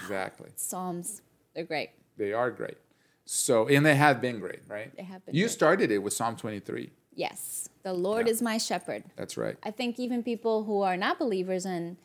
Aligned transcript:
Exactly. 0.02 0.50
Psalms, 0.56 1.22
they're 1.54 1.64
great. 1.64 1.90
They 2.16 2.32
are 2.32 2.50
great. 2.50 2.76
So 3.24 3.68
and 3.68 3.84
they 3.84 3.94
have 3.94 4.20
been 4.20 4.40
great, 4.40 4.60
right? 4.68 4.94
They 4.96 5.02
have 5.02 5.24
been 5.26 5.34
You 5.34 5.44
great. 5.44 5.52
started 5.52 5.90
it 5.90 5.98
with 5.98 6.12
Psalm 6.14 6.36
23. 6.36 6.90
Yes, 7.14 7.68
the 7.82 7.92
Lord 7.92 8.26
Yeah. 8.26 8.32
is 8.32 8.42
my 8.42 8.58
shepherd. 8.58 9.04
That's 9.16 9.36
right. 9.36 9.56
I 9.62 9.70
think 9.70 9.98
even 9.98 10.22
people 10.22 10.64
who 10.64 10.80
are 10.82 10.96
not 10.96 11.18
believers 11.18 11.66
and 11.66 11.96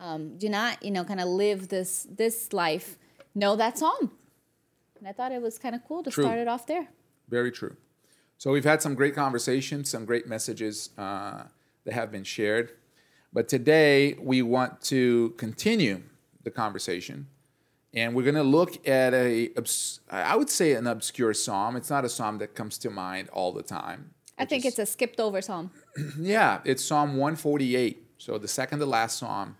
um, 0.00 0.38
do 0.38 0.48
not, 0.48 0.82
you 0.82 0.90
know, 0.90 1.04
kind 1.04 1.20
of 1.20 1.28
live 1.28 1.68
this 1.68 2.06
this 2.10 2.52
life 2.52 2.98
know 3.34 3.54
that 3.56 3.78
psalm. 3.78 4.10
And 4.98 5.08
I 5.08 5.12
thought 5.12 5.32
it 5.32 5.40
was 5.40 5.58
kind 5.58 5.74
of 5.74 5.82
cool 5.86 6.02
to 6.02 6.10
True. 6.10 6.24
start 6.24 6.38
it 6.38 6.48
off 6.48 6.66
there. 6.66 6.88
Very 7.28 7.52
true. 7.52 7.76
So 8.38 8.50
we've 8.50 8.64
had 8.64 8.82
some 8.82 8.94
great 8.94 9.14
conversations, 9.14 9.90
some 9.90 10.04
great 10.04 10.26
messages 10.26 10.90
uh, 10.98 11.44
that 11.84 11.94
have 11.94 12.10
been 12.10 12.24
shared. 12.24 12.72
But 13.32 13.48
today 13.48 14.14
we 14.14 14.42
want 14.42 14.80
to 14.82 15.34
continue 15.36 16.02
the 16.42 16.50
conversation, 16.50 17.28
and 17.94 18.14
we're 18.14 18.24
going 18.24 18.34
to 18.34 18.42
look 18.42 18.88
at 18.88 19.14
a, 19.14 19.50
I 20.10 20.36
would 20.36 20.50
say, 20.50 20.72
an 20.72 20.86
obscure 20.86 21.34
psalm. 21.34 21.76
It's 21.76 21.90
not 21.90 22.04
a 22.04 22.08
psalm 22.08 22.38
that 22.38 22.54
comes 22.54 22.78
to 22.78 22.90
mind 22.90 23.28
all 23.28 23.52
the 23.52 23.62
time. 23.62 24.14
I 24.38 24.46
think 24.46 24.64
it's 24.64 24.78
a 24.78 24.86
skipped 24.86 25.20
over 25.20 25.42
psalm. 25.42 25.70
Yeah, 26.18 26.60
it's 26.64 26.82
Psalm 26.82 27.10
148. 27.10 28.02
So 28.16 28.38
the 28.38 28.48
second 28.48 28.78
to 28.78 28.86
last 28.86 29.18
psalm 29.18 29.56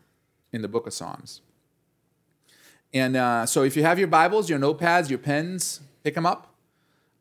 in 0.52 0.62
the 0.62 0.68
book 0.68 0.86
of 0.86 0.92
Psalms. 0.92 1.40
And 2.92 3.16
uh, 3.16 3.46
so 3.46 3.62
if 3.62 3.76
you 3.76 3.82
have 3.82 3.98
your 3.98 4.08
Bibles, 4.08 4.50
your 4.50 4.58
notepads, 4.58 5.08
your 5.08 5.18
pens, 5.18 5.80
pick 6.02 6.14
them 6.14 6.26
up. 6.26 6.48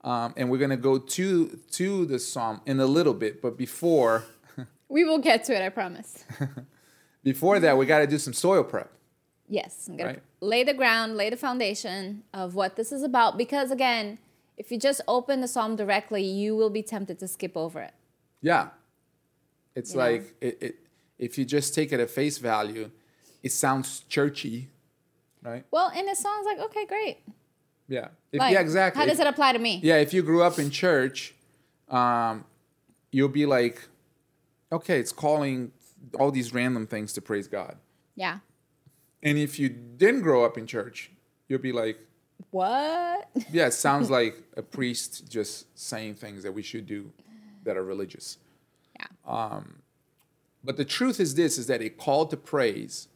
Um, 0.02 0.34
and 0.38 0.50
we're 0.50 0.58
going 0.58 0.70
to 0.70 0.78
go 0.78 0.98
to 0.98 1.60
to 1.72 2.06
the 2.06 2.20
psalm 2.20 2.62
in 2.66 2.80
a 2.80 2.86
little 2.86 3.14
bit. 3.14 3.42
But 3.42 3.58
before 3.58 4.24
We 4.90 5.04
will 5.04 5.20
get 5.20 5.44
to 5.46 5.56
it, 5.56 5.62
I 5.62 5.70
promise. 5.70 6.26
before 7.24 7.60
that, 7.60 7.78
we 7.78 7.86
got 7.86 8.00
to 8.00 8.08
do 8.08 8.18
some 8.18 8.34
soil 8.34 8.64
prep. 8.64 8.92
Yes, 9.48 9.88
I'm 9.88 9.98
gonna 9.98 10.18
lay 10.42 10.64
the 10.64 10.76
ground, 10.76 11.18
lay 11.18 11.32
the 11.32 11.38
foundation 11.38 12.22
of 12.36 12.54
what 12.54 12.76
this 12.76 12.92
is 12.92 13.02
about. 13.02 13.36
Because 13.36 13.72
again, 13.72 14.20
if 14.58 14.72
you 14.72 14.78
just 14.78 15.02
open 15.08 15.42
the 15.42 15.48
psalm 15.48 15.76
directly, 15.76 16.24
you 16.24 16.56
will 16.56 16.70
be 16.70 16.84
tempted 16.84 17.18
to 17.18 17.28
skip 17.28 17.58
over 17.58 17.82
it. 17.82 17.94
Yeah, 18.42 18.70
it's 19.76 19.94
You 19.94 20.00
like 20.00 20.36
it, 20.40 20.58
it, 20.62 20.76
if 21.18 21.40
you 21.40 21.46
just 21.46 21.74
take 21.74 21.92
it 21.92 22.00
at 22.00 22.12
face 22.12 22.38
value, 22.38 22.92
it 23.44 23.52
sounds 23.52 24.02
churchy, 24.10 24.70
right? 25.42 25.66
Well, 25.72 25.92
and 25.96 26.08
it 26.08 26.18
sounds 26.18 26.46
like 26.46 26.60
okay, 26.60 26.86
great. 26.86 27.18
Yeah, 27.88 28.10
If- 28.32 28.40
Like, 28.40 28.54
yeah, 28.54 28.60
exactly. 28.62 29.00
How 29.00 29.06
does 29.08 29.20
If- 29.20 29.26
it 29.26 29.30
apply 29.30 29.54
to 29.54 29.60
me? 29.60 29.80
Yeah, 29.84 29.98
if 29.98 30.14
you 30.14 30.22
grew 30.22 30.44
up 30.44 30.60
in 30.60 30.70
church, 30.70 31.34
um, 31.90 32.46
you'll 33.12 33.30
be 33.30 33.46
like, 33.48 33.82
okay, 34.72 35.00
it's 35.00 35.12
calling 35.12 35.72
all 36.20 36.30
these 36.32 36.54
random 36.54 36.86
things 36.86 37.14
to 37.14 37.22
praise 37.22 37.48
God. 37.48 37.78
Yeah. 38.16 38.40
And 39.24 39.38
if 39.38 39.58
you 39.60 39.70
didn't 39.70 40.22
grow 40.22 40.46
up 40.46 40.58
in 40.58 40.68
church, 40.68 41.10
you'll 41.48 41.60
be 41.60 41.72
like, 41.72 41.98
What? 42.52 43.28
yeah, 43.52 43.68
it 43.68 43.74
sounds 43.74 44.10
like 44.10 44.36
a 44.56 44.62
priest 44.62 45.28
just 45.30 45.66
saying 45.78 46.16
things 46.16 46.44
that 46.44 46.52
we 46.54 46.62
should 46.62 46.86
do 46.86 47.12
that 47.64 47.76
are 47.76 47.84
religious. 47.84 48.38
Yeah. 49.00 49.08
Um, 49.26 49.82
But 50.64 50.78
the 50.78 50.86
truth 50.86 51.20
is 51.20 51.36
this 51.36 51.58
is 51.58 51.68
that 51.68 51.82
a 51.82 51.90
call 51.90 52.28
to 52.28 52.38
praise, 52.38 53.08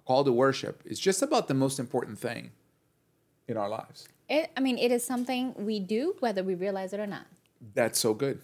a 0.00 0.06
call 0.06 0.24
to 0.24 0.32
worship 0.32 0.82
is 0.84 0.98
just 0.98 1.22
about 1.22 1.48
the 1.48 1.54
most 1.54 1.78
important 1.78 2.18
thing 2.18 2.50
in 3.48 3.56
our 3.56 3.68
lives. 3.68 4.08
It, 4.28 4.50
I 4.56 4.60
mean, 4.60 4.78
it 4.78 4.92
is 4.92 5.04
something 5.04 5.54
we 5.56 5.80
do 5.80 6.14
whether 6.20 6.42
we 6.42 6.54
realize 6.54 6.92
it 6.92 7.00
or 7.00 7.06
not. 7.06 7.26
That's 7.74 7.98
so 7.98 8.14
good. 8.14 8.40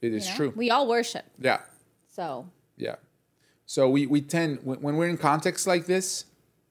It 0.00 0.12
is 0.12 0.26
you 0.26 0.30
know? 0.30 0.36
true. 0.36 0.52
We 0.54 0.70
all 0.70 0.88
worship. 0.88 1.24
yeah. 1.40 1.60
So 2.08 2.48
Yeah. 2.76 2.96
So 3.66 3.88
we, 3.88 4.06
we 4.06 4.22
tend, 4.22 4.60
when, 4.62 4.80
when 4.80 4.96
we're 4.96 5.08
in 5.08 5.18
contexts 5.18 5.66
like 5.66 5.86
this, 5.86 6.24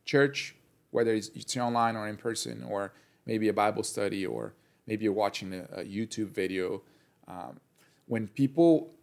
church, 0.05 0.55
whether 0.91 1.13
it's, 1.13 1.29
it's 1.35 1.55
online 1.55 1.95
or 1.95 2.07
in 2.07 2.17
person, 2.17 2.65
or 2.67 2.93
maybe 3.25 3.49
a 3.49 3.53
Bible 3.53 3.83
study, 3.83 4.25
or 4.25 4.53
maybe 4.87 5.03
you're 5.03 5.13
watching 5.13 5.53
a, 5.53 5.81
a 5.81 5.83
YouTube 5.83 6.29
video, 6.29 6.81
um, 7.27 7.59
when 8.07 8.27
people 8.27 8.93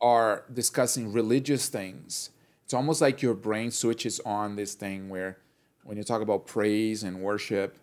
are 0.00 0.44
discussing 0.52 1.12
religious 1.12 1.68
things, 1.68 2.30
it's 2.68 2.74
almost 2.74 3.00
like 3.00 3.22
your 3.22 3.32
brain 3.32 3.70
switches 3.70 4.20
on 4.26 4.54
this 4.54 4.74
thing 4.74 5.08
where 5.08 5.38
when 5.84 5.96
you 5.96 6.02
talk 6.02 6.20
about 6.20 6.46
praise 6.46 7.02
and 7.02 7.22
worship, 7.22 7.78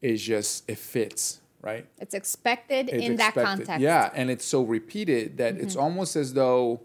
it's 0.00 0.22
just, 0.22 0.62
it 0.70 0.78
fits, 0.78 1.40
right? 1.60 1.84
it's 1.98 2.14
expected 2.14 2.88
It's 2.88 3.04
in 3.04 3.16
that 3.16 3.34
context. 3.34 3.68
Mm-hmm. 3.68 3.82
Yeah, 3.82 4.12
and 4.14 4.30
it's 4.30 4.44
so 4.44 4.62
repeated 4.62 5.38
that 5.38 5.56
it's 5.56 5.74
almost 5.74 6.14
as 6.14 6.34
though 6.34 6.82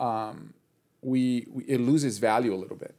um, 0.00 0.52
we, 1.02 1.46
we 1.52 1.62
it 1.66 1.80
loses 1.80 2.18
value 2.18 2.52
a 2.52 2.58
little 2.58 2.76
bit 2.76 2.96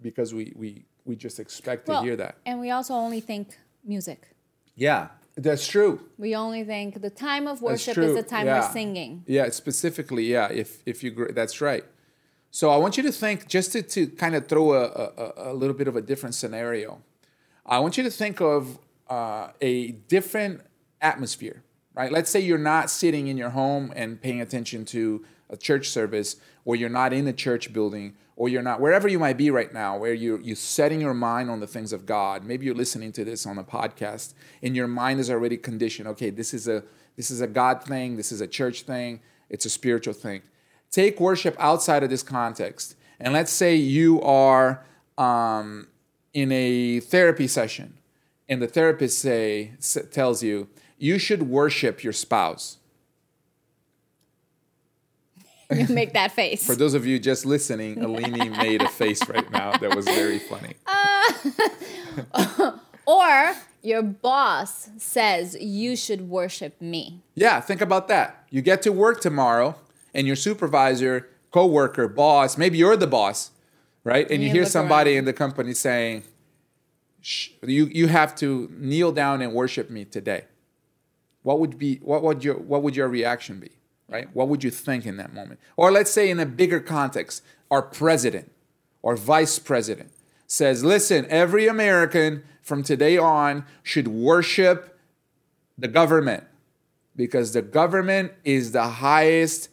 because 0.00 0.32
we 0.32 0.52
we 0.54 0.84
we 1.04 1.16
just 1.16 1.40
expect 1.40 1.88
Well, 1.88 2.00
to 2.00 2.06
hear 2.06 2.14
that. 2.14 2.36
And 2.46 2.60
we 2.60 2.70
also 2.70 2.94
only 2.94 3.20
think 3.20 3.58
music. 3.84 4.36
Yeah, 4.76 5.08
that's 5.36 5.66
true. 5.66 5.98
We 6.16 6.36
only 6.36 6.62
think 6.62 7.02
the 7.02 7.10
time 7.10 7.48
of 7.48 7.60
worship 7.60 7.98
is 7.98 8.14
the 8.14 8.22
time 8.22 8.46
yeah. 8.46 8.60
we're 8.60 8.72
singing. 8.72 9.24
Yeah, 9.26 9.48
specifically, 9.50 10.26
yeah. 10.26 10.46
If 10.52 10.80
if 10.86 11.02
you 11.02 11.32
that's 11.32 11.60
right. 11.60 11.84
So 12.54 12.70
I 12.70 12.76
want 12.76 12.96
you 12.96 13.02
to 13.02 13.10
think 13.10 13.48
just 13.48 13.72
to, 13.72 13.82
to 13.82 14.06
kind 14.06 14.36
of 14.36 14.46
throw 14.46 14.74
a, 14.74 14.84
a, 14.84 15.32
a 15.50 15.52
little 15.52 15.74
bit 15.74 15.88
of 15.88 15.96
a 15.96 16.00
different 16.00 16.36
scenario. 16.36 17.02
I 17.66 17.80
want 17.80 17.96
you 17.96 18.04
to 18.04 18.10
think 18.12 18.40
of 18.40 18.78
uh, 19.10 19.48
a 19.60 19.90
different 20.06 20.60
atmosphere, 21.00 21.64
right? 21.94 22.12
Let's 22.12 22.30
say 22.30 22.38
you're 22.38 22.56
not 22.56 22.90
sitting 22.90 23.26
in 23.26 23.36
your 23.36 23.50
home 23.50 23.92
and 23.96 24.22
paying 24.22 24.40
attention 24.40 24.84
to 24.84 25.24
a 25.50 25.56
church 25.56 25.88
service, 25.88 26.36
or 26.64 26.76
you're 26.76 26.88
not 26.88 27.12
in 27.12 27.26
a 27.26 27.32
church 27.32 27.72
building, 27.72 28.14
or 28.36 28.48
you're 28.48 28.62
not 28.62 28.80
wherever 28.80 29.08
you 29.08 29.18
might 29.18 29.36
be 29.36 29.50
right 29.50 29.74
now, 29.74 29.98
where 29.98 30.14
you 30.14 30.38
you're 30.40 30.54
setting 30.54 31.00
your 31.00 31.12
mind 31.12 31.50
on 31.50 31.58
the 31.58 31.66
things 31.66 31.92
of 31.92 32.06
God. 32.06 32.44
Maybe 32.44 32.66
you're 32.66 32.76
listening 32.76 33.10
to 33.14 33.24
this 33.24 33.46
on 33.46 33.58
a 33.58 33.64
podcast, 33.64 34.32
and 34.62 34.76
your 34.76 34.86
mind 34.86 35.18
is 35.18 35.28
already 35.28 35.56
conditioned. 35.56 36.06
Okay, 36.06 36.30
this 36.30 36.54
is 36.54 36.68
a 36.68 36.84
this 37.16 37.32
is 37.32 37.40
a 37.40 37.48
God 37.48 37.82
thing. 37.82 38.16
This 38.16 38.30
is 38.30 38.40
a 38.40 38.46
church 38.46 38.82
thing. 38.82 39.18
It's 39.50 39.66
a 39.66 39.70
spiritual 39.70 40.14
thing. 40.14 40.42
Take 40.94 41.18
worship 41.18 41.56
outside 41.58 42.04
of 42.04 42.10
this 42.10 42.22
context, 42.22 42.94
and 43.18 43.32
let's 43.32 43.50
say 43.50 43.74
you 43.74 44.22
are 44.22 44.86
um, 45.18 45.88
in 46.32 46.52
a 46.52 47.00
therapy 47.00 47.48
session, 47.48 47.94
and 48.48 48.62
the 48.62 48.68
therapist 48.68 49.18
say 49.18 49.72
tells 50.12 50.44
you 50.44 50.68
you 50.96 51.18
should 51.18 51.48
worship 51.48 52.04
your 52.04 52.12
spouse. 52.12 52.78
You 55.68 55.88
make 55.90 56.12
that 56.12 56.30
face. 56.30 56.64
For 56.64 56.76
those 56.76 56.94
of 56.94 57.04
you 57.04 57.18
just 57.18 57.44
listening, 57.44 57.96
Alini 57.96 58.56
made 58.62 58.80
a 58.80 58.88
face 58.88 59.28
right 59.28 59.50
now 59.50 59.76
that 59.76 59.96
was 59.96 60.04
very 60.04 60.38
funny. 60.38 60.74
or 63.04 63.56
your 63.82 64.02
boss 64.02 64.90
says 64.98 65.56
you 65.60 65.96
should 65.96 66.28
worship 66.28 66.80
me. 66.80 67.20
Yeah, 67.34 67.60
think 67.60 67.80
about 67.80 68.06
that. 68.06 68.46
You 68.50 68.62
get 68.62 68.80
to 68.82 68.92
work 68.92 69.20
tomorrow, 69.20 69.74
and 70.14 70.26
your 70.26 70.36
supervisor, 70.36 71.28
coworker, 71.50 72.08
boss, 72.08 72.56
maybe 72.56 72.78
you're 72.78 72.96
the 72.96 73.06
boss, 73.06 73.50
right? 74.04 74.30
And 74.30 74.40
you 74.42 74.48
You 74.48 74.54
hear 74.54 74.66
somebody 74.66 75.12
around. 75.12 75.18
in 75.20 75.24
the 75.26 75.32
company 75.32 75.72
saying, 75.74 76.22
Shh, 77.20 77.50
"You 77.62 77.86
you 77.86 78.08
have 78.08 78.34
to 78.36 78.68
kneel 78.78 79.12
down 79.12 79.42
and 79.42 79.52
worship 79.52 79.90
me 79.90 80.04
today." 80.04 80.44
What 81.42 81.58
would 81.60 81.78
be 81.78 81.96
what 82.02 82.22
would 82.22 82.44
your 82.44 82.56
what 82.56 82.82
would 82.82 82.96
your 82.96 83.08
reaction 83.08 83.58
be, 83.60 83.72
right? 84.08 84.28
What 84.34 84.48
would 84.48 84.62
you 84.64 84.70
think 84.70 85.06
in 85.06 85.16
that 85.16 85.32
moment? 85.34 85.60
Or 85.76 85.90
let's 85.90 86.10
say 86.10 86.28
in 86.30 86.38
a 86.40 86.46
bigger 86.46 86.80
context, 86.80 87.42
our 87.70 87.82
president 87.82 88.50
or 89.02 89.16
vice 89.16 89.58
president 89.58 90.10
says, 90.46 90.84
"Listen, 90.84 91.26
every 91.28 91.66
American 91.66 92.42
from 92.62 92.82
today 92.82 93.16
on 93.18 93.64
should 93.82 94.08
worship 94.08 94.98
the 95.78 95.88
government." 95.88 96.44
because 97.16 97.52
the 97.52 97.62
government 97.62 98.32
is 98.44 98.72
the 98.72 98.82
highest 98.88 99.68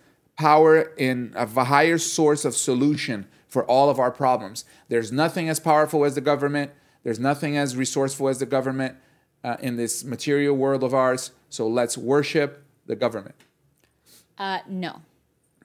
power 0.45 0.73
in 0.97 1.33
of 1.35 1.57
a 1.57 1.65
higher 1.65 1.97
source 1.97 2.43
of 2.49 2.53
solution 2.55 3.19
for 3.53 3.63
all 3.73 3.89
of 3.89 3.97
our 3.99 4.11
problems. 4.23 4.65
There's 4.91 5.11
nothing 5.11 5.49
as 5.49 5.59
powerful 5.59 6.03
as 6.05 6.13
the 6.15 6.21
government. 6.31 6.71
There's 7.03 7.19
nothing 7.19 7.57
as 7.57 7.75
resourceful 7.75 8.27
as 8.29 8.37
the 8.39 8.45
government. 8.57 8.95
uh, 9.43 9.57
in 9.67 9.75
this 9.75 10.03
material 10.03 10.55
world 10.55 10.83
of 10.83 10.93
ours. 10.93 11.31
So 11.49 11.63
let's 11.79 11.97
worship 11.97 12.49
the 12.85 12.95
government. 12.95 13.33
Uh, 14.37 14.59
no. 14.67 15.01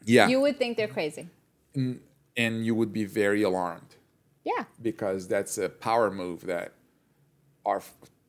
Yeah. 0.07 0.29
You 0.33 0.41
would 0.41 0.57
think 0.59 0.79
they're 0.79 0.95
crazy. 0.99 1.29
and 1.75 2.55
you 2.67 2.75
would 2.75 2.93
be 3.01 3.05
very 3.23 3.43
alarmed 3.43 3.93
Yeah. 4.45 4.65
because 4.81 5.29
that's 5.29 5.59
a 5.59 5.69
power 5.69 6.11
move 6.11 6.39
that 6.47 6.69
our 7.67 7.83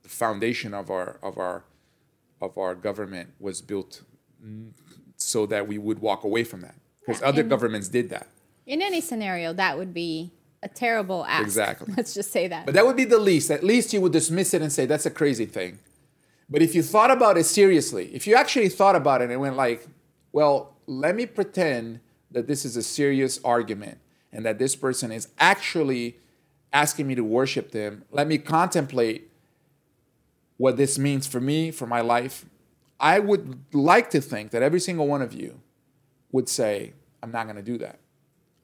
foundation 0.03 0.73
of 0.73 0.85
our 0.91 1.09
of 1.29 1.37
our 1.37 1.63
of 2.41 2.57
our 2.57 2.75
government 2.87 3.27
was 3.39 3.61
built 3.71 4.03
so 5.17 5.45
that 5.47 5.67
we 5.67 5.77
would 5.77 5.99
walk 5.99 6.23
away 6.23 6.43
from 6.43 6.61
that 6.61 6.75
because 6.99 7.21
Yeah, 7.21 7.27
other 7.27 7.43
governments 7.43 7.87
did 7.87 8.09
that. 8.09 8.27
In 8.65 8.81
any 8.81 9.01
scenario, 9.01 9.53
that 9.53 9.77
would 9.77 9.93
be 9.93 10.31
a 10.63 10.67
terrible 10.67 11.25
act. 11.27 11.43
Exactly. 11.43 11.93
Let's 11.97 12.13
just 12.13 12.31
say 12.31 12.47
that. 12.47 12.65
But 12.65 12.75
that 12.75 12.85
would 12.85 12.97
be 12.97 13.05
the 13.05 13.19
least. 13.19 13.51
At 13.51 13.63
least 13.63 13.93
you 13.93 14.01
would 14.01 14.11
dismiss 14.11 14.53
it 14.53 14.61
and 14.61 14.71
say 14.71 14.85
that's 14.85 15.05
a 15.05 15.11
crazy 15.11 15.45
thing. 15.45 15.79
But 16.49 16.61
if 16.61 16.75
you 16.75 16.81
thought 16.81 17.11
about 17.11 17.37
it 17.37 17.43
seriously, 17.43 18.13
if 18.13 18.25
you 18.25 18.35
actually 18.35 18.69
thought 18.69 18.95
about 18.95 19.21
it 19.21 19.29
and 19.29 19.41
went 19.41 19.57
like, 19.57 19.87
well, 20.31 20.75
let 20.85 21.15
me 21.15 21.25
pretend 21.25 21.99
that 22.31 22.47
this 22.47 22.63
is 22.65 22.77
a 22.77 22.83
serious 22.83 23.39
argument 23.43 23.97
and 24.31 24.45
that 24.45 24.59
this 24.59 24.75
person 24.75 25.11
is 25.11 25.27
actually 25.39 26.17
asking 26.71 27.07
me 27.07 27.15
to 27.15 27.23
worship 27.23 27.71
them. 27.71 28.03
Let 28.11 28.27
me 28.27 28.37
contemplate 28.37 29.29
what 30.57 30.77
this 30.77 30.97
means 30.97 31.27
for 31.27 31.39
me, 31.39 31.71
for 31.71 31.85
my 31.85 32.01
life. 32.01 32.45
I 32.99 33.19
would 33.19 33.59
like 33.73 34.09
to 34.11 34.21
think 34.21 34.51
that 34.51 34.61
every 34.63 34.79
single 34.79 35.07
one 35.07 35.21
of 35.21 35.33
you 35.33 35.59
would 36.31 36.49
say, 36.49 36.93
I'm 37.21 37.31
not 37.31 37.43
going 37.45 37.55
to 37.57 37.61
do 37.61 37.77
that. 37.79 37.99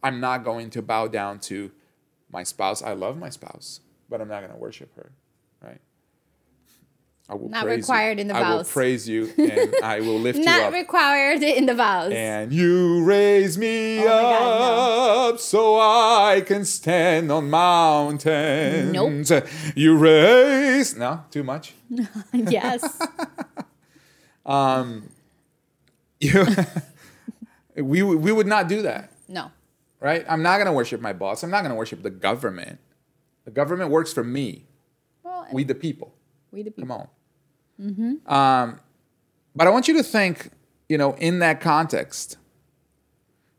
I'm 0.01 0.19
not 0.19 0.44
going 0.44 0.69
to 0.71 0.81
bow 0.81 1.07
down 1.07 1.39
to 1.41 1.71
my 2.31 2.44
spouse. 2.44 2.81
I 2.81 2.94
love 2.94 3.18
my 3.18 3.30
spouse, 3.30 3.80
but 4.09 4.21
I'm 4.21 4.27
not 4.27 4.39
going 4.41 4.51
to 4.51 4.57
worship 4.57 4.94
her, 4.95 5.12
right? 5.62 5.80
I 7.30 7.35
will 7.35 7.47
Not 7.47 7.63
praise 7.63 7.77
required 7.83 8.18
you. 8.18 8.21
in 8.24 8.27
the 8.27 8.33
vows. 8.33 8.44
I 8.44 8.56
will 8.57 8.63
praise 8.65 9.07
you 9.07 9.31
and 9.38 9.75
I 9.81 10.01
will 10.01 10.19
lift 10.19 10.38
you 10.39 10.44
up. 10.44 10.71
Not 10.71 10.74
required 10.74 11.41
in 11.41 11.65
the 11.68 11.74
vows. 11.74 12.12
and 12.12 12.51
you 12.51 13.03
raise 13.06 13.57
me 13.57 14.00
Oh 14.01 14.03
God, 14.06 15.33
up 15.35 15.39
so 15.39 15.80
I 15.80 16.41
can 16.45 16.65
stand 16.65 17.31
on 17.31 17.50
mountains. 17.50 18.91
Nope. 19.31 19.47
You 19.74 19.97
raise 19.97 20.97
no 20.97 21.24
too 21.31 21.44
much. 21.44 21.74
yes. 22.33 23.01
You, 26.19 26.45
we 27.75 28.01
we 28.04 28.31
would 28.31 28.48
not 28.48 28.69
do 28.69 28.81
that. 28.84 29.12
No. 29.28 29.51
right? 30.00 30.24
I'm 30.30 30.42
not 30.42 30.56
going 30.57 30.68
to 30.68 30.72
worship 30.74 31.01
my 31.01 31.12
boss. 31.12 31.44
I'm 31.44 31.50
not 31.50 31.62
going 31.62 31.72
to 31.72 31.75
worship 31.75 32.01
the 32.04 32.10
government. 32.10 32.80
The 33.45 33.51
government 33.51 33.90
works 33.90 34.13
for 34.13 34.24
me, 34.24 34.66
Well, 35.24 35.48
we 35.51 35.63
the 35.66 35.75
people. 35.75 36.13
we 36.51 36.63
the 36.63 36.72
people. 36.72 37.10
Come 37.80 38.18
on. 38.28 38.68
Um, 38.72 38.80
but 39.56 39.68
I 39.68 39.69
want 39.69 39.88
you 39.90 39.95
to 39.98 40.04
think, 40.04 40.51
you 40.88 40.98
know, 40.98 41.13
in 41.16 41.40
that 41.40 41.60
context, 41.60 42.38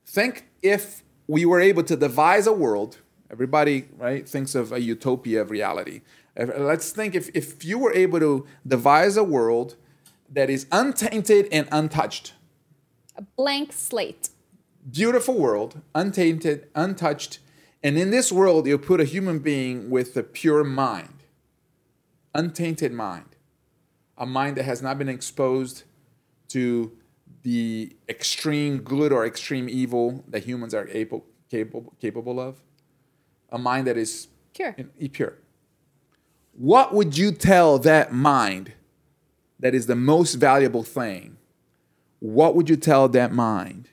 think 0.07 0.47
if 0.63 1.03
we 1.27 1.45
were 1.45 1.61
able 1.61 1.83
to 1.83 1.97
devise 1.97 2.47
a 2.47 2.53
world, 2.53 2.99
everybody, 3.31 3.89
right, 3.99 4.27
thinks 4.27 4.55
of 4.55 4.73
a 4.73 4.81
utopia 4.81 5.43
of 5.43 5.51
reality. 5.51 6.01
Let's 6.37 6.91
think 6.93 7.15
if, 7.15 7.29
if 7.35 7.63
you 7.65 7.79
were 7.79 7.93
able 7.93 8.21
to 8.21 8.47
devise 8.67 9.17
a 9.19 9.25
world 9.25 9.77
that 10.31 10.51
is 10.51 10.67
untainted 10.73 11.49
and 11.53 11.69
untouched, 11.71 12.33
A 13.17 13.23
blank 13.23 13.73
slate. 13.73 14.31
beautiful 14.91 15.35
world, 15.39 15.81
untainted, 15.95 16.69
untouched. 16.75 17.39
And 17.83 17.99
in 17.99 18.11
this 18.11 18.33
world, 18.33 18.67
you 18.67 18.79
put 18.79 19.01
a 19.01 19.05
human 19.05 19.39
being 19.41 19.91
with 19.91 20.17
a 20.17 20.23
pure 20.23 20.65
mind, 20.65 21.23
untainted 22.35 22.93
mind, 22.93 23.37
a 24.17 24.25
mind 24.27 24.57
that 24.57 24.65
has 24.65 24.81
not 24.83 24.99
been 24.99 25.09
exposed 25.09 25.85
to 26.49 26.93
the 27.43 27.95
extreme 28.09 28.79
good 28.79 29.13
or 29.13 29.27
extreme 29.27 29.69
evil 29.69 30.25
that 30.29 30.45
humans 30.45 30.73
are 30.75 30.89
able, 30.89 31.27
capable, 31.51 31.93
capable 32.01 32.41
of, 32.41 32.63
a 33.51 33.59
mind 33.59 33.87
that 33.87 33.97
is 33.99 34.29
Pure. 34.55 34.73
pure. 35.13 35.35
What 36.57 36.95
would 36.95 37.19
you 37.19 37.33
tell 37.33 37.79
that 37.81 38.13
mind 38.13 38.73
that 39.65 39.75
is 39.75 39.87
the 39.87 39.97
most 39.97 40.35
valuable 40.35 40.83
thing? 40.83 41.39
What 42.21 42.55
would 42.55 42.69
you 42.69 42.77
tell 42.77 43.09
that 43.09 43.33
mind 43.33 43.89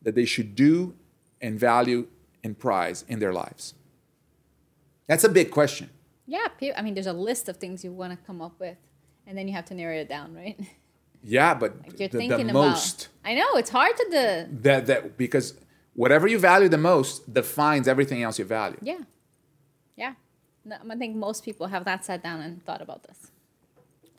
that 0.00 0.14
they 0.14 0.24
should 0.24 0.54
do 0.54 0.94
and 1.42 1.60
value 1.60 2.06
and 2.42 2.58
prize 2.58 3.04
in 3.06 3.18
their 3.18 3.34
lives? 3.34 3.74
That's 5.06 5.24
a 5.24 5.28
big 5.28 5.50
question. 5.50 5.90
Yeah. 6.26 6.48
I 6.74 6.80
mean, 6.80 6.94
there's 6.94 7.06
a 7.06 7.12
list 7.12 7.50
of 7.50 7.58
things 7.58 7.84
you 7.84 7.92
want 7.92 8.18
to 8.18 8.26
come 8.26 8.40
up 8.40 8.58
with, 8.58 8.78
and 9.26 9.36
then 9.36 9.46
you 9.46 9.52
have 9.52 9.66
to 9.66 9.74
narrow 9.74 9.96
it 9.96 10.08
down, 10.08 10.34
right? 10.34 10.58
Yeah, 11.20 11.52
but 11.52 11.74
You're 11.98 12.06
the, 12.08 12.16
the 12.16 12.28
thinking 12.28 12.52
most 12.52 13.08
about. 13.24 13.30
I 13.30 13.34
know 13.34 13.48
it's 13.54 13.70
hard 13.70 13.96
to 13.96 14.06
the. 14.08 14.48
that 14.62 14.86
that 14.86 15.18
because 15.18 15.54
whatever 15.94 16.28
you 16.28 16.38
value 16.38 16.68
the 16.68 16.78
most 16.78 17.34
defines 17.34 17.88
everything 17.88 18.22
else 18.22 18.38
you 18.38 18.44
value. 18.44 18.78
Yeah. 18.80 19.00
Yeah. 19.96 20.14
No, 20.64 20.76
I 20.88 20.94
think 20.94 21.16
most 21.16 21.44
people 21.44 21.66
have 21.66 21.84
not 21.84 22.04
sat 22.04 22.22
down 22.22 22.40
and 22.40 22.64
thought 22.64 22.80
about 22.80 23.02
this. 23.02 23.32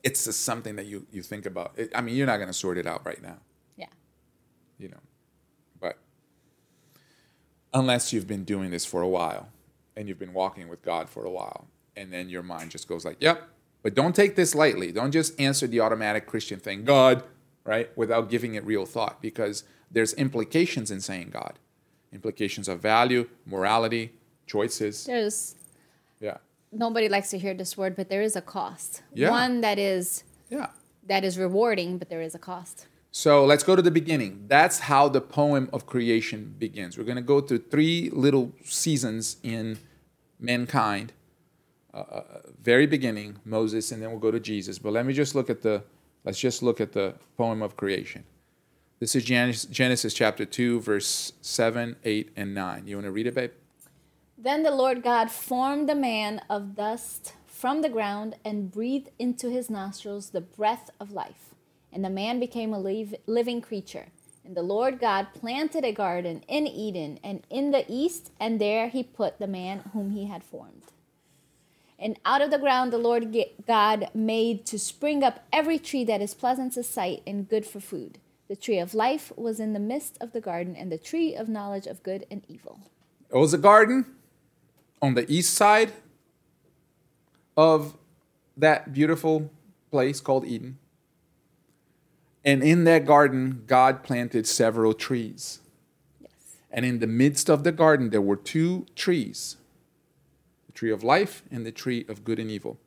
It's 0.04 0.26
just 0.26 0.42
something 0.42 0.76
that 0.76 0.86
you 0.86 1.06
you 1.12 1.22
think 1.22 1.46
about. 1.46 1.74
It, 1.78 1.92
I 1.94 2.02
mean, 2.02 2.16
you're 2.16 2.28
not 2.28 2.38
going 2.38 2.48
to 2.48 2.54
sort 2.54 2.78
it 2.78 2.88
out 2.88 3.06
right 3.06 3.22
now. 3.22 3.38
Yeah. 3.78 3.88
you 4.80 4.90
know. 4.90 5.02
But 5.80 5.98
unless 7.74 8.12
you've 8.12 8.28
been 8.28 8.44
doing 8.44 8.72
this 8.72 8.86
for 8.86 9.02
a 9.02 9.08
while 9.08 9.50
and 9.96 10.08
you've 10.08 10.20
been 10.20 10.34
walking 10.34 10.70
with 10.70 10.82
God 10.82 11.10
for 11.10 11.26
a 11.26 11.30
while, 11.30 11.68
and 11.96 12.12
then 12.12 12.30
your 12.30 12.42
mind 12.42 12.72
just 12.72 12.88
goes 12.88 13.06
like, 13.06 13.18
yep. 13.20 13.48
But 13.82 13.94
don't 13.94 14.16
take 14.16 14.36
this 14.36 14.56
lightly. 14.56 14.92
Don't 14.92 15.12
just 15.12 15.40
answer 15.40 15.68
the 15.68 15.80
automatic 15.80 16.26
Christian 16.26 16.60
thing, 16.60 16.84
God, 16.84 17.24
right? 17.64 17.96
Without 17.98 18.30
giving 18.30 18.56
it 18.56 18.66
real 18.66 18.86
thought, 18.86 19.22
because 19.22 19.64
there's 19.92 20.14
implications 20.14 20.92
in 20.92 21.00
saying 21.02 21.30
God. 21.32 21.60
Implications 22.12 22.68
of 22.68 22.82
value, 22.82 23.30
morality, 23.46 24.14
choices. 24.48 25.06
There's. 25.06 25.56
Nobody 26.72 27.10
likes 27.10 27.30
to 27.32 27.38
hear 27.38 27.54
this 27.54 27.78
word, 27.78 27.96
but 27.96 28.10
there 28.10 28.22
is 28.22 28.36
a 28.36 28.42
cost. 28.42 29.02
Yeah. 29.14 29.30
One 29.32 29.62
that 29.62 29.80
is 29.80 30.24
Yeah. 30.50 30.68
that 31.08 31.24
is 31.24 31.38
rewarding, 31.38 31.98
but 31.98 32.10
there 32.10 32.22
is 32.22 32.36
a 32.36 32.40
cost. 32.40 32.88
So 33.12 33.44
let's 33.44 33.64
go 33.64 33.76
to 33.76 33.82
the 33.82 33.92
beginning. 33.92 34.46
That's 34.48 34.80
how 34.82 35.10
the 35.10 35.22
poem 35.22 35.70
of 35.74 35.88
creation 35.88 36.54
begins. 36.60 36.98
We're 36.98 37.06
going 37.06 37.16
to 37.16 37.22
go 37.24 37.42
through 37.42 37.64
three 37.72 38.10
little 38.12 38.52
seasons 38.64 39.38
in 39.42 39.80
mankind. 40.40 41.14
Uh, 41.92 41.98
uh, 41.98 42.24
very 42.62 42.86
beginning, 42.86 43.40
Moses, 43.44 43.92
and 43.92 44.00
then 44.02 44.12
we'll 44.12 44.20
go 44.20 44.30
to 44.30 44.40
Jesus. 44.40 44.78
But 44.78 44.94
let 44.94 45.06
me 45.08 45.14
just 45.14 45.34
look 45.34 45.50
at 45.50 45.62
the. 45.64 45.84
Let's 46.24 46.40
just 46.40 46.62
look 46.62 46.80
at 46.80 46.92
the 46.92 47.16
poem 47.38 47.62
of 47.64 47.76
creation. 47.78 48.26
This 49.00 49.16
is 49.16 49.24
Genesis, 49.24 49.66
Genesis 49.72 50.14
chapter 50.14 50.46
two, 50.46 50.80
verse 50.82 51.34
seven, 51.42 51.96
eight, 52.04 52.30
and 52.36 52.54
nine. 52.54 52.86
You 52.86 52.98
want 52.98 53.06
to 53.06 53.12
read 53.12 53.26
it, 53.26 53.34
babe? 53.34 53.52
Then 54.42 54.64
the 54.64 54.72
Lord 54.72 55.04
God 55.04 55.30
formed 55.30 55.90
the 55.90 55.96
man 55.96 56.42
of 56.50 56.74
dust 56.74 57.34
from 57.46 57.82
the 57.82 57.90
ground 57.90 58.38
and 58.46 58.72
breathed 58.72 59.10
into 59.20 59.50
his 59.50 59.70
nostrils 59.70 60.30
the 60.30 60.40
breath 60.40 60.90
of 60.98 61.12
life. 61.12 61.54
And 61.92 62.06
the 62.06 62.10
man 62.10 62.40
became 62.40 62.74
a 62.74 62.80
living 62.80 63.60
creature. 63.60 64.06
And 64.46 64.56
the 64.56 64.62
Lord 64.62 64.98
God 64.98 65.34
planted 65.34 65.84
a 65.84 65.92
garden 65.92 66.42
in 66.48 66.68
Eden 66.68 67.20
and 67.22 67.46
in 67.50 67.72
the 67.72 67.84
east, 67.90 68.32
and 68.40 68.62
there 68.62 68.88
he 68.88 69.04
put 69.04 69.40
the 69.40 69.48
man 69.48 69.90
whom 69.92 70.12
he 70.12 70.28
had 70.28 70.46
formed. 70.46 70.84
And 72.00 72.18
out 72.24 72.42
of 72.42 72.50
the 72.50 72.58
ground 72.58 72.94
the 72.94 72.98
Lord 72.98 73.36
God 73.68 74.10
made 74.14 74.66
to 74.68 74.80
spring 74.80 75.22
up 75.22 75.44
every 75.52 75.80
tree 75.80 76.06
that 76.06 76.22
is 76.22 76.34
pleasant 76.34 76.72
to 76.74 76.84
sight 76.84 77.24
and 77.28 77.50
good 77.50 77.66
for 77.66 77.82
food. 77.82 78.20
The 78.48 78.56
tree 78.56 78.80
of 78.80 78.94
life 78.94 79.34
was 79.36 79.60
in 79.60 79.74
the 79.74 79.82
midst 79.82 80.18
of 80.22 80.32
the 80.32 80.40
garden, 80.40 80.78
and 80.78 80.90
the 80.90 80.98
tree 80.98 81.36
of 81.36 81.50
knowledge 81.50 81.88
of 81.88 82.04
good 82.04 82.26
and 82.32 82.42
evil. 82.48 82.80
It 83.30 83.36
was 83.36 83.54
a 83.54 83.58
garden 83.58 84.16
on 85.02 85.14
the 85.14 85.30
east 85.32 85.54
side 85.54 85.94
of 87.56 87.96
that 88.58 88.94
beautiful 88.94 89.52
place 89.92 90.22
called 90.22 90.46
Eden. 90.46 90.78
And 92.44 92.64
in 92.64 92.84
that 92.86 93.06
garden, 93.06 93.64
God 93.68 94.04
planted 94.04 94.48
several 94.48 94.94
trees. 94.94 95.60
Yes. 96.22 96.32
And 96.72 96.86
in 96.86 97.00
the 97.00 97.08
midst 97.08 97.50
of 97.50 97.64
the 97.64 97.72
garden, 97.72 98.10
there 98.10 98.22
were 98.22 98.38
two 98.38 98.86
trees 98.96 99.58
the 100.68 100.74
tree 100.74 100.92
of 100.92 101.04
life 101.04 101.44
and 101.52 101.66
the 101.66 101.72
tree 101.72 102.06
of 102.08 102.24
good 102.24 102.40
and 102.40 102.50
evil. 102.50 102.78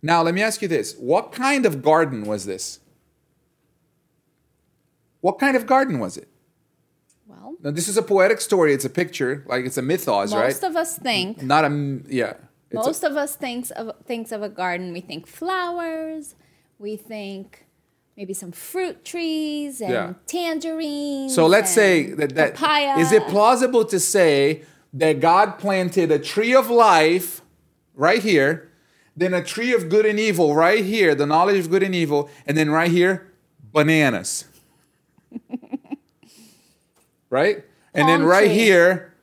Now, 0.00 0.22
let 0.22 0.34
me 0.34 0.42
ask 0.42 0.62
you 0.62 0.68
this 0.68 0.96
what 0.96 1.32
kind 1.32 1.66
of 1.66 1.82
garden 1.82 2.24
was 2.24 2.46
this? 2.46 2.80
What 5.20 5.38
kind 5.38 5.56
of 5.56 5.66
garden 5.66 5.98
was 5.98 6.16
it? 6.16 6.28
Well, 7.32 7.54
Now, 7.62 7.70
this 7.70 7.88
is 7.88 7.96
a 7.96 8.02
poetic 8.02 8.40
story. 8.40 8.74
It's 8.74 8.84
a 8.84 8.90
picture, 8.90 9.44
like 9.46 9.64
it's 9.64 9.78
a 9.78 9.82
mythos, 9.82 10.32
right? 10.34 10.44
most 10.48 10.62
of 10.62 10.76
us 10.76 10.98
think 10.98 11.42
Not 11.42 11.64
a 11.64 12.00
yeah. 12.08 12.34
It's 12.70 12.74
a- 12.86 12.86
most 12.88 13.04
of 13.04 13.16
us 13.16 13.36
thinks 13.36 13.70
of 13.70 13.92
thinks 14.06 14.32
of 14.32 14.42
a 14.42 14.48
garden. 14.48 14.92
We 14.92 15.00
think 15.00 15.26
flowers. 15.26 16.34
We 16.78 16.96
think 16.96 17.64
maybe 18.16 18.34
some 18.34 18.52
fruit 18.52 19.04
trees 19.04 19.80
and 19.80 19.92
Yeah. 19.92 20.12
tangerines. 20.26 21.34
so 21.34 21.46
let's 21.46 21.70
say 21.70 22.10
that 22.20 22.34
that 22.34 22.54
papaya. 22.54 22.98
is 22.98 23.12
it 23.12 23.26
plausible 23.28 23.84
to 23.86 23.98
say 23.98 24.62
that 24.92 25.20
God 25.20 25.58
planted 25.58 26.10
a 26.10 26.18
tree 26.18 26.54
of 26.54 26.68
life 26.68 27.40
right 27.94 28.22
here, 28.22 28.68
then 29.16 29.32
a 29.32 29.42
tree 29.42 29.72
of 29.72 29.88
good 29.88 30.04
and 30.04 30.18
evil 30.20 30.54
right 30.54 30.84
here, 30.84 31.14
the 31.14 31.24
knowledge 31.26 31.58
of 31.58 31.70
good 31.70 31.82
and 31.82 31.94
evil, 31.94 32.28
and 32.46 32.56
then 32.58 32.68
right 32.70 32.90
here, 32.90 33.32
bananas. 33.72 34.44
Right? 37.32 37.64
And 37.94 38.08
then 38.08 38.22
right 38.22 38.46
tree. 38.46 38.54
here, 38.54 39.14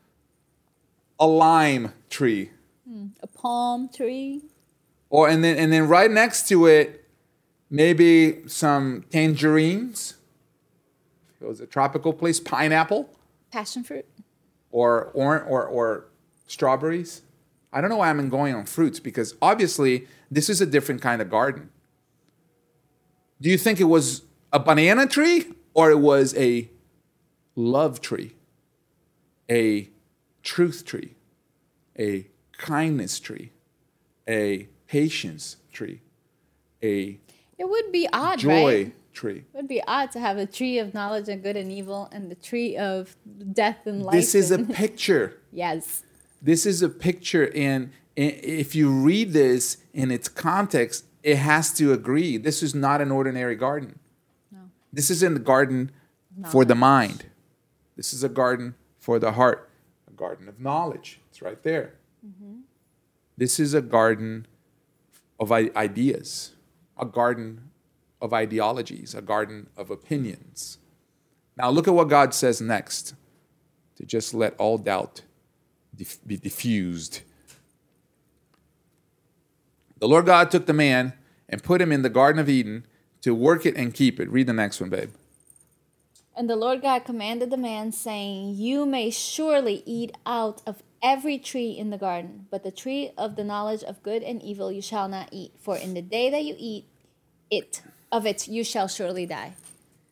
a 1.20 1.28
lime 1.28 1.94
tree. 2.10 2.50
Hmm, 2.88 3.08
a 3.22 3.28
palm 3.28 3.88
tree. 3.96 4.42
Or 5.10 5.30
and 5.30 5.44
then 5.44 5.58
and 5.58 5.72
then 5.72 5.88
right 5.88 6.12
next 6.12 6.48
to 6.50 6.66
it, 6.66 7.06
maybe 7.70 8.48
some 8.48 9.06
tangerines. 9.10 10.16
It 11.40 11.48
was 11.48 11.62
a 11.62 11.66
tropical 11.68 12.12
place, 12.12 12.40
pineapple, 12.40 13.10
Passion 13.52 13.84
fruit. 13.84 14.06
or 14.72 15.06
or 15.14 15.42
or, 15.42 15.66
or 15.66 16.06
strawberries. 16.48 17.22
I 17.72 17.82
don't 17.82 17.90
know 17.92 17.98
why 17.98 18.10
I'm 18.10 18.30
going 18.30 18.56
on 18.56 18.66
fruits 18.66 19.00
because 19.00 19.36
obviously 19.42 20.08
this 20.32 20.50
is 20.50 20.60
a 20.62 20.66
different 20.66 21.02
kind 21.02 21.22
of 21.22 21.30
garden. 21.30 21.70
Do 23.40 23.50
you 23.50 23.58
think 23.58 23.80
it 23.80 23.86
was 23.86 24.24
a 24.52 24.60
banana 24.60 25.06
tree 25.08 25.46
or 25.76 25.92
it 25.92 26.00
was 26.00 26.36
a 26.36 26.70
love 27.56 28.02
tree, 28.02 28.34
a 29.50 29.90
truth 30.44 30.86
tree, 30.86 31.16
a 31.98 32.28
kindness 32.58 33.20
tree, 33.20 33.52
a 34.28 34.68
patience 34.88 35.58
tree, 35.72 36.02
a 36.84 37.20
It 37.58 37.70
would 37.70 37.92
be 37.92 38.08
odd, 38.14 38.40
joy 38.40 38.84
right? 38.84 39.14
tree? 39.14 39.44
It 39.54 39.58
would 39.58 39.68
be 39.68 39.82
odd 39.88 40.12
to 40.12 40.20
have 40.20 40.38
a 40.38 40.46
tree 40.46 40.80
of 40.80 40.94
knowledge 40.94 41.28
and 41.30 41.44
good 41.44 41.58
and 41.58 41.72
evil 41.72 42.10
and 42.12 42.30
the 42.32 42.36
tree 42.36 42.78
of 42.78 43.16
death 43.52 43.86
and 43.86 44.04
life. 44.04 44.14
This 44.14 44.36
is 44.36 44.52
a 44.52 44.60
picture. 44.84 45.38
yes. 45.52 46.04
This 46.42 46.66
is 46.66 46.82
a 46.82 46.88
picture, 46.88 47.52
and 47.54 47.92
if 48.16 48.74
you 48.74 48.90
read 48.90 49.34
this 49.34 49.76
in 49.94 50.10
its 50.10 50.30
context, 50.30 51.04
it 51.22 51.36
has 51.36 51.74
to 51.74 51.92
agree. 51.92 52.38
This 52.38 52.64
is 52.64 52.74
not 52.74 53.02
an 53.02 53.12
ordinary 53.12 53.56
garden. 53.58 54.00
No. 54.50 54.60
This 54.94 55.10
isn't 55.10 55.36
a 55.36 55.40
garden 55.42 55.92
for 56.50 56.64
the 56.64 56.76
mind. 56.76 57.26
This 58.00 58.14
is 58.14 58.24
a 58.24 58.30
garden 58.30 58.76
for 58.98 59.20
the 59.20 59.34
heart, 59.34 59.70
a 60.08 60.14
garden 60.14 60.48
of 60.48 60.58
knowledge. 60.58 61.20
It's 61.30 61.42
right 61.42 61.62
there. 61.64 61.96
Mm-hmm. 62.26 62.60
This 63.36 63.60
is 63.60 63.74
a 63.74 63.82
garden 63.82 64.48
of 65.38 65.52
i- 65.52 65.70
ideas, 65.76 66.54
a 66.98 67.06
garden 67.06 67.72
of 68.22 68.32
ideologies, 68.32 69.14
a 69.14 69.22
garden 69.22 69.68
of 69.76 69.90
opinions. 69.92 70.78
Now, 71.58 71.70
look 71.72 71.90
at 71.90 71.94
what 71.94 72.08
God 72.08 72.34
says 72.34 72.62
next 72.62 73.16
to 73.98 74.06
just 74.06 74.34
let 74.34 74.56
all 74.58 74.78
doubt 74.78 75.24
dif- 75.94 76.26
be 76.26 76.38
diffused. 76.38 77.20
The 80.00 80.08
Lord 80.08 80.26
God 80.26 80.50
took 80.52 80.68
the 80.68 80.74
man 80.74 81.12
and 81.50 81.62
put 81.62 81.82
him 81.82 81.92
in 81.92 82.04
the 82.04 82.10
Garden 82.10 82.40
of 82.40 82.48
Eden 82.48 82.86
to 83.24 83.36
work 83.36 83.66
it 83.66 83.76
and 83.76 83.94
keep 83.94 84.22
it. 84.22 84.30
Read 84.32 84.48
the 84.48 84.54
next 84.54 84.80
one, 84.80 84.90
babe. 84.90 85.10
And 86.40 86.50
the 86.50 86.56
Lord 86.56 86.82
God 86.82 87.04
commanded 87.04 87.50
the 87.50 87.58
man, 87.58 87.92
saying, 87.92 88.56
You 88.56 88.86
may 88.86 89.10
surely 89.10 89.84
eat 89.86 90.16
out 90.26 90.62
of 90.66 90.82
every 91.04 91.38
tree 91.38 91.72
in 91.72 91.90
the 91.90 91.98
garden, 91.98 92.48
but 92.50 92.64
the 92.64 92.72
tree 92.72 93.12
of 93.18 93.36
the 93.36 93.44
knowledge 93.44 93.84
of 93.84 94.02
good 94.04 94.24
and 94.24 94.42
evil 94.42 94.72
you 94.72 94.82
shall 94.82 95.10
not 95.10 95.28
eat. 95.34 95.52
For 95.60 95.76
in 95.76 95.96
the 95.96 96.02
day 96.02 96.30
that 96.30 96.46
you 96.46 96.56
eat 96.58 96.86
it 97.52 97.82
of 98.10 98.26
it, 98.26 98.48
you 98.48 98.64
shall 98.64 98.88
surely 98.88 99.26
die. 99.26 99.52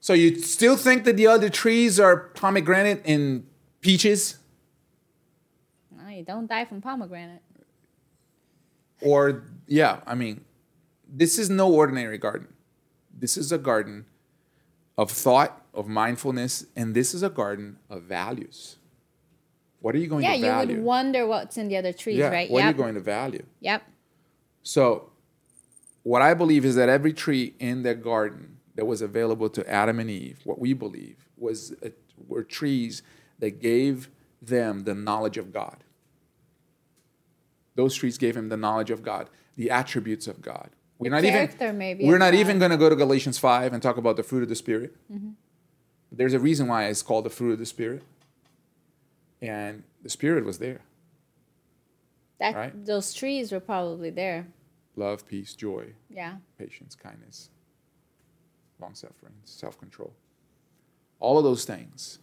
So 0.01 0.12
you 0.12 0.41
still 0.41 0.75
think 0.75 1.05
that 1.05 1.15
the 1.15 1.27
other 1.27 1.48
trees 1.48 1.98
are 1.98 2.17
pomegranate 2.17 3.03
and 3.05 3.48
peaches? 3.79 4.36
No, 5.98 6.10
you 6.10 6.25
don't 6.25 6.48
die 6.48 6.65
from 6.65 6.81
pomegranate. 6.81 7.41
Or, 9.01 9.46
yeah, 9.65 10.01
I 10.05 10.15
mean, 10.15 10.43
this 11.07 11.39
is 11.39 11.50
no 11.50 11.72
ordinary 11.72 12.17
garden. 12.17 12.50
This 13.17 13.38
is 13.38 13.53
a 13.53 13.57
garden 13.57 14.07
of 14.98 15.12
thought, 15.12 15.62
of 15.77 15.88
mindfulness, 15.88 16.65
and 16.75 16.93
this 16.96 17.13
is 17.13 17.22
a 17.24 17.29
garden 17.29 17.77
of 17.89 18.01
values. 18.03 18.77
What 19.79 19.93
are 19.93 20.00
you 20.00 20.07
going 20.07 20.24
Yeah, 20.24 20.36
to 20.36 20.41
value? 20.41 20.69
Yeah, 20.72 20.75
you 20.75 20.81
would 20.81 20.86
wonder 20.86 21.27
what's 21.27 21.55
in 21.57 21.67
the 21.67 21.77
other 21.77 21.93
trees, 21.93 22.17
yeah, 22.17 22.29
right? 22.29 22.50
what 22.50 22.60
are 22.63 22.65
you 22.65 22.69
Yep. 22.69 22.77
going 22.77 22.96
to 22.96 23.00
value? 23.00 23.46
Yep. 23.62 23.84
So, 24.63 25.12
what 26.03 26.22
I 26.24 26.34
believe 26.34 26.65
is 26.65 26.75
that 26.75 26.89
every 26.89 27.13
tree 27.13 27.53
in 27.60 27.84
the 27.84 27.93
garden 27.93 28.57
that 28.75 28.86
was 28.86 29.01
available 29.01 29.50
to 29.51 29.69
Adam 29.69 30.00
and 30.00 30.10
Eve, 30.10 30.39
what 30.46 30.57
we 30.60 30.74
believe, 30.74 31.29
was 31.38 31.74
uh, 31.86 31.89
were 32.27 32.43
trees 32.43 33.03
that 33.39 33.62
gave 33.62 34.10
them 34.41 34.79
the 34.84 34.96
knowledge 34.96 35.38
of 35.38 35.53
God. 35.53 35.84
Those 37.75 37.93
trees 37.93 38.17
gave 38.17 38.36
him 38.36 38.50
the 38.50 38.57
knowledge 38.57 38.89
of 38.89 39.03
God, 39.03 39.29
the 39.55 39.69
attributes 39.69 40.25
of 40.27 40.41
God. 40.41 40.72
We're 40.98 41.12
not 41.12 41.22
character 41.22 41.65
even 41.65 41.77
maybe 41.77 42.05
we're 42.05 42.17
not 42.17 42.31
God. 42.34 42.39
even 42.39 42.57
going 42.57 42.72
to 42.72 42.77
go 42.77 42.89
to 42.89 42.96
Galatians 42.96 43.38
five 43.38 43.72
and 43.74 43.84
talk 43.84 43.98
about 43.98 44.15
the 44.17 44.24
fruit 44.24 44.41
of 44.41 44.50
the 44.50 44.55
Spirit. 44.55 44.96
Mm-hmm. 45.13 45.29
There's 46.11 46.33
a 46.33 46.39
reason 46.39 46.67
why 46.67 46.85
it's 46.85 47.01
called 47.01 47.25
the 47.25 47.29
fruit 47.29 47.53
of 47.53 47.59
the 47.59 47.65
Spirit, 47.65 48.03
and 49.41 49.83
the 50.03 50.09
Spirit 50.09 50.45
was 50.45 50.57
there. 50.59 50.81
That 52.39 52.55
Right. 52.55 52.85
those 52.85 53.13
trees 53.13 53.51
were 53.51 53.59
probably 53.59 54.09
there. 54.09 54.47
Love, 54.95 55.27
peace, 55.27 55.53
joy, 55.53 55.93
Yeah. 56.09 56.37
patience, 56.57 56.95
kindness, 56.95 57.49
long 58.79 58.95
suffering, 58.95 59.33
self 59.45 59.77
control. 59.79 60.13
All 61.19 61.37
of 61.37 61.43
those 61.43 61.65
things 61.65 62.19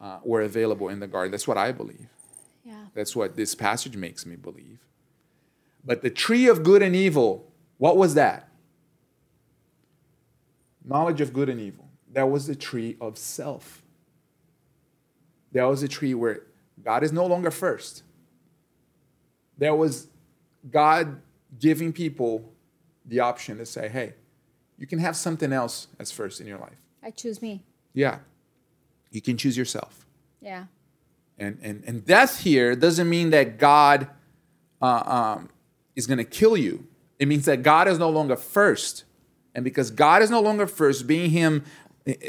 uh, 0.00 0.18
were 0.24 0.40
available 0.40 0.88
in 0.88 0.98
the 1.00 1.06
garden. 1.06 1.30
That's 1.30 1.46
what 1.46 1.58
I 1.58 1.72
believe. 1.72 2.08
Yeah. 2.64 2.86
That's 2.94 3.14
what 3.14 3.36
this 3.36 3.54
passage 3.54 3.96
makes 3.98 4.24
me 4.24 4.34
believe. 4.34 4.78
But 5.84 6.00
the 6.00 6.08
tree 6.10 6.48
of 6.48 6.62
good 6.62 6.80
and 6.82 6.96
evil, 6.96 7.52
what 7.76 7.98
was 7.98 8.14
that? 8.14 8.48
Knowledge 10.82 11.20
of 11.20 11.34
good 11.34 11.50
and 11.50 11.60
evil. 11.60 11.89
That 12.12 12.30
was 12.30 12.46
the 12.46 12.54
tree 12.56 12.96
of 13.00 13.16
self. 13.18 13.82
That 15.52 15.64
was 15.64 15.82
a 15.82 15.88
tree 15.88 16.14
where 16.14 16.42
God 16.84 17.02
is 17.02 17.12
no 17.12 17.26
longer 17.26 17.50
first. 17.50 18.02
There 19.58 19.74
was 19.74 20.08
God 20.70 21.20
giving 21.58 21.92
people 21.92 22.52
the 23.04 23.20
option 23.20 23.58
to 23.58 23.66
say, 23.66 23.88
hey, 23.88 24.14
you 24.78 24.86
can 24.86 24.98
have 24.98 25.16
something 25.16 25.52
else 25.52 25.88
as 25.98 26.10
first 26.10 26.40
in 26.40 26.46
your 26.46 26.58
life. 26.58 26.78
I 27.02 27.10
choose 27.10 27.42
me. 27.42 27.62
Yeah. 27.92 28.18
You 29.10 29.20
can 29.20 29.36
choose 29.36 29.56
yourself. 29.56 30.06
Yeah. 30.40 30.64
And, 31.38 31.58
and, 31.62 31.82
and 31.86 32.04
death 32.04 32.40
here 32.40 32.76
doesn't 32.76 33.08
mean 33.08 33.30
that 33.30 33.58
God 33.58 34.08
uh, 34.80 35.02
um, 35.04 35.48
is 35.96 36.06
going 36.06 36.18
to 36.18 36.24
kill 36.24 36.56
you. 36.56 36.86
It 37.18 37.28
means 37.28 37.44
that 37.46 37.62
God 37.62 37.88
is 37.88 37.98
no 37.98 38.08
longer 38.08 38.36
first. 38.36 39.04
And 39.54 39.64
because 39.64 39.90
God 39.90 40.22
is 40.22 40.30
no 40.30 40.40
longer 40.40 40.66
first, 40.66 41.06
being 41.06 41.30
Him, 41.30 41.64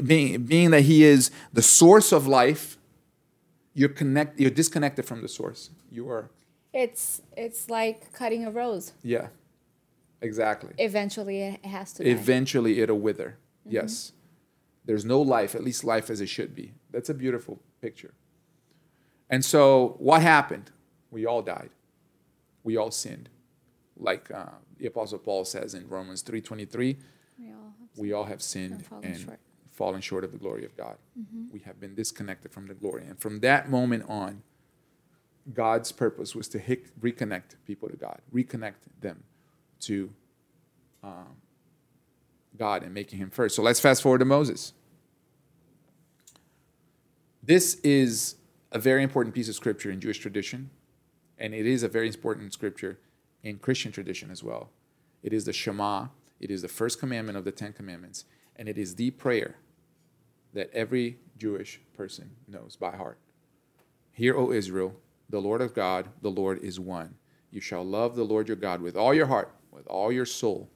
being, 0.03 0.43
being 0.43 0.71
that 0.71 0.81
He 0.81 1.03
is 1.03 1.31
the 1.53 1.61
source 1.61 2.11
of 2.11 2.27
life, 2.27 2.77
you're, 3.73 3.89
connect, 3.89 4.39
you're 4.39 4.49
disconnected 4.51 5.05
from 5.05 5.21
the 5.21 5.27
source. 5.27 5.69
You 5.91 6.09
are, 6.09 6.29
It's 6.73 7.21
it's 7.37 7.69
like 7.69 8.11
cutting 8.13 8.45
a 8.45 8.51
rose. 8.51 8.93
yeah, 9.03 9.27
exactly. 10.21 10.73
Eventually, 10.77 11.41
it 11.41 11.65
has 11.65 11.93
to. 11.93 12.03
die. 12.03 12.09
Eventually, 12.09 12.79
it'll 12.81 12.99
wither. 12.99 13.37
Yes. 13.65 14.11
There's 14.85 15.05
no 15.05 15.21
life, 15.21 15.53
at 15.55 15.63
least 15.63 15.83
life 15.83 16.09
as 16.09 16.21
it 16.21 16.27
should 16.29 16.55
be. 16.55 16.73
That's 16.91 17.09
a 17.09 17.13
beautiful 17.13 17.59
picture. 17.81 18.13
And 19.29 19.45
so, 19.45 19.95
what 19.99 20.21
happened? 20.21 20.71
We 21.11 21.25
all 21.25 21.41
died. 21.41 21.69
We 22.63 22.77
all 22.77 22.91
sinned. 22.91 23.29
Like 23.97 24.31
uh, 24.31 24.45
the 24.77 24.87
Apostle 24.87 25.19
Paul 25.19 25.45
says 25.45 25.73
in 25.75 25.87
Romans 25.87 26.23
3.23, 26.23 26.97
We 27.39 27.51
all 27.51 27.73
have 27.79 27.97
we 27.97 28.11
all 28.13 28.23
have 28.25 28.41
sinned 28.41 28.73
And 28.73 28.85
fallen 28.85 29.05
and 29.05 29.19
short. 29.19 29.39
Fallen 29.81 30.00
short 30.00 30.23
of 30.23 30.31
the 30.31 30.38
glory 30.38 30.63
of 30.63 30.77
God. 30.77 30.95
We 31.51 31.59
have 31.61 31.79
been 31.79 31.95
disconnected 31.95 32.51
from 32.51 32.67
the 32.67 32.75
glory. 32.75 33.03
And 33.07 33.19
from 33.19 33.39
that 33.39 33.67
moment 33.67 34.03
on, 34.07 34.43
God's 35.51 35.91
purpose 35.91 36.35
was 36.35 36.47
to 36.50 36.59
hic- 36.59 36.95
reconnect 37.01 37.55
people 37.65 37.89
to 37.89 37.97
God, 37.97 38.19
reconnect 38.31 38.91
them 39.00 39.23
to 39.79 40.11
um, 41.03 41.35
God 42.55 42.83
and 42.83 42.93
making 42.93 43.17
Him 43.17 43.31
first. 43.31 43.55
So 43.55 43.63
let's 43.63 43.79
fast 43.79 44.03
forward 44.03 44.19
to 44.19 44.25
Moses. 44.25 44.73
This 47.41 47.73
is 47.83 48.35
a 48.71 48.77
very 48.77 49.01
important 49.01 49.33
piece 49.33 49.50
of 49.50 49.55
scripture 49.55 49.89
in 49.89 50.00
Jewish 50.00 50.19
tradition, 50.19 50.69
and 51.39 51.55
it 51.55 51.65
is 51.65 51.81
a 51.81 51.88
very 51.88 52.05
important 52.05 52.53
scripture 52.53 53.00
in 53.41 53.57
Christian 53.57 53.91
tradition 53.91 54.29
as 54.29 54.43
well. 54.43 54.69
It 55.23 55.33
is 55.33 55.45
the 55.45 55.53
Shema, 55.53 56.09
it 56.39 56.51
is 56.51 56.61
the 56.61 56.67
first 56.67 57.00
commandment 57.00 57.35
of 57.35 57.45
the 57.45 57.51
Ten 57.51 57.73
Commandments, 57.73 58.25
and 58.55 58.69
it 58.69 58.77
is 58.77 58.93
the 58.93 59.09
prayer 59.09 59.55
that 60.53 60.70
every 60.74 61.17
Jewish 61.38 61.79
person 61.93 62.31
knows 62.48 62.75
by 62.75 62.96
heart. 62.96 63.17
Hear, 64.12 64.38
O 64.38 64.51
Israel, 64.51 64.96
the 65.29 65.41
Lord 65.41 65.62
of 65.62 65.74
God, 65.74 66.10
the 66.22 66.29
Lord 66.29 66.60
is 66.63 66.79
one. 66.79 67.15
You 67.50 67.62
shall 67.62 67.84
love 67.84 68.15
the 68.15 68.24
Lord 68.24 68.48
your 68.48 68.58
God 68.58 68.81
with 68.81 68.96
all 68.96 69.13
your 69.13 69.25
heart, 69.25 69.53
with 69.72 69.88
all 69.88 70.12
your 70.12 70.25
soul, 70.25 70.70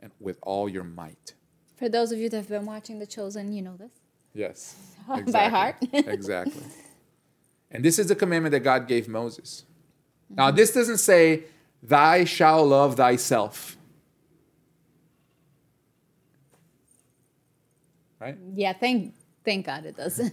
and 0.00 0.10
with 0.20 0.38
all 0.42 0.68
your 0.68 0.84
might. 0.84 1.34
For 1.76 1.88
those 1.88 2.12
of 2.12 2.18
you 2.18 2.28
that 2.28 2.36
have 2.36 2.48
been 2.48 2.66
watching 2.66 2.98
The 2.98 3.06
Chosen, 3.06 3.52
you 3.52 3.62
know 3.62 3.76
this. 3.76 3.92
Yes. 4.34 4.76
By 5.32 5.48
heart. 5.48 5.76
exactly. 5.92 6.62
And 7.70 7.84
this 7.84 7.98
is 7.98 8.06
the 8.06 8.14
commandment 8.14 8.52
that 8.52 8.60
God 8.60 8.86
gave 8.86 9.08
Moses. 9.08 9.64
Now, 10.30 10.50
this 10.50 10.72
doesn't 10.72 10.98
say 10.98 11.44
Thy 11.82 12.24
shall 12.24 12.66
love 12.66 12.96
thyself. 12.96 13.76
Right? 18.22 18.36
Yeah, 18.54 18.72
thank 18.72 19.14
thank 19.44 19.66
God 19.66 19.84
it 19.84 19.96
doesn't. 19.96 20.32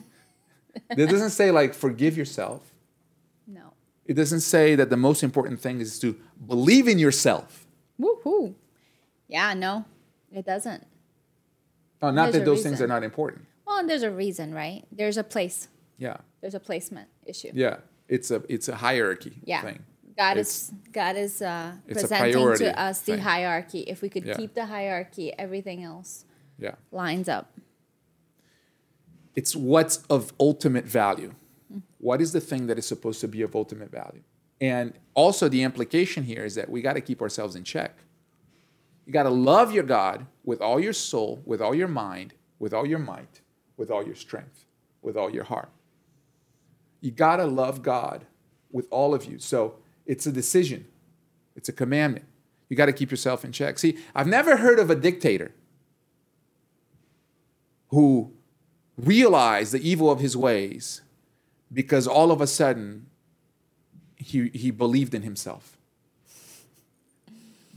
It 0.91 1.08
doesn't 1.10 1.31
say 1.31 1.50
like 1.50 1.74
forgive 1.74 2.15
yourself. 2.15 2.62
No. 3.48 3.74
It 4.05 4.13
doesn't 4.13 4.41
say 4.41 4.75
that 4.75 4.89
the 4.91 4.98
most 4.98 5.24
important 5.24 5.60
thing 5.60 5.81
is 5.81 5.98
to 6.00 6.15
believe 6.46 6.88
in 6.88 7.00
yourself. 7.00 7.65
Woohoo. 8.00 8.53
Yeah, 9.27 9.55
no, 9.55 9.86
it 10.31 10.46
doesn't. 10.46 10.86
No, 12.01 12.12
not 12.12 12.31
that 12.34 12.46
those 12.46 12.62
things 12.63 12.79
are 12.81 12.88
not 12.88 13.03
important. 13.03 13.46
Well, 13.65 13.79
and 13.79 13.89
there's 13.89 14.03
a 14.03 14.12
reason, 14.12 14.53
right? 14.53 14.84
There's 14.91 15.17
a 15.17 15.24
place. 15.24 15.67
Yeah. 15.98 16.17
There's 16.41 16.55
a 16.55 16.60
placement 16.60 17.08
issue. 17.25 17.51
Yeah. 17.53 17.77
It's 18.08 18.29
a 18.29 18.43
it's 18.48 18.67
a 18.69 18.75
hierarchy 18.75 19.34
Yeah. 19.43 19.62
thing. 19.63 19.79
God 20.15 20.38
It's- 20.38 20.69
is 20.69 20.74
God 20.93 21.15
is 21.17 21.41
uh, 21.41 21.72
presenting 21.91 22.34
to 22.58 22.79
us 22.79 23.01
the 23.01 23.13
thing. 23.13 23.22
hierarchy. 23.22 23.79
If 23.81 24.01
we 24.03 24.10
could 24.10 24.25
Yeah. 24.25 24.36
keep 24.36 24.53
the 24.53 24.65
hierarchy, 24.67 25.34
everything 25.38 25.84
else 25.84 26.25
Yeah. 26.60 26.75
lines 26.91 27.27
up. 27.27 27.51
It's 29.39 29.55
what's 29.55 30.03
of 30.10 30.34
ultimate 30.38 30.84
value. 30.84 31.34
What 32.00 32.19
is 32.19 32.34
the 32.34 32.41
thing 32.41 32.67
that 32.67 32.77
is 32.77 32.86
supposed 32.86 33.22
to 33.22 33.27
be 33.29 33.41
of 33.41 33.55
ultimate 33.55 33.89
value? 33.89 34.22
And 34.60 34.91
also, 35.13 35.48
the 35.48 35.63
implication 35.63 36.25
here 36.25 36.43
is 36.43 36.55
that 36.55 36.69
we 36.69 36.81
got 36.81 36.96
to 36.96 37.00
keep 37.00 37.22
ourselves 37.22 37.55
in 37.55 37.63
check. 37.63 37.96
You 39.05 39.13
got 39.13 39.24
to 39.24 39.29
love 39.29 39.72
your 39.72 39.86
God 39.86 40.25
with 40.43 40.60
all 40.60 40.77
your 40.77 40.91
soul, 40.91 41.41
with 41.46 41.62
all 41.62 41.74
your 41.74 41.88
mind, 41.88 42.34
with 42.60 42.74
all 42.74 42.86
your 42.86 43.00
might, 43.00 43.39
with 43.77 43.89
all 43.89 44.05
your 44.05 44.13
strength, 44.13 44.65
with 45.01 45.15
all 45.15 45.31
your 45.31 45.46
heart. 45.46 45.69
You 47.00 47.12
got 47.12 47.38
to 47.38 47.46
love 47.46 47.81
God 47.81 48.25
with 48.74 48.89
all 48.91 49.13
of 49.13 49.24
you. 49.24 49.39
So 49.39 49.75
it's 50.05 50.25
a 50.25 50.34
decision, 50.34 50.86
it's 51.55 51.69
a 51.69 51.74
commandment. 51.74 52.25
You 52.67 52.75
got 52.75 52.88
to 52.88 52.93
keep 52.93 53.10
yourself 53.10 53.46
in 53.46 53.53
check. 53.53 53.79
See, 53.79 54.00
I've 54.13 54.27
never 54.27 54.58
heard 54.58 54.79
of 54.79 54.89
a 54.89 54.96
dictator 54.96 55.53
who 57.88 58.34
realized 59.05 59.71
the 59.73 59.87
evil 59.87 60.09
of 60.11 60.19
his 60.19 60.35
ways 60.35 61.01
because 61.71 62.07
all 62.07 62.31
of 62.31 62.41
a 62.41 62.47
sudden 62.47 63.05
he, 64.15 64.49
he 64.49 64.71
believed 64.71 65.13
in 65.13 65.21
himself. 65.21 65.77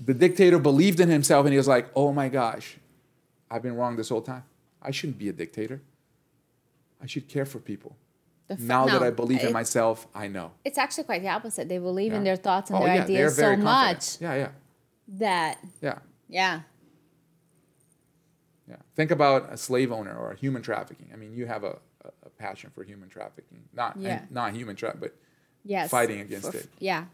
The 0.04 0.14
dictator 0.14 0.58
believed 0.58 0.98
in 1.00 1.08
himself 1.08 1.44
and 1.46 1.52
he 1.52 1.56
was 1.58 1.68
like, 1.68 1.88
oh 1.94 2.12
my 2.12 2.28
gosh, 2.28 2.76
I've 3.50 3.62
been 3.62 3.76
wrong 3.76 3.96
this 3.96 4.08
whole 4.08 4.22
time. 4.22 4.42
I 4.82 4.90
shouldn't 4.90 5.18
be 5.18 5.28
a 5.28 5.32
dictator. 5.32 5.80
I 7.00 7.06
should 7.06 7.28
care 7.28 7.44
for 7.46 7.58
people. 7.58 7.96
F- 8.50 8.58
Now 8.58 8.86
that 8.86 9.02
I 9.02 9.10
believe 9.10 9.42
in 9.44 9.52
myself, 9.52 10.06
I 10.14 10.26
know. 10.28 10.50
It's 10.64 10.78
actually 10.78 11.04
quite 11.04 11.22
the 11.22 11.28
opposite. 11.28 11.68
They 11.68 11.78
believe 11.78 12.12
in 12.12 12.24
their 12.24 12.36
thoughts 12.36 12.70
and 12.70 12.78
Oh, 12.80 12.84
their 12.84 12.96
yeah, 12.96 13.04
ideas 13.04 13.36
so 13.36 13.42
very 13.42 13.56
much. 13.56 14.20
Yeah, 14.20 14.34
yeah, 14.34 14.48
that 15.18 15.58
yeah, 15.80 15.98
yeah, 16.28 16.60
yeah. 18.68 18.76
Think 18.94 19.10
about 19.10 19.52
a 19.52 19.56
slave 19.56 19.90
owner 19.92 20.16
or 20.16 20.32
a 20.32 20.36
human 20.36 20.62
trafficking. 20.62 21.10
I 21.12 21.16
mean, 21.16 21.34
you 21.34 21.46
have 21.46 21.64
a, 21.64 21.78
a, 22.04 22.30
passion 22.38 22.70
for 22.74 22.82
human 22.82 23.08
trafficking, 23.08 23.62
not 23.72 23.96
Yeah. 23.98 24.22
not 24.30 24.52
human 24.52 24.74
trafficking, 24.74 25.00
but 25.00 25.16
yes, 25.64 25.90
Fighting 25.90 26.20
against 26.20 26.54
it. 26.54 26.68
Yeah, 26.80 27.04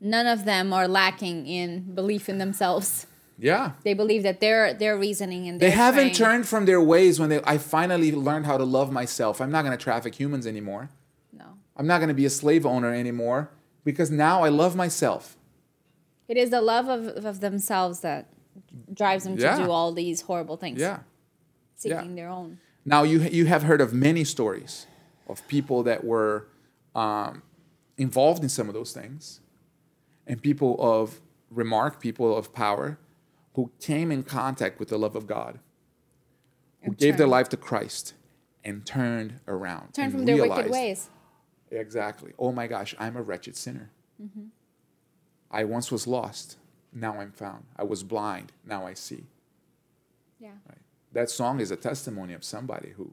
none 0.00 0.26
of 0.26 0.44
them 0.44 0.72
are 0.72 0.88
lacking 0.88 1.46
in 1.46 1.94
belief 1.94 2.28
in 2.28 2.38
themselves. 2.38 3.06
yeah, 3.38 3.72
They 3.84 3.94
believe 3.94 4.22
that 4.24 4.40
their 4.40 4.74
their 4.74 4.96
reasoning 4.98 5.46
and 5.48 5.60
They 5.60 5.70
haven't 5.70 6.14
turned 6.14 6.48
from 6.48 6.64
their 6.66 6.80
ways 6.80 7.20
when 7.20 7.28
they, 7.28 7.40
I 7.44 7.58
finally 7.58 8.10
learned 8.10 8.46
how 8.46 8.56
to 8.58 8.64
love 8.64 8.90
myself. 8.90 9.40
I'm 9.40 9.50
not 9.52 9.64
going 9.64 9.76
to 9.76 9.82
traffic 9.82 10.14
humans 10.14 10.46
anymore. 10.46 10.88
No, 11.32 11.44
I'm 11.76 11.86
not 11.86 11.98
going 11.98 12.08
to 12.08 12.14
be 12.14 12.26
a 12.26 12.30
slave 12.30 12.64
owner 12.66 12.92
anymore 12.92 13.50
because 13.84 14.10
now 14.10 14.42
I 14.42 14.48
love 14.48 14.74
myself. 14.74 15.36
it 16.28 16.36
is 16.36 16.50
the 16.50 16.60
love 16.60 16.88
of, 16.88 17.24
of 17.24 17.40
themselves 17.40 18.00
that 18.00 18.26
drives 18.92 19.24
them 19.24 19.36
to 19.36 19.56
do 19.56 19.70
all 19.70 19.92
these 19.92 20.22
horrible 20.22 20.56
things. 20.56 20.80
Yeah. 20.80 21.00
seeking 21.74 22.14
their 22.14 22.28
own. 22.28 22.58
Now 22.84 23.02
you 23.02 23.20
you 23.20 23.46
have 23.46 23.64
heard 23.64 23.80
of 23.80 23.92
many 23.92 24.24
stories 24.24 24.86
of 25.28 25.46
people 25.48 25.82
that 25.82 26.04
were 26.04 26.48
um, 26.94 27.42
involved 27.98 28.42
in 28.42 28.48
some 28.48 28.68
of 28.68 28.74
those 28.74 28.92
things, 28.92 29.40
and 30.26 30.40
people 30.40 30.76
of 30.78 31.20
remark, 31.50 32.00
people 32.00 32.36
of 32.36 32.52
power, 32.52 32.98
who 33.54 33.70
came 33.80 34.12
in 34.12 34.22
contact 34.22 34.78
with 34.78 34.88
the 34.88 34.98
love 34.98 35.16
of 35.16 35.26
God, 35.26 35.58
who 36.82 36.92
And 36.92 36.98
gave 36.98 37.16
their 37.16 37.26
life 37.26 37.48
to 37.50 37.56
Christ, 37.56 38.14
and 38.64 38.86
turned 38.86 39.40
around. 39.48 39.94
Turned 39.94 40.12
from 40.12 40.24
their 40.24 40.36
wicked 40.36 40.70
ways. 40.70 41.10
Exactly. 41.70 42.32
Oh 42.38 42.52
my 42.52 42.66
gosh, 42.68 42.94
I'm 42.98 43.16
a 43.16 43.22
wretched 43.22 43.56
sinner. 43.56 43.90
Mm-hmm. 44.22 44.46
I 45.50 45.64
once 45.64 45.90
was 45.90 46.06
lost. 46.06 46.56
Now 46.96 47.20
I'm 47.20 47.30
found. 47.30 47.64
I 47.76 47.84
was 47.84 48.02
blind. 48.02 48.52
Now 48.64 48.86
I 48.86 48.94
see. 48.94 49.24
Yeah. 50.40 50.52
Right. 50.68 50.78
That 51.12 51.28
song 51.30 51.60
is 51.60 51.70
a 51.70 51.76
testimony 51.76 52.32
of 52.32 52.42
somebody 52.42 52.90
who 52.96 53.12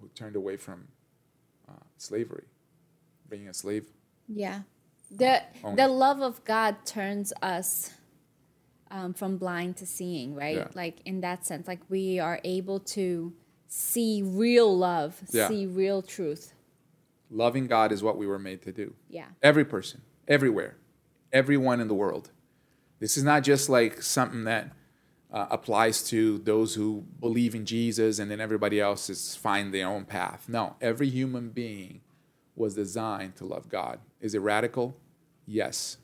who 0.00 0.08
turned 0.14 0.34
away 0.36 0.56
from 0.56 0.88
uh, 1.68 1.72
slavery, 1.98 2.44
being 3.28 3.48
a 3.48 3.54
slave. 3.54 3.84
Yeah. 4.28 4.62
The 5.10 5.42
Only. 5.62 5.76
the 5.76 5.88
love 5.88 6.20
of 6.22 6.42
God 6.44 6.76
turns 6.86 7.32
us 7.42 7.92
um, 8.90 9.12
from 9.12 9.36
blind 9.36 9.76
to 9.78 9.86
seeing, 9.86 10.34
right? 10.34 10.56
Yeah. 10.56 10.68
Like 10.74 10.96
in 11.04 11.20
that 11.20 11.44
sense, 11.46 11.68
like 11.68 11.80
we 11.90 12.18
are 12.20 12.40
able 12.42 12.80
to 12.96 13.32
see 13.68 14.22
real 14.24 14.76
love, 14.76 15.20
Yeah. 15.30 15.48
see 15.48 15.66
real 15.66 16.00
truth. 16.00 16.54
Loving 17.30 17.66
God 17.66 17.92
is 17.92 18.02
what 18.02 18.16
we 18.16 18.26
were 18.26 18.38
made 18.38 18.62
to 18.62 18.72
do. 18.72 18.94
Yeah. 19.10 19.26
Every 19.42 19.64
person, 19.64 20.00
everywhere, 20.26 20.76
everyone 21.34 21.80
in 21.80 21.88
the 21.88 21.94
world. 21.94 22.30
This 23.00 23.18
is 23.18 23.24
not 23.24 23.42
just 23.42 23.68
like 23.68 24.00
something 24.00 24.44
that 24.44 24.70
uh, 25.30 25.48
applies 25.50 26.02
to 26.04 26.38
those 26.38 26.76
who 26.76 27.04
believe 27.20 27.54
in 27.54 27.66
Jesus 27.66 28.20
and 28.20 28.30
then 28.30 28.40
everybody 28.40 28.80
else 28.80 29.10
is 29.10 29.34
find 29.34 29.74
their 29.74 29.88
own 29.88 30.04
path. 30.04 30.44
No, 30.48 30.76
every 30.80 31.10
human 31.10 31.50
being 31.50 32.00
was 32.54 32.76
designed 32.76 33.34
to 33.36 33.44
love 33.44 33.68
God. 33.68 33.98
Is 34.20 34.34
it 34.34 34.38
radical? 34.38 34.96
Yes. 35.44 35.98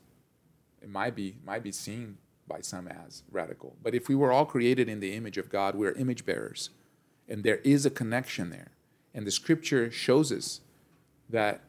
It 0.81 0.89
might 0.89 1.15
be 1.15 1.37
might 1.45 1.63
be 1.63 1.71
seen 1.71 2.17
by 2.47 2.59
some 2.59 2.87
as 2.87 3.23
radical. 3.31 3.77
But 3.81 3.95
if 3.95 4.09
we 4.09 4.15
were 4.15 4.33
all 4.33 4.45
created 4.45 4.89
in 4.89 4.99
the 4.99 5.13
image 5.13 5.37
of 5.37 5.49
God, 5.49 5.75
we're 5.75 5.93
image 5.93 6.25
bearers. 6.25 6.69
And 7.29 7.43
there 7.43 7.57
is 7.63 7.85
a 7.85 7.89
connection 7.89 8.49
there. 8.49 8.71
And 9.13 9.25
the 9.25 9.31
scripture 9.31 9.89
shows 9.89 10.31
us 10.31 10.59
that 11.29 11.61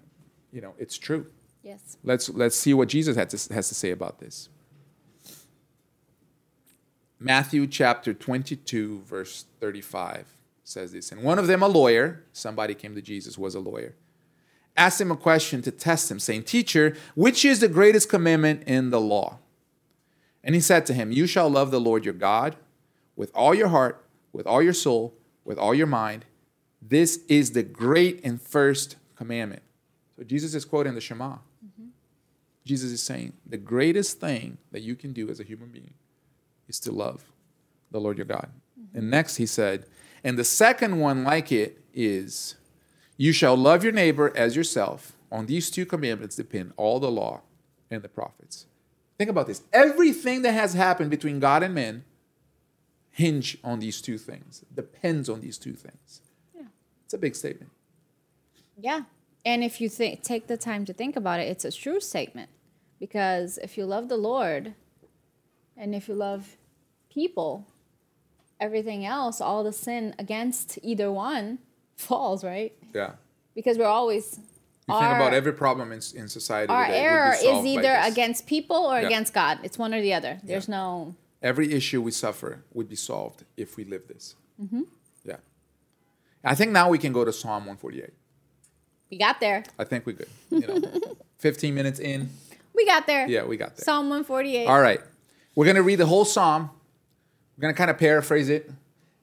you 0.53 0.61
know 0.61 0.75
it's 0.79 0.98
true. 0.98 1.27
Yes. 1.62 1.96
Let's 2.03 2.29
let's 2.29 2.57
see 2.57 2.75
what 2.75 2.88
Jesus 2.88 3.16
has 3.16 3.46
to, 3.46 3.55
has 3.55 3.68
to 3.68 3.75
say 3.75 3.90
about 3.90 4.18
this. 4.18 4.48
Matthew 7.18 7.68
chapter 7.68 8.12
22 8.12 9.03
verse 9.07 9.44
35 9.61 10.27
says 10.64 10.92
this. 10.92 11.12
And 11.12 11.22
one 11.22 11.38
of 11.38 11.46
them 11.46 11.62
a 11.62 11.68
lawyer, 11.68 12.25
somebody 12.33 12.75
came 12.75 12.94
to 12.96 13.03
Jesus 13.03 13.38
was 13.38 13.55
a 13.55 13.61
lawyer. 13.61 13.94
Asked 14.77 15.03
him 15.03 15.11
a 15.11 15.16
question 15.16 15.62
to 15.62 15.70
test 15.70 16.11
him, 16.11 16.18
saying, 16.18 16.44
"Teacher, 16.44 16.96
which 17.14 17.44
is 17.44 17.61
the 17.61 17.68
greatest 17.68 18.09
commandment 18.09 18.62
in 18.66 18.90
the 18.90 19.01
law?" 19.01 19.38
And 20.42 20.55
he 20.55 20.61
said 20.61 20.87
to 20.87 20.94
him, 20.94 21.12
"You 21.12 21.27
shall 21.27 21.48
love 21.48 21.70
the 21.70 21.81
Lord 21.81 22.05
your 22.05 22.14
God 22.14 22.57
with 23.14 23.31
all 23.35 23.55
your 23.55 23.68
heart, 23.68 24.05
with 24.33 24.46
all 24.46 24.62
your 24.62 24.72
soul, 24.72 25.14
with 25.44 25.59
all 25.59 25.75
your 25.75 25.87
mind. 25.87 26.25
This 26.81 27.20
is 27.29 27.53
the 27.53 27.62
great 27.62 28.20
and 28.25 28.40
first 28.40 28.96
commandment." 29.14 29.62
So 30.16 30.25
Jesus 30.25 30.55
is 30.55 30.64
quoting 30.64 30.94
the 30.94 31.01
Shema. 31.01 31.38
Jesus 32.64 32.90
is 32.90 33.03
saying 33.03 33.33
the 33.46 33.57
greatest 33.57 34.20
thing 34.20 34.59
that 34.70 34.83
you 34.83 34.94
can 34.94 35.12
do 35.12 35.29
as 35.29 35.40
a 35.40 35.44
human 35.44 35.68
being 35.68 35.94
is 36.68 36.79
to 36.81 36.92
love 36.92 37.25
the 37.90 38.01
Lord 38.01 38.18
your 38.18 38.27
God. 38.27 38.51
Mm-hmm. 38.81 38.98
And 38.98 39.11
next 39.11 39.37
he 39.37 39.46
said, 39.46 39.87
and 40.25 40.38
the 40.38 40.44
second 40.44 41.01
one 41.01 41.25
like 41.25 41.51
it 41.51 41.79
is, 41.92 42.55
you 43.16 43.33
shall 43.33 43.57
love 43.57 43.83
your 43.83 43.92
neighbor 43.92 44.33
as 44.37 44.57
yourself. 44.57 45.12
On 45.31 45.46
these 45.46 45.70
two 45.70 45.87
commandments 45.87 46.37
depend 46.37 46.72
all 46.77 47.01
the 47.01 47.11
law 47.11 47.40
and 47.90 48.03
the 48.03 48.09
prophets. 48.09 48.66
Think 49.18 49.31
about 49.31 49.46
this. 49.46 49.62
Everything 49.72 50.42
that 50.42 50.53
has 50.53 50.75
happened 50.75 51.11
between 51.11 51.40
God 51.40 51.62
and 51.62 51.75
men 51.75 52.05
hinge 53.11 53.59
on 53.62 53.79
these 53.79 54.01
two 54.01 54.18
things, 54.18 54.64
depends 54.75 55.29
on 55.29 55.40
these 55.40 55.59
two 55.59 55.75
things. 55.75 56.22
Yeah. 56.55 56.62
It's 57.05 57.14
a 57.14 57.18
big 57.18 57.37
statement. 57.37 57.70
Yeah. 58.81 59.03
And 59.44 59.64
if 59.64 59.81
you 59.81 59.88
think 59.88 60.22
take 60.22 60.46
the 60.46 60.57
time 60.57 60.85
to 60.85 60.92
think 60.92 61.16
about 61.16 61.40
it, 61.40 61.48
it's 61.48 61.64
a 61.64 61.72
true 61.72 62.00
statement. 62.00 62.50
Because 63.00 63.59
if 63.59 63.76
you 63.76 63.85
love 63.85 64.09
the 64.09 64.16
Lord 64.16 64.74
and 65.76 65.94
if 65.94 66.09
you 66.09 66.14
love 66.14 66.57
people, 67.11 67.66
everything 68.61 69.05
else, 69.05 69.40
all 69.40 69.64
the 69.64 69.72
sin 69.72 70.14
against 70.18 70.78
either 70.83 71.11
one 71.11 71.59
falls, 71.96 72.44
right? 72.44 72.72
Yeah. 72.94 73.12
Because 73.55 73.76
we're 73.78 73.85
always 73.87 74.38
You 74.88 74.94
think 74.98 75.14
about 75.16 75.35
every 75.35 75.52
problem 75.52 75.90
in, 75.92 76.00
in 76.14 76.28
society 76.28 76.72
our 76.72 76.85
error 76.85 77.35
is 77.35 77.64
either 77.66 77.98
against 78.02 78.46
people 78.46 78.76
or 78.76 79.00
Yeah. 79.00 79.07
against 79.09 79.35
God. 79.35 79.59
It's 79.64 79.78
one 79.78 79.92
or 79.92 80.00
the 80.00 80.14
other. 80.14 80.38
There's 80.44 80.68
no 80.68 81.14
every 81.42 81.72
issue 81.72 82.00
we 82.00 82.12
suffer 82.12 82.62
would 82.72 82.88
be 82.88 82.94
solved 82.96 83.44
if 83.57 83.76
we 83.76 83.85
live 83.85 84.07
this. 84.07 84.37
Mm-hmm. 84.62 84.83
Yeah. 85.24 85.37
I 86.44 86.55
think 86.55 86.70
now 86.70 86.88
we 86.88 86.98
can 86.98 87.12
go 87.12 87.24
to 87.24 87.33
Psalm 87.33 87.66
148. 87.66 88.11
We 89.12 89.18
got 89.18 89.40
there. 89.40 89.62
I 89.79 89.85
think 89.85 90.07
we're 90.07 90.14
good. 90.14 90.29
You 90.51 90.61
know, 90.66 90.81
15 91.38 91.75
minutes 91.75 92.01
in. 92.01 92.31
We 92.75 92.87
got 92.87 93.07
there. 93.07 93.29
Yeah, 93.29 93.44
we 93.44 93.59
got 93.59 93.77
there. 93.77 93.85
Psalm 93.85 94.07
148. 94.09 94.66
All 94.66 94.81
right. 94.81 95.01
We're 95.55 95.66
going 95.66 95.77
to 95.77 95.83
read 95.83 95.96
the 95.96 96.07
whole 96.07 96.25
psalm. 96.25 96.70
We're 97.55 97.61
going 97.61 97.75
to 97.75 97.77
kind 97.77 97.90
of 97.90 97.98
paraphrase 97.98 98.48
it 98.48 98.70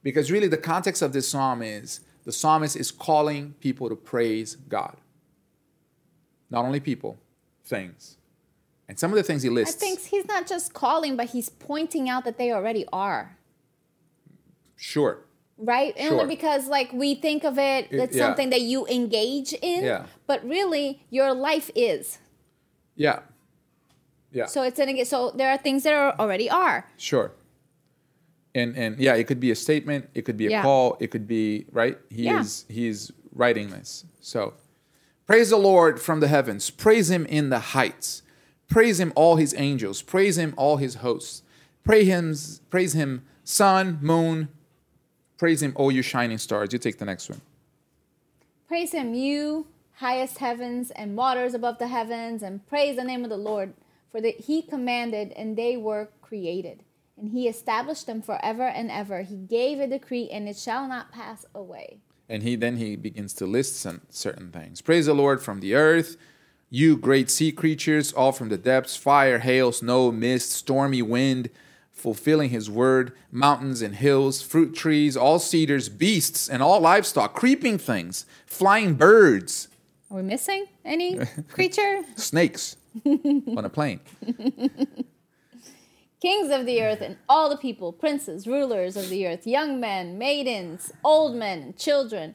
because 0.04 0.30
really 0.30 0.46
the 0.46 0.56
context 0.56 1.02
of 1.02 1.12
this 1.12 1.28
psalm 1.28 1.60
is 1.60 2.02
the 2.24 2.30
psalmist 2.30 2.76
is 2.76 2.92
calling 2.92 3.54
people 3.58 3.88
to 3.88 3.96
praise 3.96 4.54
God. 4.54 4.96
Not 6.50 6.64
only 6.64 6.78
people, 6.78 7.18
things. 7.64 8.16
And 8.88 8.96
some 8.96 9.10
of 9.10 9.16
the 9.16 9.24
things 9.24 9.42
he 9.42 9.48
I 9.48 9.52
lists. 9.52 9.74
think 9.74 9.98
he's 10.06 10.26
not 10.26 10.46
just 10.46 10.72
calling, 10.72 11.16
but 11.16 11.30
he's 11.30 11.48
pointing 11.48 12.08
out 12.08 12.24
that 12.24 12.38
they 12.38 12.52
already 12.52 12.86
are. 12.92 13.36
Sure. 14.76 15.24
Right? 15.62 15.94
Sure. 15.98 16.12
Only 16.20 16.34
because 16.34 16.66
like 16.68 16.92
we 16.92 17.14
think 17.14 17.44
of 17.44 17.58
it, 17.58 17.86
It- 17.90 18.00
it's 18.00 18.16
yeah. 18.16 18.26
something 18.26 18.50
that 18.50 18.62
you 18.62 18.86
engage 18.86 19.52
in. 19.52 19.84
Yeah. 19.84 20.06
But 20.26 20.42
really 20.44 21.02
your 21.10 21.34
life 21.34 21.70
is. 21.74 22.18
Yeah. 22.96 23.20
Yeah. 24.32 24.46
So 24.46 24.62
it's 24.62 24.78
an 24.78 25.04
so 25.04 25.30
there 25.32 25.50
are 25.50 25.58
things 25.58 25.82
that 25.82 25.92
are 25.94 26.14
already 26.18 26.48
are. 26.48 26.86
Sure. 26.96 27.32
And 28.54 28.76
and 28.76 28.98
yeah, 28.98 29.14
it 29.14 29.24
could 29.26 29.40
be 29.40 29.50
a 29.50 29.54
statement, 29.56 30.08
it 30.14 30.22
could 30.22 30.36
be 30.36 30.46
a 30.46 30.50
Yeah. 30.50 30.62
call, 30.62 30.96
it 31.00 31.10
could 31.10 31.26
be 31.26 31.66
right. 31.72 31.98
He 32.10 32.24
Yeah. 32.24 32.40
is 32.40 32.64
he's 32.68 33.12
writing 33.34 33.70
this. 33.70 34.04
So 34.20 34.54
praise 35.26 35.50
the 35.50 35.56
Lord 35.58 36.00
from 36.00 36.20
the 36.20 36.28
heavens. 36.28 36.70
Praise 36.70 37.10
him 37.10 37.26
in 37.26 37.50
the 37.50 37.58
heights. 37.76 38.22
Praise 38.68 38.98
him 39.00 39.12
all 39.16 39.36
his 39.36 39.54
angels. 39.58 40.00
Praise 40.02 40.38
him 40.38 40.54
all 40.56 40.76
his 40.78 40.96
hosts. 40.96 41.42
Praise 41.84 42.06
him 42.06 42.34
praise 42.70 42.92
him 42.94 43.22
sun, 43.44 43.98
moon. 44.00 44.48
Praise 45.40 45.62
him 45.62 45.72
all 45.74 45.90
you 45.90 46.02
shining 46.02 46.36
stars. 46.36 46.70
You 46.70 46.78
take 46.78 46.98
the 46.98 47.06
next 47.06 47.30
one. 47.30 47.40
Praise 48.68 48.92
him, 48.92 49.14
you 49.14 49.68
highest 49.94 50.36
heavens 50.36 50.90
and 50.90 51.16
waters 51.16 51.54
above 51.54 51.78
the 51.78 51.88
heavens, 51.88 52.42
and 52.42 52.66
praise 52.66 52.96
the 52.96 53.04
name 53.04 53.24
of 53.24 53.30
the 53.30 53.38
Lord, 53.38 53.72
for 54.12 54.20
that 54.20 54.38
he 54.40 54.60
commanded 54.60 55.32
and 55.32 55.56
they 55.56 55.78
were 55.78 56.10
created. 56.20 56.82
And 57.16 57.30
he 57.30 57.48
established 57.48 58.06
them 58.06 58.20
forever 58.20 58.64
and 58.64 58.90
ever. 58.90 59.22
He 59.22 59.36
gave 59.36 59.80
a 59.80 59.86
decree, 59.86 60.28
and 60.28 60.46
it 60.46 60.58
shall 60.58 60.86
not 60.86 61.10
pass 61.10 61.46
away. 61.54 62.00
And 62.28 62.42
he 62.42 62.54
then 62.54 62.76
he 62.76 62.94
begins 62.94 63.32
to 63.34 63.46
list 63.46 63.80
some 63.80 64.02
certain 64.10 64.52
things. 64.52 64.82
Praise 64.82 65.06
the 65.06 65.14
Lord 65.14 65.42
from 65.42 65.60
the 65.60 65.74
earth, 65.74 66.18
you 66.68 66.98
great 66.98 67.30
sea 67.30 67.50
creatures, 67.50 68.12
all 68.12 68.32
from 68.32 68.50
the 68.50 68.58
depths, 68.58 68.94
fire, 68.94 69.38
hail, 69.38 69.72
snow, 69.72 70.12
mist, 70.12 70.50
stormy 70.50 71.00
wind, 71.00 71.48
fulfilling 72.00 72.50
his 72.50 72.68
word, 72.70 73.12
mountains 73.30 73.82
and 73.82 73.94
hills, 73.96 74.42
fruit 74.42 74.74
trees, 74.74 75.16
all 75.16 75.38
cedars, 75.38 75.88
beasts, 75.88 76.48
and 76.48 76.62
all 76.62 76.80
livestock, 76.80 77.34
creeping 77.34 77.78
things, 77.78 78.26
flying 78.46 78.94
birds, 78.94 79.68
Are 80.10 80.16
we 80.16 80.22
missing 80.22 80.66
any 80.84 81.18
creature? 81.48 82.00
snakes 82.16 82.76
on 83.06 83.64
a 83.64 83.68
plane. 83.68 84.00
Kings 86.20 86.50
of 86.50 86.66
the 86.66 86.82
earth 86.82 87.00
and 87.00 87.16
all 87.28 87.48
the 87.48 87.56
people, 87.56 87.92
princes, 87.92 88.46
rulers 88.46 88.94
of 88.96 89.08
the 89.08 89.26
earth, 89.26 89.46
young 89.46 89.80
men, 89.80 90.18
maidens, 90.18 90.92
old 91.02 91.34
men, 91.34 91.62
and 91.62 91.76
children, 91.78 92.34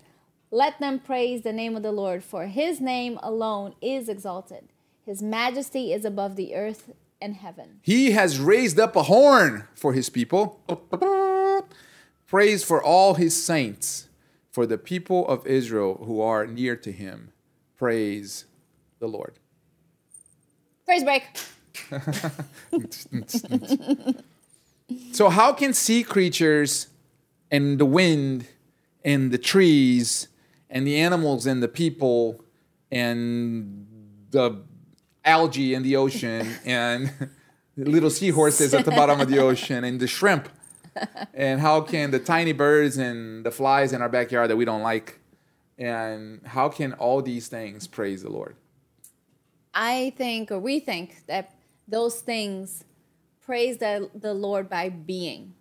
let 0.50 0.80
them 0.80 1.00
praise 1.00 1.44
the 1.44 1.54
name 1.54 1.76
of 1.76 1.84
the 1.84 1.92
Lord, 1.92 2.24
for 2.24 2.48
his 2.48 2.82
name 2.82 3.20
alone 3.22 3.76
is 3.82 4.10
exalted. 4.10 4.70
His 5.06 5.22
majesty 5.22 5.94
is 5.94 6.04
above 6.04 6.36
the 6.36 6.56
earth 6.56 6.92
and 7.22 7.36
heaven. 7.36 7.80
He 7.82 8.12
has 8.12 8.40
raised 8.40 8.80
up 8.80 8.96
a 8.96 9.04
horn 9.04 9.68
for 9.76 9.94
his 9.94 10.10
people. 10.10 10.62
Praise 12.28 12.64
for 12.64 12.84
all 12.84 13.16
his 13.16 13.42
saints, 13.42 14.10
for 14.52 14.66
the 14.66 14.78
people 14.78 15.28
of 15.28 15.46
Israel 15.46 16.04
who 16.06 16.22
are 16.22 16.46
near 16.46 16.76
to 16.76 16.92
him. 16.92 17.32
Praise 17.78 18.46
the 19.00 19.08
Lord. 19.08 19.40
Praise 20.86 21.04
break. 21.04 21.24
So, 25.12 25.30
how 25.30 25.54
can 25.54 25.74
sea 25.74 26.04
creatures 26.04 26.88
and 27.50 27.80
the 27.80 27.86
wind 27.86 28.48
and 29.04 29.32
the 29.32 29.38
trees 29.38 30.28
and 30.70 30.86
the 30.86 30.98
animals 30.98 31.48
and 31.48 31.64
the 31.64 31.68
people 31.68 32.44
and 32.92 33.88
the 34.32 34.62
algae 35.26 35.74
in 35.74 35.84
the 35.84 35.96
ocean 35.96 36.48
and 36.66 37.12
little 37.76 38.10
seahorses 38.10 38.74
at 38.74 38.86
the 38.86 38.92
bottom 38.92 39.20
of 39.20 39.30
the 39.30 39.40
ocean 39.40 39.84
and 39.84 40.00
the 40.00 40.08
shrimp 40.08 40.48
and 41.34 41.60
how 41.60 41.82
can 41.82 42.12
the 42.12 42.20
tiny 42.20 42.54
birds 42.54 42.98
and 42.98 43.46
the 43.46 43.52
flies 43.52 43.94
in 43.94 44.02
our 44.02 44.10
backyard 44.10 44.50
that 44.50 44.56
we 44.56 44.66
don't 44.66 44.82
like 44.82 45.20
and 45.78 46.42
how 46.46 46.70
can 46.70 46.94
all 46.94 47.22
these 47.22 47.48
things 47.48 47.88
praise 47.88 48.24
the 48.24 48.30
Lord? 48.30 48.56
I 49.74 50.14
think, 50.16 50.52
or 50.52 50.60
we 50.60 50.80
think, 50.80 51.26
that 51.28 51.52
those 51.88 52.22
things 52.22 52.86
praise 53.46 53.78
the, 53.78 54.10
the 54.16 54.34
Lord 54.34 54.70
by 54.70 54.88
being, 54.90 55.54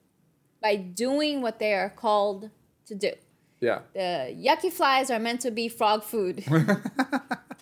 by 0.63 0.77
doing 0.77 1.43
what 1.43 1.59
they 1.59 1.75
are 1.75 1.91
called 1.91 2.51
to 2.87 2.95
do. 2.95 3.13
Yeah. 3.61 3.81
The 3.93 4.37
yucky 4.39 4.73
flies 4.73 5.11
are 5.11 5.19
meant 5.19 5.41
to 5.41 5.51
be 5.51 5.69
frog 5.69 6.05
food. 6.05 6.45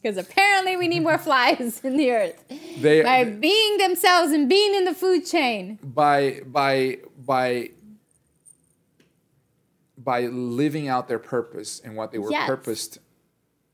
because 0.00 0.16
apparently 0.16 0.76
we 0.76 0.88
need 0.88 1.00
more 1.02 1.18
flies 1.28 1.80
in 1.84 1.96
the 1.96 2.10
earth. 2.10 2.44
They 2.80 3.02
By 3.02 3.24
being 3.24 3.78
themselves 3.78 4.32
and 4.32 4.48
being 4.48 4.74
in 4.74 4.84
the 4.84 4.94
food 4.94 5.26
chain. 5.26 5.78
by 5.82 6.40
by 6.46 6.98
by 7.24 7.70
by 9.96 10.26
living 10.26 10.88
out 10.88 11.08
their 11.08 11.18
purpose 11.18 11.80
and 11.84 11.96
what 11.96 12.12
they 12.12 12.18
were 12.18 12.30
Yes. 12.30 12.46
purposed 12.48 12.98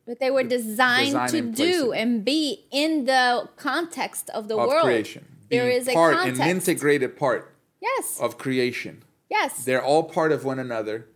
But 0.06 0.20
they 0.20 0.30
were 0.30 0.42
designed 0.42 1.06
Design 1.12 1.28
to 1.28 1.38
and 1.38 1.54
do 1.54 1.92
and 1.92 2.24
be 2.24 2.64
in 2.70 3.04
the 3.06 3.48
context 3.56 4.28
of 4.30 4.48
the 4.48 4.56
of 4.56 4.68
world. 4.68 4.84
creation. 4.84 5.24
There 5.50 5.64
being 5.66 5.76
is 5.80 5.88
a 5.88 5.92
part, 5.94 6.16
context. 6.16 6.40
an 6.42 6.48
integrated 6.48 7.16
part 7.16 7.54
yes. 7.80 8.18
of 8.20 8.36
creation. 8.38 9.02
yes. 9.30 9.64
They're 9.64 9.82
all 9.82 10.02
part 10.04 10.32
of 10.32 10.44
one 10.44 10.58
another. 10.58 11.06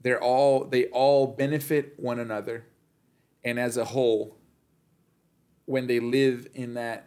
They're 0.00 0.20
all 0.22 0.64
they 0.64 0.86
all 0.86 1.26
benefit 1.28 1.94
one 1.98 2.18
another. 2.18 2.64
And 3.44 3.58
as 3.58 3.76
a 3.76 3.84
whole, 3.84 4.36
when 5.66 5.86
they 5.86 6.00
live 6.00 6.46
in 6.54 6.74
that 6.74 7.06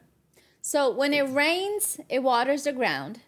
So 0.61 0.89
when 0.91 1.13
it 1.13 1.29
rains, 1.29 1.99
it 2.09 2.23
waters 2.23 2.63
the 2.63 2.73
ground, 2.73 3.19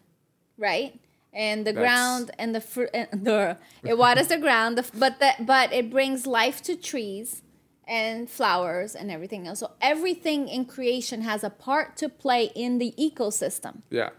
right? 0.58 1.00
And 1.34 1.68
the 1.68 1.72
That's- 1.74 1.84
ground 1.84 2.32
and 2.40 2.56
the 2.56 2.62
fruit, 2.62 2.90
the 3.12 3.58
it 3.84 3.98
waters 3.98 4.28
the 4.28 4.38
ground, 4.40 4.78
the, 4.78 4.86
but 4.98 5.20
that 5.20 5.46
but 5.46 5.72
it 5.72 5.90
brings 5.92 6.26
life 6.26 6.62
to 6.64 6.76
trees 6.76 7.44
and 7.88 8.30
flowers 8.30 8.96
and 8.96 9.12
everything 9.12 9.48
else. 9.48 9.60
So 9.60 9.72
everything 9.82 10.48
in 10.50 10.66
creation 10.66 11.22
has 11.22 11.44
a 11.44 11.50
part 11.50 11.96
to 11.98 12.10
play 12.10 12.52
in 12.56 12.80
the 12.80 12.94
ecosystem. 13.00 13.82
yeah, 13.90 14.10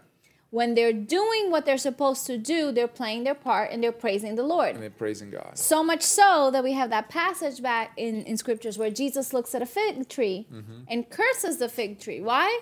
When 0.51 0.73
they're 0.73 0.93
doing 0.93 1.51
what 1.51 1.65
they're 1.67 1.77
supposed 1.77 2.25
to 2.25 2.37
do, 2.37 2.71
they're 2.71 2.87
playing 2.87 3.23
their 3.23 3.35
part 3.35 3.69
and 3.71 3.83
they're 3.83 3.91
praising 3.91 4.33
the 4.35 4.41
Lord. 4.43 4.73
and 4.73 4.81
they're 4.81 4.89
praising 4.89 5.29
God. 5.29 5.51
So 5.57 5.83
much 5.83 6.01
so 6.01 6.49
that 6.51 6.63
we 6.63 6.73
have 6.73 6.89
that 6.89 7.07
passage 7.07 7.61
back 7.61 7.91
in, 7.97 8.23
in 8.23 8.35
scriptures 8.35 8.75
where 8.77 8.89
Jesus 8.89 9.31
looks 9.31 9.53
at 9.53 9.61
a 9.61 9.67
fig 9.67 10.09
tree 10.09 10.47
Mm-hmm. 10.51 10.81
and 10.87 11.07
curses 11.09 11.57
the 11.57 11.69
fig 11.69 11.99
tree. 11.99 12.19
Why? 12.21 12.61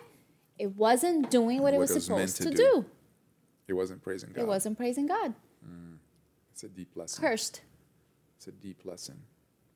It 0.60 0.76
wasn't 0.76 1.30
doing 1.32 1.62
what, 1.62 1.74
it 1.74 1.78
What 1.78 1.82
was 1.84 1.92
it 1.92 1.96
was 1.96 2.10
meant 2.10 2.30
supposed 2.30 2.38
to, 2.38 2.58
to 2.58 2.64
do. 2.64 2.72
do. 2.82 2.86
It 3.70 3.74
wasn't 3.74 4.02
praising 4.02 4.32
God. 4.34 4.42
It 4.42 4.48
wasn't 4.48 4.78
praising 4.78 5.08
God. 5.08 5.34
It's 6.52 6.64
a 6.64 6.70
deep 6.70 6.90
lesson. 6.96 7.22
Cursed. 7.22 7.62
It's 8.38 8.48
a 8.48 8.52
deep 8.52 8.84
lesson. 8.84 9.16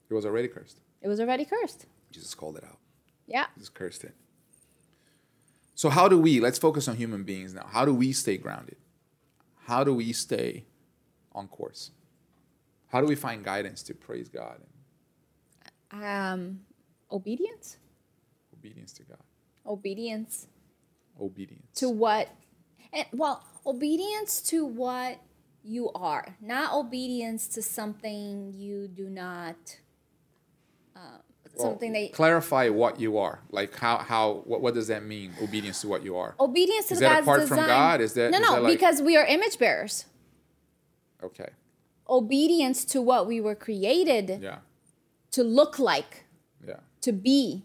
It 0.10 0.14
was 0.16 0.26
already 0.26 0.48
cursed. 0.48 0.80
It 1.02 1.08
was 1.08 1.20
already 1.20 1.46
cursed. 1.46 1.86
Jesus 2.12 2.34
called 2.34 2.58
it 2.58 2.64
out. 2.64 2.80
Yeah. 3.28 3.46
just 3.58 3.74
cursed 3.76 4.04
it. 4.04 4.14
So 5.82 5.90
how 5.90 6.08
do 6.08 6.20
we? 6.20 6.40
Let's 6.40 6.60
focus 6.60 6.88
on 6.88 6.96
human 6.96 7.24
beings 7.24 7.56
now. 7.56 7.66
How 7.68 7.86
do 7.86 7.92
we 7.96 8.14
stay 8.14 8.38
grounded? 8.38 8.76
How 9.66 9.84
do 9.84 9.96
we 9.96 10.14
stay 10.14 10.66
on 11.32 11.48
course? 11.48 11.90
How 12.90 13.02
do 13.02 13.08
we 13.08 13.16
find 13.16 13.44
guidance 13.44 13.82
to 13.90 13.96
praise 13.96 14.30
God 14.30 14.60
Um, 15.90 16.60
obedience. 17.12 17.78
obedience 18.54 18.94
to 18.94 19.04
God? 19.06 19.24
Obedience 19.66 20.46
Obedience. 21.20 21.66
to 21.80 21.90
what? 21.90 22.30
And 22.94 23.08
well, 23.14 23.44
obedience 23.66 24.40
to 24.52 24.64
what 24.64 25.20
you 25.64 25.90
are, 25.94 26.38
not 26.40 26.76
obedience 26.76 27.48
to 27.56 27.64
something 27.64 28.54
you 28.54 28.88
do 28.88 29.10
not. 29.10 29.80
Uh, 31.54 31.64
Well, 31.64 31.72
something 31.72 31.92
that 31.94 32.14
clarify 32.14 32.70
what 32.70 33.00
you 33.00 33.18
are. 33.18 33.40
Like 33.52 33.76
how 33.76 33.98
how 33.98 34.42
what, 34.46 34.62
what 34.62 34.74
does 34.74 34.88
that 34.88 35.04
mean? 35.04 35.34
Obedience 35.42 35.82
to 35.82 35.88
what 35.90 36.04
you 36.04 36.16
are. 36.18 36.34
obedience 36.40 36.88
to 36.88 36.94
Is 36.96 37.00
that 37.02 37.10
God's 37.16 37.28
apart 37.28 37.40
from 37.48 37.58
design. 37.58 37.68
God? 37.68 38.02
Is 38.02 38.14
that- 38.14 38.32
no, 38.32 38.38
is 38.38 38.44
no? 38.46 38.56
that 38.56 38.64
like- 38.64 38.74
because 38.74 39.02
we 39.02 39.18
are 39.18 39.26
image 39.26 39.58
bearers. 39.60 40.06
Okay. 41.24 41.50
Obedience 42.10 42.84
to 42.86 43.02
what 43.02 43.28
we 43.28 43.40
were 43.42 43.56
created 43.56 44.40
Yeah. 44.42 44.60
to 45.32 45.44
look 45.44 45.78
like, 45.80 46.26
Yeah. 46.68 46.80
to 47.02 47.12
be, 47.12 47.64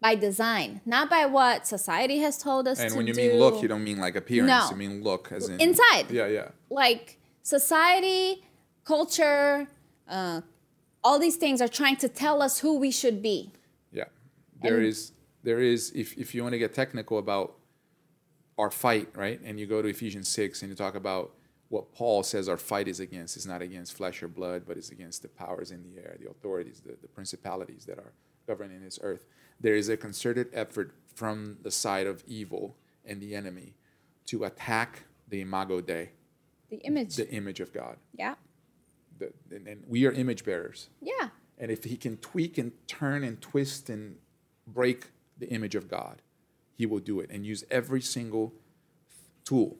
by 0.00 0.14
design, 0.14 0.80
not 0.84 1.08
by 1.10 1.26
what 1.26 1.66
society 1.66 2.18
has 2.18 2.38
told 2.38 2.68
us 2.68 2.78
And 2.80 2.90
to 2.90 2.96
when 2.96 3.06
you 3.06 3.14
do. 3.14 3.20
mean 3.20 3.38
look, 3.38 3.62
you 3.62 3.68
don't 3.68 3.82
mean 3.84 3.98
like 3.98 4.14
appearance. 4.14 4.50
No. 4.50 4.70
You 4.70 4.76
mean 4.76 5.02
look 5.02 5.32
as 5.32 5.48
in 5.48 5.60
Inside. 5.60 6.10
Yeah, 6.10 6.26
yeah. 6.26 6.48
like 6.70 7.18
society, 7.42 8.44
culture, 8.84 9.66
uh, 10.08 10.42
all 11.04 11.18
these 11.18 11.36
things 11.36 11.60
are 11.60 11.68
trying 11.68 11.96
to 11.96 12.08
tell 12.08 12.42
us 12.42 12.58
who 12.60 12.78
we 12.78 12.90
should 12.90 13.22
be. 13.22 13.52
Yeah. 13.92 14.04
There 14.62 14.76
And- 14.78 14.86
is 14.86 15.12
There 15.44 15.60
is, 15.60 15.92
if, 15.94 16.18
if 16.18 16.34
you 16.34 16.42
want 16.42 16.52
to 16.54 16.58
get 16.58 16.74
technical 16.74 17.16
about 17.18 17.54
our 18.58 18.70
fight, 18.70 19.08
right? 19.16 19.40
And 19.44 19.58
you 19.58 19.66
go 19.66 19.80
to 19.80 19.88
Ephesians 19.88 20.28
6 20.28 20.62
and 20.62 20.68
you 20.70 20.74
talk 20.76 20.96
about 20.96 21.32
what 21.68 21.92
Paul 21.92 22.22
says 22.24 22.48
our 22.48 22.56
fight 22.56 22.88
is 22.88 22.98
against. 22.98 23.36
It's 23.36 23.46
not 23.46 23.62
against 23.62 23.96
flesh 23.96 24.20
or 24.22 24.28
blood, 24.28 24.64
but 24.66 24.76
it's 24.76 24.90
against 24.90 25.22
the 25.22 25.28
powers 25.28 25.70
in 25.70 25.82
the 25.84 26.00
air, 26.00 26.16
the 26.20 26.28
authorities, 26.28 26.82
the, 26.84 26.96
the 27.00 27.06
principalities 27.08 27.84
that 27.86 27.98
are 27.98 28.12
governing 28.48 28.82
this 28.82 28.98
earth. 29.02 29.26
There 29.60 29.76
is 29.76 29.88
a 29.88 29.96
concerted 29.96 30.48
effort 30.52 30.92
from 31.14 31.58
the 31.62 31.70
side 31.70 32.06
of 32.08 32.24
evil 32.26 32.76
and 33.04 33.20
the 33.20 33.34
enemy 33.36 33.76
to 34.26 34.44
attack 34.44 35.04
the 35.28 35.40
imago 35.42 35.80
Dei, 35.80 36.10
The 36.70 36.78
image. 36.78 37.14
the 37.16 37.30
image 37.30 37.60
of 37.60 37.72
God. 37.72 37.96
yeah. 38.12 38.34
The, 39.18 39.32
and, 39.54 39.66
and 39.66 39.84
we 39.86 40.06
are 40.06 40.12
image 40.12 40.44
bearers. 40.44 40.88
Yeah. 41.00 41.28
And 41.58 41.70
if 41.70 41.84
he 41.84 41.96
can 41.96 42.16
tweak 42.18 42.56
and 42.58 42.72
turn 42.86 43.24
and 43.24 43.40
twist 43.40 43.90
and 43.90 44.16
break 44.66 45.10
the 45.38 45.48
image 45.48 45.74
of 45.74 45.88
God, 45.88 46.22
he 46.76 46.86
will 46.86 47.00
do 47.00 47.20
it 47.20 47.30
and 47.30 47.44
use 47.44 47.64
every 47.70 48.00
single 48.00 48.54
tool 49.44 49.76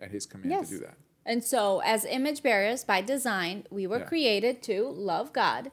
at 0.00 0.10
his 0.10 0.26
command 0.26 0.50
Yes. 0.50 0.68
to 0.70 0.74
do 0.78 0.80
that. 0.84 0.96
And 1.24 1.44
so, 1.44 1.80
as 1.84 2.04
image 2.04 2.42
bearers 2.42 2.84
by 2.84 3.00
design, 3.00 3.64
we 3.70 3.86
were 3.86 3.98
Yeah. 4.00 4.06
created 4.06 4.62
to 4.64 4.88
love 4.88 5.32
God, 5.32 5.70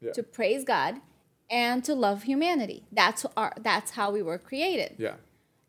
Yeah. 0.00 0.12
to 0.12 0.22
praise 0.22 0.62
God, 0.64 1.00
and 1.50 1.82
to 1.84 1.94
love 1.94 2.22
humanity. 2.24 2.86
That's 2.92 3.26
our. 3.36 3.52
That's 3.60 3.92
how 3.92 4.12
we 4.12 4.22
were 4.22 4.38
created. 4.38 4.94
Yeah. 4.98 5.16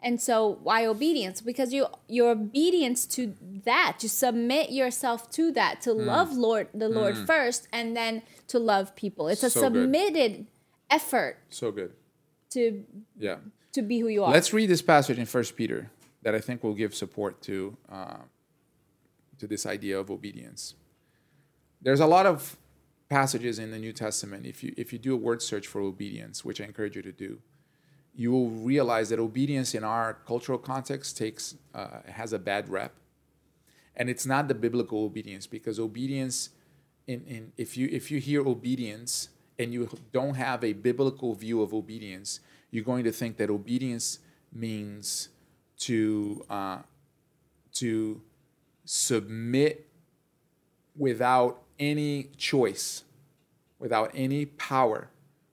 And 0.01 0.21
so, 0.21 0.59
why 0.61 0.85
obedience? 0.85 1.41
Because 1.41 1.73
you 1.73 1.87
your 2.07 2.31
obedience 2.31 3.05
to 3.07 3.33
that, 3.65 3.97
to 3.99 4.07
submit 4.09 4.71
yourself 4.71 5.31
to 5.31 5.51
that, 5.53 5.81
to 5.81 5.89
Mm. 5.91 6.05
love 6.05 6.33
Lord 6.37 6.67
the 6.73 6.89
Lord 6.89 7.17
first, 7.25 7.67
and 7.71 7.95
then 7.97 8.21
to 8.47 8.59
love 8.59 8.95
people. 8.95 9.27
It's 9.27 9.41
a 9.43 9.49
So 9.49 9.61
good. 9.61 9.65
submitted 9.83 10.45
effort 10.91 11.37
So 11.49 11.71
good. 11.71 11.93
to 12.51 12.85
Yeah. 13.17 13.37
to 13.71 13.81
be 13.81 13.99
who 13.99 14.07
you 14.07 14.23
are. 14.23 14.31
Let's 14.31 14.53
read 14.53 14.69
this 14.69 14.81
passage 14.83 15.17
in 15.17 15.25
First 15.25 15.55
Peter 15.55 15.89
that 16.21 16.35
I 16.35 16.39
think 16.39 16.63
will 16.63 16.75
give 16.75 16.93
support 16.93 17.41
to 17.43 17.75
uh, 17.89 18.17
to 19.39 19.47
this 19.47 19.65
idea 19.65 19.99
of 19.99 20.09
obedience. 20.11 20.75
There's 21.81 21.99
a 21.99 22.05
lot 22.07 22.25
of 22.25 22.57
passages 23.09 23.59
in 23.59 23.71
the 23.71 23.77
New 23.79 23.91
Testament. 23.93 24.45
If 24.45 24.63
you 24.63 24.73
if 24.77 24.93
you 24.93 24.99
do 24.99 25.13
a 25.13 25.17
word 25.17 25.41
search 25.41 25.67
for 25.67 25.81
obedience, 25.81 26.45
which 26.45 26.61
I 26.61 26.65
encourage 26.65 26.95
you 26.95 27.01
to 27.01 27.11
do, 27.11 27.41
you 28.15 28.31
will 28.31 28.49
realize 28.49 29.09
that 29.09 29.19
obedience 29.19 29.75
in 29.75 29.83
our 29.83 30.13
cultural 30.25 30.57
context 30.57 31.17
takes 31.17 31.55
uh, 31.73 31.99
has 32.07 32.33
a 32.33 32.39
bad 32.39 32.69
rep, 32.69 32.93
and 33.95 34.09
it's 34.09 34.25
not 34.25 34.47
the 34.47 34.55
biblical 34.55 35.03
obedience 35.03 35.45
because 35.47 35.79
obedience, 35.79 36.49
in, 37.07 37.23
in 37.27 37.51
if 37.57 37.77
you 37.77 37.89
if 37.91 38.09
you 38.09 38.19
hear 38.19 38.41
obedience 38.41 39.29
and 39.59 39.73
you 39.73 39.89
don't 40.11 40.35
have 40.35 40.63
a 40.63 40.73
biblical 40.73 41.33
view 41.33 41.61
of 41.61 41.73
obedience, 41.73 42.39
you're 42.71 42.83
going 42.83 43.03
to 43.03 43.11
think 43.11 43.37
that 43.37 43.49
obedience 43.49 44.19
means 44.53 45.29
to 45.77 46.45
uh, 46.49 46.79
to 47.73 48.21
submit 48.85 49.87
without 50.95 51.63
any 51.77 52.29
choice, 52.37 53.03
without 53.79 54.09
any 54.13 54.45
power, 54.45 55.09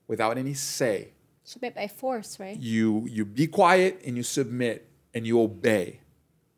without 0.07 0.37
any 0.37 0.53
say 0.53 1.12
Submit 1.45 1.75
by 1.75 1.87
force, 1.87 2.39
right? 2.39 2.57
you 2.57 3.05
you 3.09 3.25
be 3.25 3.47
quiet 3.47 4.01
and 4.05 4.15
you 4.17 4.23
submit 4.23 4.87
and 5.13 5.27
you 5.27 5.39
obey 5.41 5.99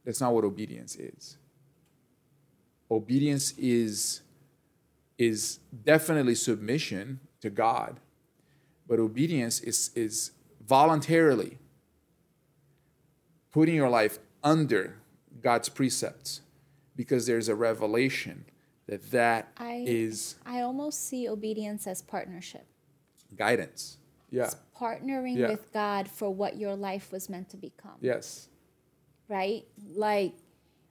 that's 0.05 0.21
not 0.21 0.33
what 0.33 0.43
obedience 0.45 0.95
is 0.95 1.37
obedience 2.91 3.53
is 3.57 4.21
is 5.17 5.59
definitely 5.83 6.35
submission 6.35 7.19
to 7.41 7.49
god 7.49 7.99
but 8.87 8.99
obedience 8.99 9.59
is 9.61 9.89
is 9.95 10.31
voluntarily 10.67 11.57
putting 13.51 13.75
your 13.75 13.89
life 13.89 14.19
under 14.43 14.97
god's 15.41 15.67
precepts 15.69 16.41
because 16.95 17.25
there's 17.25 17.49
a 17.49 17.55
revelation 17.55 18.45
that 18.87 19.09
that 19.11 19.51
I- 19.57 19.83
is 19.87 20.35
I 20.45 20.61
almost 20.61 21.07
see 21.07 21.27
obedience 21.27 21.87
as 21.87 22.01
partnership. 22.03 22.65
guidance 23.35 23.97
yeah 24.29 24.49
Partnering 24.75 25.37
Yeah. 25.37 25.49
with 25.49 25.71
God 25.71 26.07
for 26.09 26.29
what 26.33 26.57
your 26.57 26.75
life 26.75 27.11
was 27.11 27.29
meant 27.29 27.49
to 27.49 27.57
become. 27.57 27.97
yes 28.01 28.49
right? 29.27 29.65
Like 29.95 30.33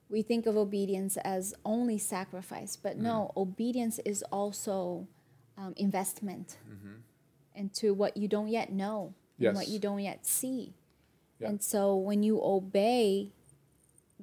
we 0.09 0.23
think 0.23 0.47
of 0.47 0.57
obedience 0.57 1.16
as 1.18 1.55
only 1.64 1.99
sacrifice, 1.99 2.77
but 2.77 2.97
no, 2.99 3.31
Mm. 3.35 3.40
obedience 3.42 3.99
is 4.05 4.23
also 4.33 5.07
um, 5.57 5.73
investment 5.77 6.57
Mm-hmm. 6.68 6.97
into 7.55 7.94
what 7.94 8.16
you 8.16 8.27
don't 8.27 8.49
yet 8.49 8.73
know 8.73 9.14
and 9.38 9.55
what 9.57 9.68
you 9.68 9.79
don't 9.79 10.01
yet 10.01 10.27
see. 10.27 10.75
Yeah. 11.38 11.49
And 11.51 11.62
so 11.62 11.94
when 11.97 12.23
you 12.25 12.40
obey 12.42 13.33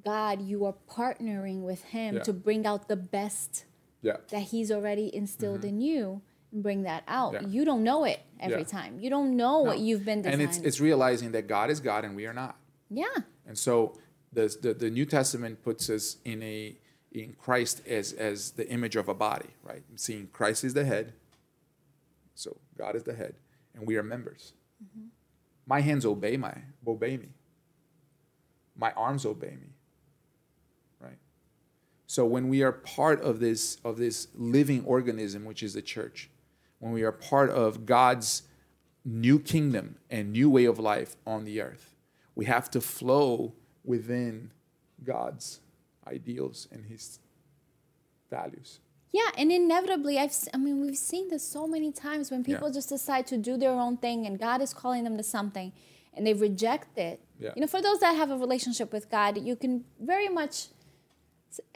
God, 0.04 0.42
you 0.42 0.64
are 0.66 0.74
partnering 0.88 1.62
with 1.62 1.84
Him 1.84 2.16
Yeah. 2.16 2.22
to 2.24 2.32
bring 2.32 2.66
out 2.66 2.88
the 2.88 2.96
best 2.96 3.64
yeah 4.02 4.16
that 4.30 4.42
He's 4.52 4.70
already 4.70 5.14
instilled 5.14 5.64
in 5.64 5.80
you 5.80 6.20
bring 6.52 6.82
that 6.82 7.02
out. 7.08 7.32
Yeah. 7.34 7.46
You 7.46 7.64
don't 7.64 7.82
know 7.82 8.04
it 8.04 8.20
every 8.40 8.58
Yeah. 8.58 8.64
time. 8.64 9.00
You 9.00 9.10
don't 9.10 9.36
know 9.36 9.60
what 9.60 9.78
you've 9.78 10.04
been 10.04 10.22
designed. 10.22 10.42
And 10.42 10.50
it's 10.50 10.58
it's 10.58 10.80
realizing 10.80 11.32
that 11.32 11.46
God 11.46 11.70
is 11.70 11.80
God 11.80 12.04
and 12.04 12.14
we 12.16 12.26
are 12.26 12.34
not. 12.34 12.56
yeah. 12.90 13.06
And 13.46 13.58
so 13.58 13.98
the 14.32 14.54
the, 14.60 14.74
the 14.74 14.90
New 14.90 15.04
Testament 15.06 15.62
puts 15.62 15.88
us 15.90 16.16
in 16.24 16.42
a 16.42 16.76
in 17.12 17.34
Christ 17.34 17.82
as 17.86 18.12
as 18.12 18.52
the 18.52 18.68
image 18.68 18.96
of 18.96 19.08
a 19.08 19.14
body, 19.14 19.50
right? 19.62 19.82
Seeing 19.96 20.28
Christ 20.28 20.64
is 20.64 20.74
the 20.74 20.84
head. 20.84 21.14
So 22.34 22.56
God 22.78 22.96
is 22.96 23.02
the 23.04 23.14
head, 23.14 23.34
and 23.74 23.86
we 23.86 23.96
are 23.96 24.02
members. 24.02 24.52
Mm-hmm. 24.82 25.08
My 25.66 25.80
hands 25.80 26.04
obey 26.06 26.36
my 26.36 26.54
obey 26.86 27.16
me. 27.16 27.28
My 28.76 28.92
arms 28.92 29.26
obey 29.26 29.50
me. 29.60 29.70
Right? 31.00 31.18
So 32.06 32.24
when 32.24 32.48
we 32.48 32.62
are 32.62 32.72
part 32.72 33.20
of 33.22 33.38
this 33.40 33.76
of 33.84 33.98
this 33.98 34.28
living 34.34 34.84
organism 34.84 35.44
which 35.44 35.62
is 35.62 35.74
the 35.74 35.82
church, 35.82 36.30
when 36.82 36.90
we 36.90 37.04
are 37.04 37.12
part 37.12 37.48
of 37.48 37.86
God's 37.86 38.42
new 39.04 39.38
kingdom 39.38 39.94
and 40.10 40.32
new 40.32 40.50
way 40.50 40.64
of 40.64 40.80
life 40.80 41.14
on 41.24 41.44
the 41.44 41.60
earth, 41.60 41.94
we 42.34 42.44
have 42.46 42.68
to 42.72 42.80
flow 42.80 43.52
within 43.84 44.50
God's 45.04 45.60
ideals 46.08 46.66
and 46.72 46.86
his 46.86 47.20
values. 48.28 48.80
Yeah, 49.12 49.30
and 49.38 49.52
inevitably, 49.52 50.18
I've 50.18 50.34
I 50.52 50.56
mean, 50.56 50.80
we've 50.80 50.96
seen 50.96 51.28
this 51.28 51.46
so 51.46 51.68
many 51.68 51.92
times 51.92 52.32
when 52.32 52.42
people 52.42 52.66
Yeah. 52.68 52.74
just 52.74 52.88
decide 52.88 53.28
to 53.28 53.36
do 53.38 53.56
their 53.56 53.70
own 53.70 53.96
thing, 53.98 54.26
and 54.26 54.36
God 54.36 54.60
is 54.60 54.74
calling 54.74 55.04
them 55.04 55.16
to 55.18 55.22
something, 55.22 55.72
and 56.14 56.26
they 56.26 56.34
reject 56.34 56.98
it. 56.98 57.20
Yeah. 57.38 57.52
You 57.54 57.60
know, 57.60 57.68
for 57.68 57.80
those 57.80 58.00
that 58.00 58.16
have 58.16 58.32
a 58.32 58.36
relationship 58.36 58.92
with 58.92 59.08
God, 59.08 59.38
you 59.38 59.54
can 59.54 59.84
very 60.00 60.28
much 60.28 60.56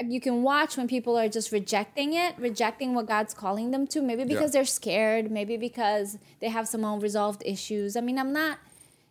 you 0.05 0.21
can 0.21 0.43
watch 0.43 0.77
when 0.77 0.89
people 0.89 1.19
are 1.19 1.29
just 1.29 1.53
rejecting 1.53 2.15
it, 2.15 2.35
rejecting 2.39 2.95
what 2.95 3.07
God's 3.07 3.35
calling 3.35 3.71
them 3.71 3.87
to. 3.89 4.01
Maybe 4.03 4.25
because 4.25 4.55
Yeah. 4.55 4.61
they're 4.61 4.65
scared, 4.65 5.31
maybe 5.31 5.57
because 5.57 6.19
they 6.41 6.49
have 6.49 6.67
some 6.69 6.85
unresolved 6.85 7.43
issues. 7.45 7.97
I 7.97 8.01
mean, 8.01 8.19
I'm 8.19 8.33
not. 8.33 8.59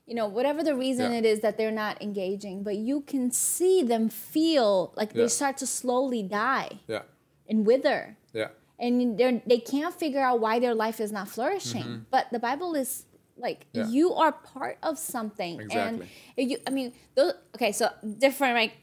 You 0.08 0.14
know, 0.14 0.28
whatever 0.28 0.62
the 0.64 0.76
reason 0.76 1.12
Yeah. 1.12 1.18
it 1.20 1.26
is 1.26 1.40
that 1.40 1.58
they're 1.58 1.72
not 1.72 2.00
engaging, 2.02 2.62
but 2.62 2.76
you 2.76 3.02
can 3.02 3.32
see 3.32 3.82
them 3.82 4.08
feel 4.08 4.94
like 4.96 5.10
Yeah. 5.14 5.24
they 5.24 5.28
start 5.30 5.58
to 5.58 5.66
slowly 5.68 6.22
die 6.22 6.80
Yeah. 6.88 7.02
and 7.50 7.66
wither 7.66 8.16
Yeah. 8.32 8.50
and 8.78 9.18
they're, 9.18 9.42
they 9.48 9.58
can't 9.58 9.96
figure 9.96 10.22
out 10.22 10.40
why 10.40 10.60
their 10.60 10.76
life 10.76 11.00
is 11.00 11.12
not 11.12 11.28
flourishing. 11.28 12.06
But 12.12 12.28
the 12.32 12.38
Bible 12.40 12.76
is 12.76 13.06
like 13.38 13.66
Mm-hmm. 13.74 13.92
You 13.92 14.14
are 14.14 14.32
part 14.32 14.78
of 14.84 14.98
something, 15.00 15.60
Exactly. 15.60 16.08
and 16.38 16.52
you. 16.52 16.58
I 16.68 16.70
mean, 16.70 16.94
those, 17.16 17.34
okay, 17.56 17.72
so 17.72 17.90
different. 18.20 18.54
Like, 18.56 18.74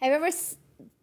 have 0.00 0.10
you 0.10 0.16
ever, 0.16 0.30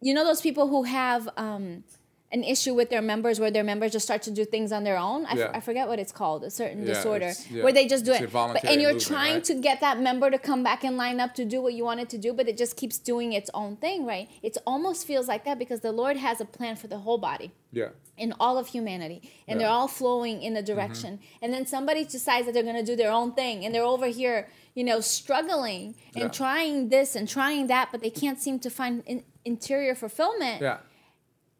you 0.01 0.13
know, 0.13 0.23
those 0.23 0.41
people 0.41 0.67
who 0.67 0.83
have 0.83 1.27
um, 1.37 1.83
an 2.31 2.43
issue 2.43 2.75
with 2.75 2.89
their 2.91 3.01
members, 3.01 3.39
where 3.39 3.49
their 3.49 3.63
members 3.63 3.91
just 3.91 4.05
start 4.05 4.21
to 4.21 4.31
do 4.31 4.45
things 4.45 4.71
on 4.71 4.83
their 4.83 4.97
own. 4.97 5.25
I, 5.25 5.31
f- 5.31 5.37
Yeah. 5.39 5.51
I 5.53 5.59
forget 5.61 5.87
what 5.87 5.97
it's 5.97 6.11
called, 6.11 6.43
a 6.43 6.51
certain 6.51 6.81
Yeah, 6.85 6.93
disorder, 6.93 7.31
yeah. 7.49 7.63
where 7.63 7.73
they 7.73 7.87
just 7.87 8.05
do 8.05 8.11
It's 8.11 8.21
it. 8.21 8.31
But, 8.31 8.63
and 8.65 8.79
you're 8.81 8.93
movement, 8.93 9.07
trying 9.07 9.33
right? 9.35 9.43
to 9.45 9.55
get 9.55 9.81
that 9.81 9.99
member 9.99 10.29
to 10.29 10.37
come 10.37 10.61
back 10.61 10.83
and 10.83 10.95
line 10.95 11.19
up 11.19 11.33
to 11.35 11.43
do 11.45 11.59
what 11.61 11.73
you 11.73 11.83
want 11.85 11.99
it 12.01 12.09
to 12.09 12.17
do, 12.19 12.31
but 12.33 12.47
it 12.47 12.55
just 12.55 12.77
keeps 12.77 12.99
doing 12.99 13.33
its 13.33 13.49
own 13.55 13.77
thing, 13.77 14.05
right? 14.05 14.29
It 14.43 14.57
almost 14.67 15.07
feels 15.07 15.27
like 15.27 15.43
that 15.45 15.57
because 15.57 15.79
the 15.79 15.91
Lord 15.91 16.17
has 16.17 16.39
a 16.39 16.45
plan 16.45 16.75
for 16.75 16.85
the 16.87 16.99
whole 16.99 17.17
body 17.17 17.51
Yeah. 17.71 17.89
in 18.15 18.33
all 18.39 18.57
of 18.59 18.67
humanity 18.67 19.19
and. 19.23 19.31
Mm-hmm. 19.31 19.59
they're 19.59 19.69
all 19.79 19.87
flowing 19.87 20.43
in 20.43 20.55
a 20.55 20.61
direction 20.61 21.19
and 21.41 21.51
then 21.53 21.65
somebody 21.65 22.03
decides 22.05 22.45
that 22.45 22.53
they're 22.53 22.69
going 22.71 22.75
to 22.85 22.89
do 22.91 22.95
their 22.95 23.11
own 23.11 23.33
thing 23.33 23.65
and 23.65 23.73
they're 23.73 23.91
over 23.97 24.05
here 24.21 24.39
you 24.75 24.83
know 24.83 24.99
struggling 25.01 25.95
and 26.15 26.31
trying 26.33 26.89
this 26.89 27.15
and 27.15 27.27
trying 27.27 27.67
that 27.67 27.89
but 27.91 28.01
they 28.01 28.09
can't 28.09 28.39
seem 28.45 28.57
to 28.59 28.69
find 28.69 29.03
in- 29.05 29.23
interior 29.53 29.95
fulfillment 30.03 30.57
Yeah. 30.61 30.77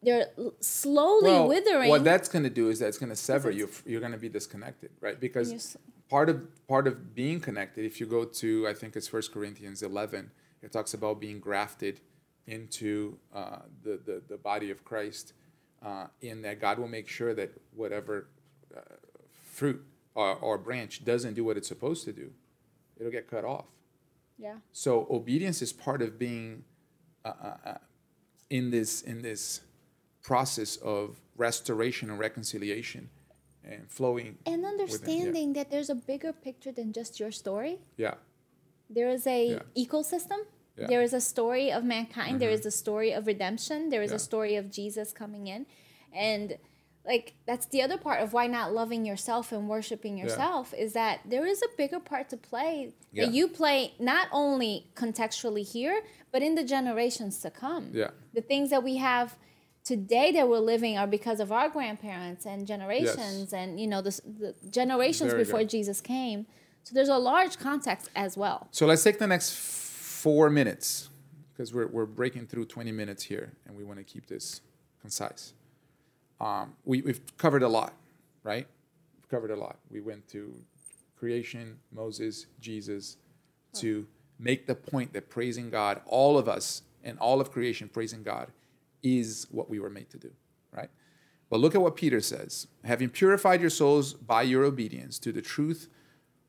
they're 0.06 0.28
slowly 0.62 1.32
Well, 1.32 1.48
withering 1.54 1.90
what 1.96 2.04
that's 2.12 2.30
going 2.34 2.44
to 2.52 2.56
do 2.62 2.66
is 2.72 2.76
that's 2.84 3.00
going 3.02 3.14
to 3.18 3.22
sever 3.32 3.50
you. 3.60 3.66
You're 3.90 4.04
going 4.06 4.18
to 4.20 4.24
be 4.28 4.32
disconnected, 4.40 4.92
right? 5.06 5.18
Because 5.28 5.48
part 6.16 6.28
of 6.34 6.36
part 6.74 6.86
of 6.92 6.94
being 7.22 7.40
connected, 7.48 7.82
if 7.92 7.96
you 8.00 8.06
go 8.18 8.22
to, 8.42 8.50
I 8.72 8.74
think 8.80 8.90
it's 8.98 9.10
First 9.16 9.30
Corinthians 9.36 9.80
11, 9.84 10.32
it 10.66 10.72
talks 10.72 10.94
about 11.00 11.16
being 11.28 11.40
grafted 11.48 11.96
into 12.48 12.92
uh, 13.40 13.60
the, 13.86 13.94
the 14.08 14.16
the 14.32 14.38
body 14.52 14.70
of 14.76 14.80
Christ, 14.90 15.26
uh, 15.88 16.08
in 16.30 16.36
that 16.46 16.58
God 16.66 16.76
will 16.80 16.94
make 17.00 17.08
sure 17.18 17.34
that 17.42 17.50
whatever 17.82 18.14
uh, 18.76 18.80
fruit 19.58 19.80
or, 20.16 20.30
or 20.48 20.58
branch 20.58 20.94
doesn't 21.12 21.34
do 21.40 21.44
what 21.48 21.56
it's 21.60 21.68
supposed 21.76 22.04
to 22.10 22.14
do, 22.24 22.28
it'll 22.98 23.12
get 23.20 23.28
cut 23.36 23.46
off. 23.56 23.68
Yeah. 24.46 24.58
So 24.72 24.92
obedience 25.20 25.62
is 25.62 25.72
part 25.88 26.02
of 26.02 26.10
being 26.28 26.64
uh, 27.26 27.30
uh, 27.30 27.56
uh, 27.66 27.78
in 28.50 28.72
this 28.72 29.02
in 29.02 29.22
this 29.22 29.62
process 30.22 30.78
of 30.78 31.18
restoration 31.38 32.10
and 32.10 32.20
reconciliation 32.20 33.10
and 33.64 33.90
flowing. 33.90 34.38
And 34.46 34.62
within- 34.64 34.64
yeah. 34.64 34.70
understanding 34.70 35.54
that 35.54 35.70
there's 35.72 35.90
a 35.90 35.96
bigger 35.96 36.34
picture 36.34 36.72
than 36.72 36.92
just 36.94 37.20
your 37.20 37.32
story. 37.32 37.80
Yeah. 37.98 38.16
There 38.90 39.10
is 39.10 39.26
a 39.28 39.42
Yeah. 39.52 39.60
ecosystem. 39.86 40.40
Yeah. 40.78 40.88
There 40.88 41.02
is 41.02 41.14
a 41.14 41.22
story 41.22 41.72
of 41.72 41.84
mankind. 41.84 42.40
There 42.40 42.50
is 42.50 42.66
a 42.66 42.72
story 42.72 43.12
of 43.12 43.28
redemption. 43.28 43.90
There 43.90 44.02
is 44.02 44.12
a 44.12 44.20
story 44.20 44.56
of 44.56 44.72
Jesus 44.72 45.12
coming 45.12 45.48
in, 45.48 45.66
and 46.14 46.58
like 47.06 47.34
that's 47.46 47.66
the 47.68 47.82
other 47.82 47.98
part 47.98 48.22
of 48.22 48.34
why 48.34 48.46
not 48.48 48.74
loving 48.74 49.06
yourself 49.06 49.52
and 49.52 49.68
worshiping 49.70 50.18
yourself 50.18 50.74
is 50.78 50.94
that 50.94 51.22
there 51.26 51.46
is 51.46 51.62
a 51.62 51.68
bigger 51.78 52.00
part 52.00 52.30
to 52.30 52.38
play 52.38 52.94
Yeah. 53.12 53.26
that 53.26 53.34
you 53.34 53.48
play 53.48 53.94
not 54.00 54.28
only 54.32 54.88
contextually 54.96 55.66
here 55.70 56.02
but 56.32 56.42
in 56.44 56.56
the 56.56 56.64
generations 56.64 57.40
to 57.40 57.50
come. 57.50 57.92
Yeah. 57.94 58.12
The 58.34 58.42
things 58.42 58.70
that 58.70 58.84
we 58.84 58.98
have 58.98 59.38
today 59.84 60.32
that 60.34 60.48
we're 60.48 60.60
living 60.60 60.98
are 60.98 61.08
because 61.08 61.40
of 61.40 61.52
our 61.52 61.70
grandparents 61.70 62.46
and 62.46 62.68
generations 62.68 63.54
and 63.54 63.80
you 63.80 63.88
know 63.88 64.02
the, 64.02 64.20
the 64.26 64.56
generations 64.70 65.32
Very 65.32 65.44
before 65.44 65.60
good. 65.60 65.70
Jesus 65.70 66.02
came. 66.02 66.46
So 66.84 66.94
there's 66.94 67.10
a 67.10 67.18
large 67.18 67.58
context 67.60 68.10
as 68.16 68.38
well. 68.38 68.68
So 68.72 68.86
let's 68.86 69.04
take 69.04 69.20
the 69.20 69.28
next 69.28 69.56
four 69.56 70.50
minutes 70.50 71.10
because 71.54 71.74
we're, 71.74 71.88
we're 71.88 72.06
breaking 72.06 72.48
through 72.48 72.66
20 72.66 72.92
minutes 72.92 73.24
here 73.24 73.54
and 73.66 73.76
we 73.76 73.84
want 73.84 74.00
to 74.00 74.04
keep 74.04 74.28
this 74.28 74.62
concise. 75.02 75.54
Um, 76.40 76.74
we, 76.86 77.02
we've 77.02 77.22
covered 77.38 77.64
a 77.64 77.68
lot, 77.68 77.94
right? 78.44 78.68
We've 79.16 79.30
covered 79.30 79.52
a 79.52 79.56
lot. 79.56 79.78
We 79.90 80.02
went 80.02 80.28
to 80.30 80.54
creation, 81.18 81.78
Moses, 81.92 82.46
Jesus, 82.62 83.18
to 83.74 84.08
make 84.40 84.66
the 84.66 84.76
point 84.76 85.14
that 85.14 85.30
praising 85.30 85.70
God, 85.70 86.02
all 86.06 86.38
of 86.38 86.48
us 86.48 86.84
and 87.04 87.20
all 87.20 87.42
of 87.42 87.52
creation 87.52 87.90
praising 87.90 88.24
God, 88.24 88.48
is 89.04 89.48
what 89.52 89.70
we 89.70 89.80
were 89.80 89.90
made 89.90 90.10
to 90.12 90.18
do, 90.18 90.32
right? 90.72 90.90
But 91.50 91.60
look 91.60 91.76
at 91.76 91.82
what 91.82 91.96
Peter 91.96 92.22
says 92.22 92.68
having 92.84 93.10
purified 93.10 93.62
your 93.62 93.70
souls 93.70 94.14
by 94.14 94.44
your 94.44 94.64
obedience 94.64 95.20
to 95.20 95.32
the 95.32 95.42
truth 95.42 95.90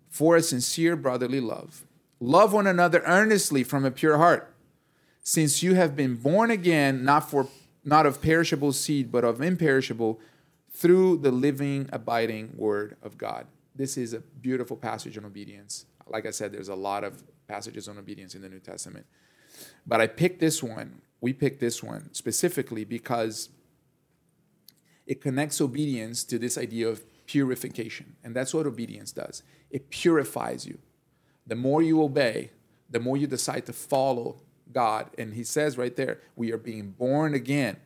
for 0.08 0.36
a 0.36 0.42
sincere 0.42 0.96
brotherly 0.96 1.40
love. 1.40 1.84
Love 2.20 2.52
one 2.52 2.66
another 2.66 3.02
earnestly 3.06 3.64
from 3.64 3.84
a 3.84 3.90
pure 3.90 4.18
heart, 4.18 4.54
since 5.22 5.62
you 5.62 5.74
have 5.74 5.96
been 5.96 6.16
born 6.16 6.50
again, 6.50 7.04
not 7.04 7.30
for 7.30 7.48
not 7.84 8.06
of 8.06 8.20
perishable 8.20 8.72
seed, 8.72 9.10
but 9.10 9.24
of 9.24 9.40
imperishable, 9.40 10.20
through 10.72 11.18
the 11.18 11.32
living, 11.32 11.88
abiding 11.92 12.52
word 12.56 12.96
of 13.02 13.18
God. 13.18 13.46
This 13.74 13.96
is 13.96 14.12
a 14.12 14.20
beautiful 14.20 14.76
passage 14.76 15.16
on 15.18 15.24
obedience. 15.24 15.86
Like 16.06 16.26
I 16.26 16.30
said, 16.30 16.52
there's 16.52 16.68
a 16.68 16.74
lot 16.74 17.04
of 17.04 17.22
passages 17.48 17.88
on 17.88 17.98
obedience 17.98 18.34
in 18.34 18.42
the 18.42 18.48
New 18.48 18.60
Testament. 18.60 19.06
But 19.86 20.00
I 20.00 20.06
picked 20.06 20.40
this 20.40 20.62
one, 20.62 21.02
we 21.20 21.32
picked 21.32 21.60
this 21.60 21.82
one 21.82 22.12
specifically 22.12 22.84
because 22.84 23.50
it 25.06 25.20
connects 25.20 25.60
obedience 25.60 26.24
to 26.24 26.38
this 26.38 26.56
idea 26.56 26.88
of 26.88 27.02
purification. 27.26 28.16
And 28.22 28.34
that's 28.34 28.54
what 28.54 28.66
obedience 28.66 29.12
does 29.12 29.42
it 29.70 29.90
purifies 29.90 30.66
you. 30.66 30.78
The 31.46 31.54
more 31.56 31.82
you 31.82 32.02
obey, 32.02 32.50
the 32.88 33.00
more 33.00 33.16
you 33.16 33.26
decide 33.26 33.66
to 33.66 33.72
follow 33.72 34.42
God. 34.72 35.10
And 35.18 35.34
he 35.34 35.44
says 35.44 35.78
right 35.78 35.94
there, 35.94 36.20
we 36.36 36.52
are 36.52 36.58
being 36.58 36.90
born 36.90 37.34
again. 37.34 37.76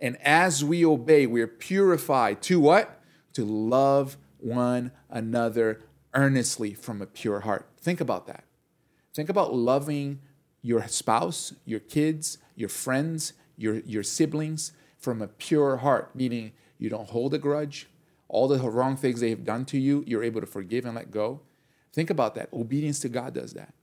And 0.00 0.16
as 0.22 0.64
we 0.64 0.84
obey, 0.84 1.26
we 1.26 1.42
are 1.42 1.46
purified 1.46 2.42
to 2.42 2.58
what? 2.60 3.00
To 3.34 3.44
love 3.44 4.16
one 4.38 4.92
another 5.10 5.82
earnestly 6.14 6.74
from 6.74 7.02
a 7.02 7.06
pure 7.06 7.40
heart. 7.40 7.68
Think 7.80 8.00
about 8.00 8.26
that. 8.26 8.44
Think 9.14 9.28
about 9.28 9.54
loving 9.54 10.20
your 10.62 10.86
spouse, 10.88 11.54
your 11.64 11.80
kids, 11.80 12.38
your 12.54 12.68
friends, 12.68 13.32
your, 13.56 13.76
your 13.80 14.02
siblings 14.02 14.72
from 14.98 15.22
a 15.22 15.28
pure 15.28 15.78
heart, 15.78 16.14
meaning 16.14 16.52
you 16.78 16.88
don't 16.88 17.10
hold 17.10 17.34
a 17.34 17.38
grudge. 17.38 17.88
All 18.28 18.48
the 18.48 18.58
wrong 18.58 18.96
things 18.96 19.20
they 19.20 19.30
have 19.30 19.44
done 19.44 19.64
to 19.66 19.78
you, 19.78 20.04
you're 20.06 20.22
able 20.22 20.40
to 20.40 20.46
forgive 20.46 20.84
and 20.84 20.94
let 20.94 21.10
go. 21.10 21.40
Think 21.92 22.10
about 22.10 22.34
that. 22.36 22.48
Obedience 22.52 23.00
to 23.00 23.08
God 23.08 23.34
does 23.34 23.54
that. 23.54 23.74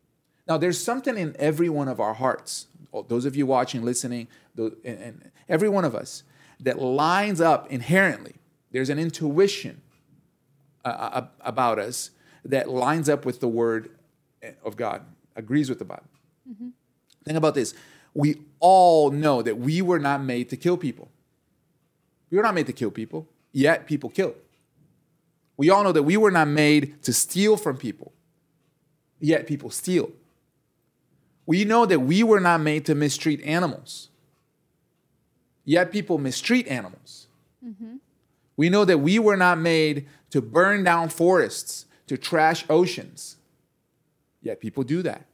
Now, 0.47 0.57
there's 0.57 0.81
something 0.81 1.17
in 1.17 1.35
every 1.37 1.69
one 1.69 1.87
of 1.87 1.99
our 1.99 2.13
hearts, 2.13 2.67
those 3.07 3.25
of 3.25 3.35
you 3.35 3.45
watching, 3.45 3.83
listening, 3.83 4.27
and, 4.57 4.79
and 4.83 5.31
every 5.49 5.69
one 5.69 5.85
of 5.85 5.93
us, 5.93 6.23
that 6.59 6.79
lines 6.81 7.41
up 7.41 7.71
inherently. 7.71 8.35
There's 8.71 8.89
an 8.89 8.97
intuition 8.99 9.81
uh, 10.85 10.87
uh, 10.87 11.27
about 11.41 11.79
us 11.79 12.11
that 12.45 12.69
lines 12.69 13.09
up 13.09 13.25
with 13.25 13.39
the 13.39 13.47
word 13.47 13.89
of 14.63 14.77
God, 14.77 15.03
agrees 15.35 15.69
with 15.69 15.79
the 15.79 15.85
Bible. 15.85 16.05
Think 17.25 17.37
about 17.37 17.55
this. 17.55 17.73
We 18.13 18.41
all 18.59 19.11
know 19.11 19.41
that 19.41 19.57
we 19.59 19.81
were 19.81 19.99
not 19.99 20.23
made 20.23 20.49
to 20.49 20.57
kill 20.57 20.77
people. 20.77 21.09
We 22.31 22.37
were 22.37 22.43
not 22.43 22.55
made 22.55 22.67
to 22.67 22.73
kill 22.73 22.89
people, 22.89 23.27
yet 23.51 23.85
people 23.85 24.09
kill. 24.09 24.33
We 25.57 25.69
all 25.69 25.83
know 25.83 25.91
that 25.91 26.03
we 26.03 26.15
were 26.15 26.31
not 26.31 26.47
made 26.47 27.03
to 27.03 27.11
steal 27.11 27.57
from 27.57 27.77
people, 27.77 28.13
yet 29.19 29.45
people 29.45 29.69
steal. 29.69 30.11
We 31.47 31.65
know 31.65 31.87
that 31.87 32.01
we 32.01 32.21
were 32.21 32.39
not 32.39 32.61
made 32.61 32.85
to 32.85 32.93
mistreat 32.93 33.41
animals, 33.41 34.09
yet 35.65 35.91
people 35.91 36.19
mistreat 36.19 36.67
animals. 36.67 37.27
Mm-hmm. 37.65 37.95
We 38.55 38.69
know 38.69 38.85
that 38.85 38.99
we 38.99 39.17
were 39.17 39.37
not 39.37 39.57
made 39.57 40.07
to 40.29 40.41
burn 40.41 40.83
down 40.83 41.09
forests, 41.09 41.85
to 42.07 42.17
trash 42.17 42.65
oceans, 42.69 43.37
yet 44.41 44.59
people 44.59 44.83
do 44.83 45.01
that. 45.01 45.25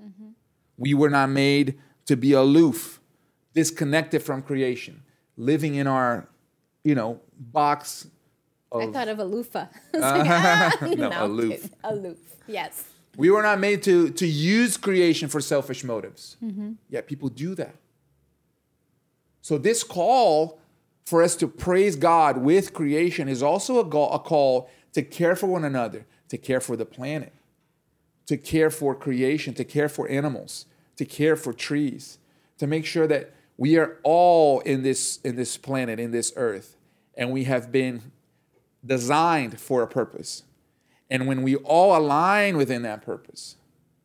Mm-hmm. 0.00 0.28
We 0.78 0.94
were 0.94 1.10
not 1.10 1.28
made 1.28 1.78
to 2.06 2.16
be 2.16 2.32
aloof, 2.32 3.00
disconnected 3.52 4.22
from 4.22 4.40
creation, 4.40 5.02
living 5.36 5.74
in 5.74 5.86
our, 5.86 6.28
you 6.84 6.94
know, 6.94 7.20
box 7.36 8.06
I 8.72 8.86
thought 8.86 9.08
of 9.08 9.18
a 9.18 9.24
loofah. 9.24 9.66
Uh-huh. 9.94 10.86
no, 10.96 11.10
I'm 11.10 11.30
aloof. 11.30 11.70
Aloof. 11.82 12.18
Yes. 12.46 12.84
We 13.18 13.30
were 13.30 13.42
not 13.42 13.58
made 13.58 13.82
to, 13.82 14.10
to 14.10 14.26
use 14.28 14.76
creation 14.76 15.28
for 15.28 15.40
selfish 15.40 15.82
motives. 15.82 16.36
Mm-hmm. 16.42 16.74
Yet 16.88 17.08
people 17.08 17.28
do 17.28 17.56
that. 17.56 17.74
So, 19.42 19.58
this 19.58 19.82
call 19.82 20.60
for 21.04 21.20
us 21.20 21.34
to 21.36 21.48
praise 21.48 21.96
God 21.96 22.38
with 22.38 22.72
creation 22.72 23.28
is 23.28 23.42
also 23.42 23.80
a, 23.80 23.84
go- 23.84 24.08
a 24.10 24.20
call 24.20 24.70
to 24.92 25.02
care 25.02 25.34
for 25.34 25.48
one 25.48 25.64
another, 25.64 26.06
to 26.28 26.38
care 26.38 26.60
for 26.60 26.76
the 26.76 26.84
planet, 26.86 27.32
to 28.26 28.36
care 28.36 28.70
for 28.70 28.94
creation, 28.94 29.52
to 29.54 29.64
care 29.64 29.88
for 29.88 30.08
animals, 30.08 30.66
to 30.96 31.04
care 31.04 31.34
for 31.34 31.52
trees, 31.52 32.18
to 32.58 32.68
make 32.68 32.86
sure 32.86 33.08
that 33.08 33.34
we 33.56 33.76
are 33.78 33.98
all 34.04 34.60
in 34.60 34.84
this, 34.84 35.18
in 35.24 35.34
this 35.34 35.56
planet, 35.56 35.98
in 35.98 36.12
this 36.12 36.32
earth, 36.36 36.76
and 37.16 37.32
we 37.32 37.44
have 37.44 37.72
been 37.72 38.12
designed 38.86 39.58
for 39.58 39.82
a 39.82 39.88
purpose. 39.88 40.44
And 41.10 41.26
when 41.26 41.42
we 41.42 41.56
all 41.56 41.96
align 41.96 42.56
within 42.56 42.82
that 42.82 43.02
purpose, 43.02 43.56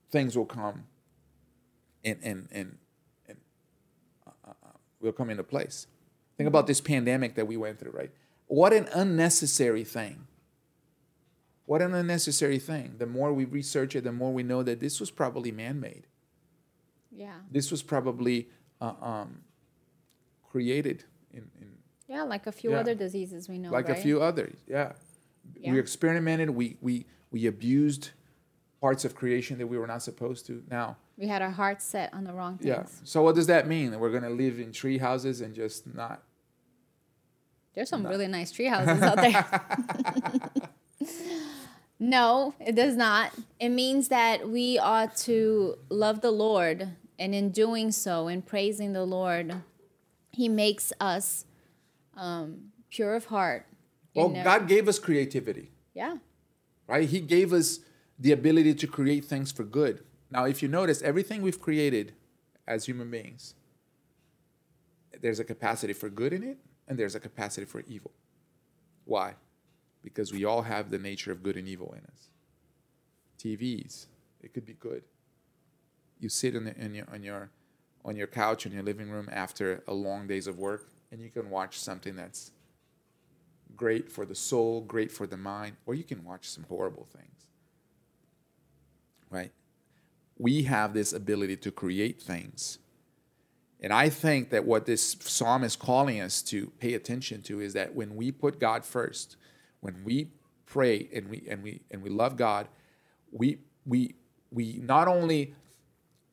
things 0.10 0.38
will 0.38 0.46
come 0.46 0.86
and, 2.04 2.18
and, 2.24 2.48
and, 2.52 2.78
and 3.28 3.38
uh, 4.28 4.54
will 5.02 5.12
come 5.12 5.30
into 5.30 5.44
place. 5.44 5.88
Think 6.38 6.48
about 6.48 6.68
this 6.68 6.82
pandemic 6.82 7.36
that 7.36 7.46
we 7.46 7.58
went 7.58 7.80
through, 7.80 7.92
right? 7.92 8.12
What 8.48 8.74
an 8.74 8.88
unnecessary 8.94 9.84
thing. 9.84 10.28
What 11.66 11.82
an 11.82 11.94
unnecessary 11.94 12.60
thing. 12.60 12.96
The 12.98 13.06
more 13.06 13.34
we 13.34 13.46
research 13.46 13.96
it, 13.96 14.04
the 14.04 14.12
more 14.12 14.34
we 14.34 14.44
know 14.44 14.64
that 14.64 14.80
this 14.80 15.00
was 15.00 15.12
probably 15.12 15.52
man 15.52 15.80
made. 15.80 16.08
Yeah. 17.12 17.36
This 17.52 17.72
was 17.72 17.82
probably 17.84 18.50
uh, 18.82 18.94
um, 19.02 19.40
created 20.50 21.06
in, 21.32 21.50
in 21.60 21.78
Yeah, 22.08 22.24
like 22.24 22.48
a 22.48 22.52
few 22.52 22.72
Yeah. 22.72 22.80
other 22.80 22.96
diseases 22.96 23.48
we 23.48 23.60
know. 23.60 23.72
like 23.72 23.88
right? 23.88 23.98
a 23.98 24.02
few 24.02 24.22
others. 24.22 24.56
Yeah. 24.68 24.94
Yeah. 25.56 25.72
We 25.72 25.80
experimented, 25.80 26.50
we, 26.50 26.78
we, 26.82 27.06
we 27.32 27.48
abused 27.48 28.12
parts 28.82 29.06
of 29.06 29.16
creation 29.16 29.58
that 29.60 29.68
we 29.68 29.78
were 29.78 29.88
not 29.88 30.02
supposed 30.04 30.46
to. 30.48 30.62
Now, 30.70 30.98
We 31.18 31.28
had 31.28 31.42
our 31.42 31.52
hearts 31.52 31.86
set 31.86 32.14
on 32.14 32.24
the 32.26 32.34
wrong 32.34 32.58
things. 32.58 32.68
yeah. 32.68 32.84
So 33.04 33.22
what 33.24 33.36
does 33.36 33.48
that 33.48 33.68
mean? 33.68 33.92
That 33.92 34.00
we're 34.00 34.12
going 34.12 34.24
to 34.24 34.30
live 34.30 34.60
in 34.60 34.72
tree 34.72 34.98
houses 34.98 35.40
and 35.42 35.56
just 35.56 35.88
not 35.96 36.22
There's 37.74 37.90
some 37.90 38.06
really 38.06 38.28
nice 38.28 38.52
tree 38.52 38.68
houses 38.68 39.02
out 39.02 39.18
there. 39.18 40.42
no, 42.00 42.54
it 42.60 42.76
does 42.76 42.96
not. 42.96 43.32
It 43.60 43.70
means 43.70 44.10
that 44.10 44.50
we 44.50 44.78
ought 44.80 45.16
to 45.18 45.78
love 45.90 46.22
the 46.22 46.32
Lord, 46.32 46.90
and 47.18 47.34
in 47.34 47.52
doing 47.52 47.92
so, 47.92 48.28
in 48.28 48.42
praising 48.42 48.94
the 48.94 49.06
Lord, 49.06 49.62
He 50.32 50.50
makes 50.50 50.92
us 51.00 51.46
um, 52.18 52.72
pure 52.90 53.16
of 53.16 53.26
heart. 53.26 53.66
Well, 54.16 54.28
in 54.28 54.34
their- 54.34 54.44
God 54.44 54.68
gave 54.68 54.88
us 54.88 55.00
creativity, 55.00 55.72
yeah, 55.94 56.18
right? 56.88 57.08
He 57.08 57.20
gave 57.20 57.54
us 57.54 57.80
the 58.20 58.32
ability 58.32 58.76
to 58.76 58.88
create 58.88 59.26
things 59.26 59.52
for 59.52 59.64
good. 59.64 60.04
Now, 60.30 60.46
if 60.46 60.62
you 60.62 60.68
notice, 60.68 61.02
everything 61.02 61.42
we've 61.42 61.60
created 61.60 62.14
as 62.68 62.86
human 62.86 63.10
beings, 63.12 63.56
there's 65.22 65.40
a 65.40 65.44
capacity 65.44 65.94
for 65.94 66.10
good 66.10 66.34
in 66.34 66.44
it, 66.44 66.58
and 66.88 66.98
there's 66.98 67.16
a 67.16 67.20
capacity 67.20 67.66
for 67.66 67.82
evil. 67.88 68.12
Why? 69.06 69.36
Because 70.04 70.32
we 70.34 70.44
all 70.46 70.64
have 70.64 70.92
the 70.92 70.98
nature 71.00 71.32
of 71.32 71.44
good 71.44 71.56
and 71.58 71.68
evil 71.68 71.94
in 71.94 72.04
us. 72.06 72.30
TVs, 73.40 74.08
It 74.42 74.54
could 74.54 74.66
be 74.66 74.74
good. 74.74 75.04
You 76.20 76.30
sit 76.30 76.56
in, 76.56 76.66
the, 76.66 76.78
in 76.78 76.94
your 76.96 77.06
on 77.12 77.24
your 77.24 77.50
on 78.06 78.16
your 78.16 78.28
couch 78.28 78.66
in 78.66 78.72
your 78.74 78.84
living 78.84 79.10
room 79.10 79.30
after 79.32 79.84
a 79.88 79.94
long 79.94 80.28
days 80.28 80.48
of 80.48 80.58
work, 80.58 80.90
and 81.12 81.22
you 81.22 81.30
can 81.30 81.50
watch 81.50 81.80
something 81.80 82.16
that's 82.16 82.52
great 83.76 84.12
for 84.12 84.26
the 84.26 84.36
soul, 84.36 84.82
great 84.82 85.12
for 85.12 85.28
the 85.28 85.38
mind, 85.38 85.76
or 85.86 85.94
you 85.94 86.04
can 86.04 86.24
watch 86.24 86.50
some 86.50 86.66
horrible 86.70 87.06
things. 87.06 87.50
Right? 89.30 89.52
We 90.38 90.64
have 90.64 90.94
this 90.94 91.14
ability 91.14 91.58
to 91.58 91.72
create 91.72 92.22
things. 92.22 92.80
And 93.82 93.92
I 93.92 94.10
think 94.10 94.50
that 94.52 94.66
what 94.66 94.86
this 94.86 95.18
psalm 95.20 95.64
is 95.64 95.76
calling 95.76 96.22
us 96.22 96.42
to 96.44 96.68
pay 96.80 96.94
attention 96.94 97.42
to 97.44 97.60
is 97.60 97.74
that 97.74 97.94
when 97.94 98.16
we 98.16 98.32
put 98.32 98.60
God 98.60 98.86
first, 98.86 99.36
when 99.82 100.04
we 100.06 100.30
pray 100.66 101.10
and 101.14 101.30
we 101.30 101.44
and 101.50 101.62
we 101.62 101.82
and 101.92 102.02
we 102.02 102.10
love 102.10 102.38
God, 102.38 102.70
we 103.32 103.58
we 103.86 104.16
we 104.52 104.80
not 104.82 105.10
only 105.10 105.54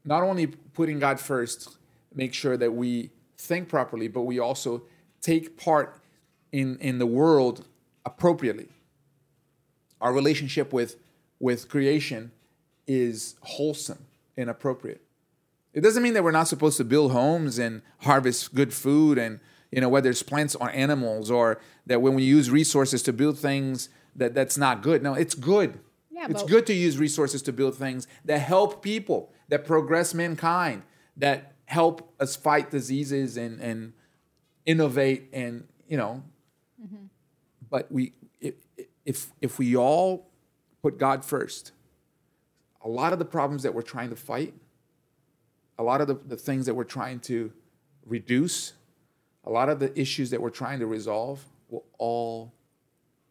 not 0.04 0.22
only 0.22 0.46
putting 0.46 1.00
God 1.00 1.18
first 1.18 1.76
make 2.14 2.34
sure 2.34 2.56
that 2.56 2.72
we 2.72 3.10
think 3.36 3.68
properly, 3.68 4.08
but 4.08 4.22
we 4.22 4.38
also 4.38 4.82
take 5.20 5.56
part 5.56 5.99
in 6.52 6.78
in 6.78 6.98
the 6.98 7.06
world 7.06 7.64
appropriately. 8.04 8.68
Our 10.00 10.12
relationship 10.12 10.72
with 10.72 10.96
with 11.38 11.68
creation 11.68 12.32
is 12.86 13.36
wholesome 13.42 14.06
and 14.36 14.50
appropriate. 14.50 15.02
It 15.72 15.82
doesn't 15.82 16.02
mean 16.02 16.14
that 16.14 16.24
we're 16.24 16.32
not 16.32 16.48
supposed 16.48 16.76
to 16.78 16.84
build 16.84 17.12
homes 17.12 17.58
and 17.58 17.82
harvest 18.00 18.54
good 18.54 18.74
food 18.74 19.18
and 19.18 19.40
you 19.70 19.80
know 19.80 19.88
whether 19.88 20.10
it's 20.10 20.22
plants 20.22 20.54
or 20.56 20.70
animals 20.70 21.30
or 21.30 21.60
that 21.86 22.02
when 22.02 22.14
we 22.14 22.24
use 22.24 22.50
resources 22.50 23.02
to 23.04 23.12
build 23.12 23.38
things 23.38 23.88
that 24.16 24.34
that's 24.34 24.58
not 24.58 24.82
good. 24.82 25.02
No, 25.02 25.14
it's 25.14 25.34
good. 25.34 25.78
Yeah, 26.10 26.26
it's 26.28 26.42
good 26.42 26.66
to 26.66 26.74
use 26.74 26.98
resources 26.98 27.40
to 27.42 27.52
build 27.52 27.76
things 27.76 28.06
that 28.24 28.38
help 28.38 28.82
people, 28.82 29.32
that 29.48 29.64
progress 29.64 30.12
mankind, 30.12 30.82
that 31.16 31.54
help 31.64 32.12
us 32.20 32.36
fight 32.36 32.70
diseases 32.70 33.36
and 33.36 33.60
and 33.60 33.92
innovate 34.66 35.28
and 35.32 35.66
you 35.88 35.96
know. 35.96 36.22
But 37.70 37.90
we 37.90 38.12
if 38.40 38.54
if 39.04 39.28
if 39.40 39.58
we 39.58 39.76
all 39.76 40.30
put 40.82 40.98
God 40.98 41.24
first, 41.24 41.72
a 42.82 42.88
lot 42.88 43.12
of 43.12 43.18
the 43.18 43.24
problems 43.24 43.62
that 43.62 43.74
we're 43.74 43.82
trying 43.82 44.10
to 44.10 44.16
fight, 44.16 44.54
a 45.78 45.82
lot 45.82 46.00
of 46.00 46.08
the, 46.08 46.14
the 46.14 46.36
things 46.36 46.66
that 46.66 46.74
we're 46.74 46.84
trying 46.84 47.20
to 47.20 47.52
reduce, 48.06 48.72
a 49.44 49.50
lot 49.50 49.68
of 49.68 49.78
the 49.78 49.98
issues 49.98 50.30
that 50.30 50.40
we're 50.40 50.50
trying 50.50 50.78
to 50.80 50.86
resolve 50.86 51.44
will 51.68 51.84
all 51.98 52.52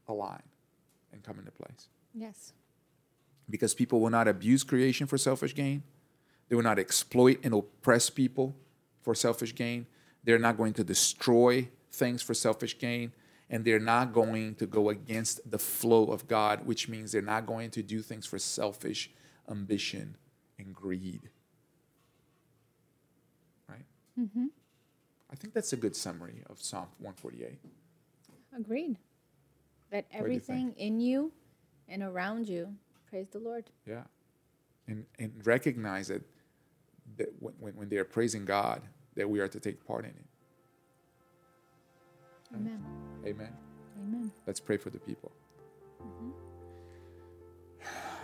align 0.08 0.42
and 1.12 1.24
come 1.24 1.40
into 1.40 1.52
place. 1.52 1.90
Yes. 2.14 2.54
Because 3.50 3.74
people 3.74 4.00
will 4.00 4.10
not 4.10 4.28
abuse 4.28 4.64
creation 4.64 5.08
for 5.08 5.18
selfish 5.18 5.56
gain. 5.56 5.84
They 6.48 6.56
will 6.56 6.64
not 6.64 6.80
exploit 6.80 7.40
and 7.44 7.54
oppress 7.54 8.10
people 8.10 8.56
for 9.02 9.16
selfish 9.16 9.56
gain. 9.56 9.86
They're 10.24 10.40
not 10.40 10.58
going 10.58 10.74
to 10.74 10.84
destroy 10.84 11.70
things 11.92 12.22
for 12.22 12.34
selfish 12.34 12.78
gain. 12.78 13.12
And 13.50 13.66
they're 13.66 13.80
not 13.80 14.14
going 14.14 14.56
to 14.56 14.68
go 14.68 14.90
against 14.90 15.50
the 15.50 15.58
flow 15.58 16.06
of 16.06 16.28
God, 16.28 16.66
which 16.66 16.88
means 16.88 17.12
they're 17.12 17.22
not 17.22 17.46
going 17.46 17.72
to 17.72 17.82
do 17.82 18.02
things 18.02 18.26
for 18.26 18.38
selfish 18.38 19.10
ambition 19.50 20.16
and 20.60 20.74
greed. 20.74 21.30
Right? 23.68 23.86
Mm-hmm. 24.20 24.46
I 25.32 25.36
think 25.36 25.54
that's 25.54 25.74
a 25.74 25.78
good 25.78 25.96
summary 25.96 26.44
of 26.50 26.62
Psalm 26.62 26.88
148. 27.00 27.60
Agreed. 28.56 28.98
That 29.92 30.10
do 30.10 30.18
you 30.18 30.24
everything 30.24 30.74
in 30.78 31.00
you 31.00 31.32
and 31.88 32.04
around 32.04 32.48
you 32.48 32.76
praise 33.10 33.28
the 33.32 33.40
Lord. 33.40 33.66
Yeah. 33.88 34.04
And, 34.88 35.06
and 35.18 35.34
recognize 35.46 36.08
that, 36.08 36.24
that 37.18 37.30
when, 37.40 37.54
when, 37.60 37.76
when 37.76 37.90
they're 37.90 38.06
praising 38.06 38.46
God, 38.46 38.82
that 39.16 39.30
we 39.30 39.40
are 39.40 39.48
to 39.48 39.60
take 39.60 39.86
part 39.86 40.06
in 40.06 40.12
it. 40.12 40.26
Amen. 42.56 42.84
Amen. 43.26 43.54
Amen. 44.00 44.32
Let's 44.48 44.60
pray 44.60 44.78
for 44.78 44.90
the 44.90 45.00
people. 45.00 45.32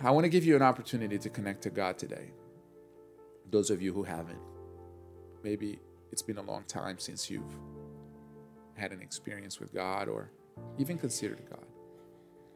I 0.02 0.10
want 0.10 0.24
to 0.24 0.28
give 0.28 0.44
you 0.44 0.56
an 0.56 0.62
opportunity 0.62 1.18
to 1.18 1.30
connect 1.30 1.62
to 1.62 1.70
God 1.70 1.98
today. 1.98 2.30
Those 3.50 3.70
of 3.70 3.80
you 3.80 3.92
who 3.92 4.02
haven't, 4.02 4.38
maybe 5.42 5.78
it's 6.12 6.22
been 6.22 6.38
a 6.38 6.42
long 6.42 6.64
time 6.64 6.98
since 6.98 7.30
you've 7.30 7.56
had 8.74 8.92
an 8.92 9.00
experience 9.00 9.58
with 9.58 9.72
God 9.72 10.08
or 10.08 10.30
even 10.78 10.98
considered 10.98 11.40
God. 11.48 11.64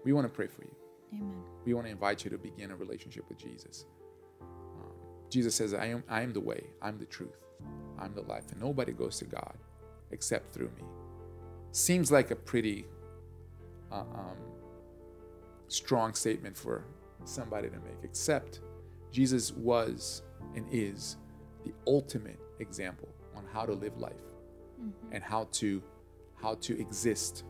We 0.04 0.12
want 0.12 0.26
to 0.26 0.32
pray 0.32 0.46
for 0.46 0.62
you. 0.62 0.74
Amen. 1.12 1.42
we 1.64 1.74
want 1.74 1.86
to 1.86 1.90
invite 1.90 2.24
you 2.24 2.30
to 2.30 2.38
begin 2.38 2.70
a 2.70 2.76
relationship 2.76 3.28
with 3.28 3.38
Jesus. 3.38 3.84
Um, 4.40 4.92
Jesus 5.28 5.56
says, 5.56 5.74
I 5.74 5.86
am, 5.86 6.04
I 6.08 6.22
am 6.22 6.32
the 6.32 6.40
way, 6.40 6.62
I'm 6.80 6.98
the 6.98 7.04
truth, 7.04 7.36
I'm 7.98 8.14
the 8.14 8.22
life, 8.22 8.44
and 8.52 8.60
nobody 8.60 8.92
goes 8.92 9.18
to 9.18 9.24
God 9.24 9.54
except 10.12 10.54
through 10.54 10.70
me. 10.76 10.84
Seems 11.72 12.10
like 12.10 12.30
a 12.30 12.36
pretty 12.36 12.86
uh, 13.92 14.00
um, 14.00 14.36
strong 15.68 16.14
statement 16.14 16.56
for 16.56 16.84
somebody 17.24 17.68
to 17.68 17.76
make, 17.76 17.98
except 18.02 18.60
Jesus 19.12 19.52
was 19.52 20.22
and 20.56 20.66
is 20.70 21.16
the 21.64 21.72
ultimate 21.86 22.40
example 22.58 23.08
on 23.36 23.44
how 23.52 23.64
to 23.66 23.72
live 23.72 23.96
life 23.98 24.12
and 25.12 25.22
how 25.22 25.46
to 25.52 25.82
how 26.40 26.54
to 26.54 26.80
exist. 26.80 27.44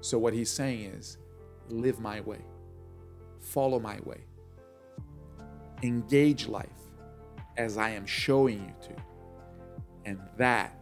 So 0.00 0.18
what 0.18 0.34
he's 0.34 0.50
saying 0.50 0.92
is, 0.92 1.18
live 1.68 2.00
my 2.00 2.20
way 2.20 2.42
follow 3.40 3.78
my 3.78 3.98
way. 4.04 4.20
Engage 5.82 6.48
life 6.48 6.66
as 7.56 7.78
I 7.78 7.90
am 7.90 8.06
showing 8.06 8.60
you 8.60 8.88
to. 8.88 9.02
And 10.04 10.18
that 10.36 10.78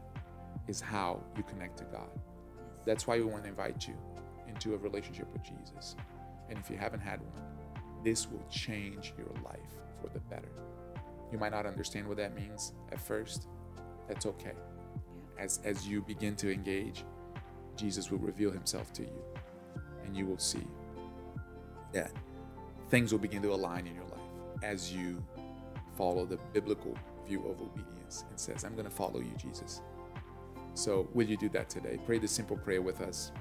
is 0.69 0.81
how 0.81 1.23
you 1.37 1.43
connect 1.43 1.79
to 1.79 1.85
God. 1.85 2.09
That's 2.87 3.07
why 3.07 3.19
we 3.19 3.25
want 3.25 3.45
to 3.45 3.51
invite 3.51 3.87
you 3.87 3.95
into 4.49 4.75
a 4.75 4.79
relationship 4.79 5.31
with 5.33 5.43
Jesus. 5.43 5.97
And 6.49 6.59
if 6.59 6.71
you 6.71 6.77
haven't 6.77 7.01
had 7.01 7.21
one, 7.21 7.43
this 8.05 8.31
will 8.31 8.45
change 8.49 9.13
your 9.19 9.29
life 9.45 9.59
for 10.01 10.09
the 10.09 10.21
better. 10.21 10.49
You 11.33 11.39
might 11.39 11.53
not 11.53 11.67
understand 11.67 12.07
what 12.07 12.17
that 12.19 12.35
means 12.37 12.73
at 12.93 13.01
first. 13.01 13.49
That's 14.09 14.27
okay. 14.27 14.55
As, 15.39 15.61
as 15.65 15.87
you 15.87 16.03
begin 16.03 16.37
to 16.37 16.53
engage, 16.53 17.05
Jesus 17.77 18.11
will 18.11 18.19
reveal 18.19 18.51
himself 18.53 18.93
to 18.95 19.03
you. 19.03 19.23
And 20.05 20.17
you 20.17 20.25
will 20.25 20.39
see 20.39 20.67
that 21.93 22.13
things 22.89 23.13
will 23.13 23.19
begin 23.19 23.43
to 23.43 23.53
align 23.53 23.87
in 23.87 23.95
your 23.95 24.05
life 24.05 24.63
as 24.63 24.93
you 24.93 25.23
follow 25.97 26.25
the 26.25 26.39
biblical 26.53 26.97
view 27.27 27.41
of 27.41 27.61
obedience 27.61 28.25
and 28.31 28.39
says, 28.39 28.65
I'm 28.65 28.75
going 28.75 28.85
to 28.87 28.95
follow 28.95 29.19
you, 29.19 29.33
Jesus. 29.37 29.83
So, 30.77 31.09
will 31.15 31.27
you 31.27 31.37
do 31.37 31.49
that 31.51 31.71
today? 31.71 31.99
Pray 32.05 32.19
the 32.19 32.29
simple 32.29 32.57
prayer 32.57 32.83
with 32.83 33.01
us 33.01 33.33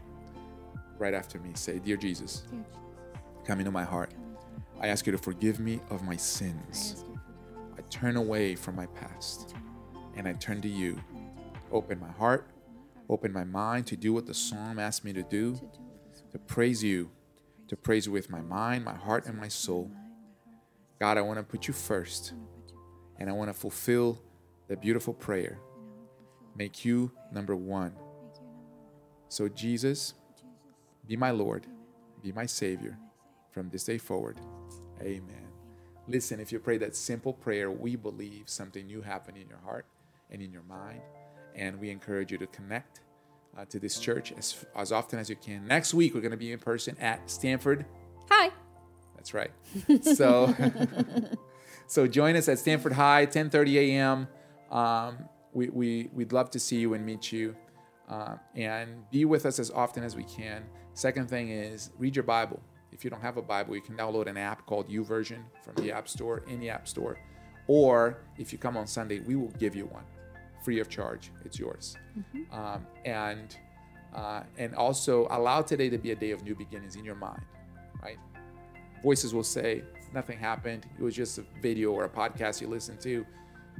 right 0.97 1.13
after 1.13 1.39
me. 1.39 1.51
Say, 1.55 1.79
Dear 1.79 1.97
Jesus, 1.97 2.43
Dear 2.49 2.59
Jesus, 2.59 2.77
come 3.45 3.59
into 3.59 3.71
my 3.71 3.83
heart. 3.83 4.11
come 4.11 4.23
into 4.23 4.41
my 4.75 4.85
I 4.85 4.87
ask 4.87 5.05
you 5.05 5.11
to 5.11 5.17
forgive 5.17 5.59
me 5.59 5.81
of 5.89 6.03
my 6.03 6.15
sins. 6.15 6.93
ask 6.95 7.05
you 7.05 7.15
for 7.15 7.77
I 7.77 7.81
turn 7.89 8.15
away 8.15 8.55
from 8.55 8.75
my 8.75 8.85
past 8.87 9.53
and 10.15 10.27
I 10.27 10.33
turn 10.33 10.61
to 10.61 10.69
you. 10.69 11.01
Open 11.71 11.99
my 11.99 12.11
heart, 12.11 12.47
open 13.09 13.33
my 13.33 13.43
mind 13.43 13.87
to 13.87 13.97
do 13.97 14.13
what 14.13 14.25
the 14.25 14.33
psalm 14.33 14.79
asked 14.79 15.03
me 15.03 15.13
to 15.13 15.23
do, 15.23 15.55
to 15.55 15.59
do 15.59 15.67
with 15.67 16.11
this 16.11 16.23
to 16.31 16.39
praise 16.39 16.83
you, 16.83 17.11
to 17.67 17.75
praise 17.75 18.05
you 18.05 18.11
with 18.13 18.29
my 18.29 18.41
mind, 18.41 18.85
my 18.85 18.95
heart, 18.95 19.25
and 19.25 19.37
my 19.37 19.49
soul. 19.49 19.91
God, 20.99 21.17
I 21.17 21.21
want 21.21 21.39
to 21.39 21.43
put 21.43 21.67
you 21.67 21.73
first, 21.73 22.33
and 23.19 23.29
I 23.29 23.33
want 23.33 23.49
to 23.49 23.53
fulfill 23.53 24.21
the 24.67 24.77
beautiful 24.77 25.13
prayer. 25.13 25.59
Make 26.55 26.85
you 26.85 27.11
number 27.31 27.55
one. 27.55 27.93
So, 29.27 29.49
Jesus, 29.49 30.13
be 31.07 31.17
my 31.17 31.31
Lord, 31.31 31.67
be 32.23 32.31
my 32.31 32.45
Savior 32.45 32.97
from 33.51 33.69
this 33.69 33.83
day 33.83 33.97
forward. 33.97 34.39
Amen. 35.01 35.47
Listen, 36.07 36.39
if 36.39 36.51
you 36.51 36.59
pray 36.59 36.77
that 36.77 36.95
simple 36.95 37.33
prayer, 37.33 37.71
we 37.71 37.95
believe 37.95 38.43
something 38.47 38.85
new 38.85 39.01
happened 39.01 39.37
in 39.37 39.47
your 39.47 39.57
heart 39.57 39.85
and 40.29 40.41
in 40.41 40.51
your 40.51 40.63
mind. 40.63 41.01
And 41.55 41.79
we 41.79 41.89
encourage 41.89 42.31
you 42.31 42.37
to 42.37 42.47
connect 42.47 43.01
uh, 43.57 43.65
to 43.65 43.79
this 43.79 43.99
church 43.99 44.33
as, 44.37 44.65
as 44.75 44.91
often 44.91 45.19
as 45.19 45.29
you 45.29 45.35
can. 45.35 45.65
Next 45.65 45.93
week, 45.93 46.13
we're 46.13 46.21
going 46.21 46.31
to 46.31 46.37
be 46.37 46.51
in 46.51 46.59
person 46.59 46.95
at 46.99 47.29
Stanford. 47.29 47.85
Hi. 48.29 48.51
That's 49.15 49.33
right. 49.33 49.51
So, 50.15 50.53
so 51.87 52.07
join 52.07 52.35
us 52.35 52.47
at 52.49 52.59
Stanford 52.59 52.93
High, 52.93 53.25
10:30 53.25 53.75
a.m. 53.75 54.27
Um, 54.69 55.29
we, 55.55 55.69
we 55.69 56.09
we'd 56.13 56.33
love 56.33 56.49
to 56.51 56.59
see 56.59 56.77
you 56.77 56.93
and 56.93 57.05
meet 57.05 57.31
you, 57.31 57.55
uh, 58.09 58.35
and 58.55 59.09
be 59.09 59.25
with 59.25 59.45
us 59.45 59.57
as 59.57 59.71
often 59.71 60.03
as 60.03 60.15
we 60.15 60.23
can. 60.23 60.63
Second 60.93 61.29
thing 61.29 61.49
is 61.49 61.91
read 61.97 62.15
your 62.15 62.23
Bible. 62.23 62.61
If 62.91 63.03
you 63.03 63.09
don't 63.09 63.21
have 63.21 63.37
a 63.37 63.41
Bible, 63.41 63.75
you 63.75 63.81
can 63.81 63.97
download 63.97 64.27
an 64.27 64.37
app 64.37 64.65
called 64.65 64.89
YouVersion 64.89 65.39
from 65.63 65.75
the 65.75 65.91
App 65.91 66.07
Store, 66.07 66.43
any 66.47 66.69
App 66.69 66.87
Store, 66.87 67.17
or 67.67 68.19
if 68.37 68.53
you 68.53 68.59
come 68.59 68.77
on 68.77 68.87
Sunday, 68.87 69.19
we 69.19 69.35
will 69.35 69.53
give 69.59 69.75
you 69.75 69.85
one, 69.87 70.03
free 70.63 70.79
of 70.79 70.87
charge. 70.87 71.31
It's 71.43 71.57
yours, 71.57 71.97
um, 72.51 72.85
and 73.05 73.57
uh, 74.13 74.43
and 74.57 74.75
also 74.75 75.27
allow 75.31 75.61
today 75.61 75.89
to 75.89 75.97
be 75.97 76.11
a 76.11 76.15
day 76.15 76.31
of 76.31 76.43
new 76.43 76.55
beginnings 76.55 76.95
in 76.95 77.03
your 77.03 77.15
mind, 77.15 77.41
right? 78.03 78.19
voices 79.05 79.35
will 79.35 79.43
say, 79.43 79.83
nothing 80.15 80.39
happened. 80.39 80.87
It 80.97 81.03
was 81.03 81.15
just 81.15 81.37
a 81.37 81.45
video 81.61 81.91
or 81.91 82.05
a 82.05 82.09
podcast 82.09 82.59
you 82.59 82.67
listened 82.67 82.99
to. 83.01 83.23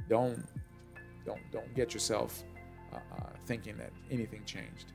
Don't 0.08 0.46
don't 1.26 1.40
don't 1.52 1.74
get 1.74 1.92
yourself 1.92 2.44
uh, 2.92 2.96
uh, 2.96 3.22
thinking 3.44 3.76
that 3.76 3.92
anything 4.10 4.42
changed. 4.44 4.92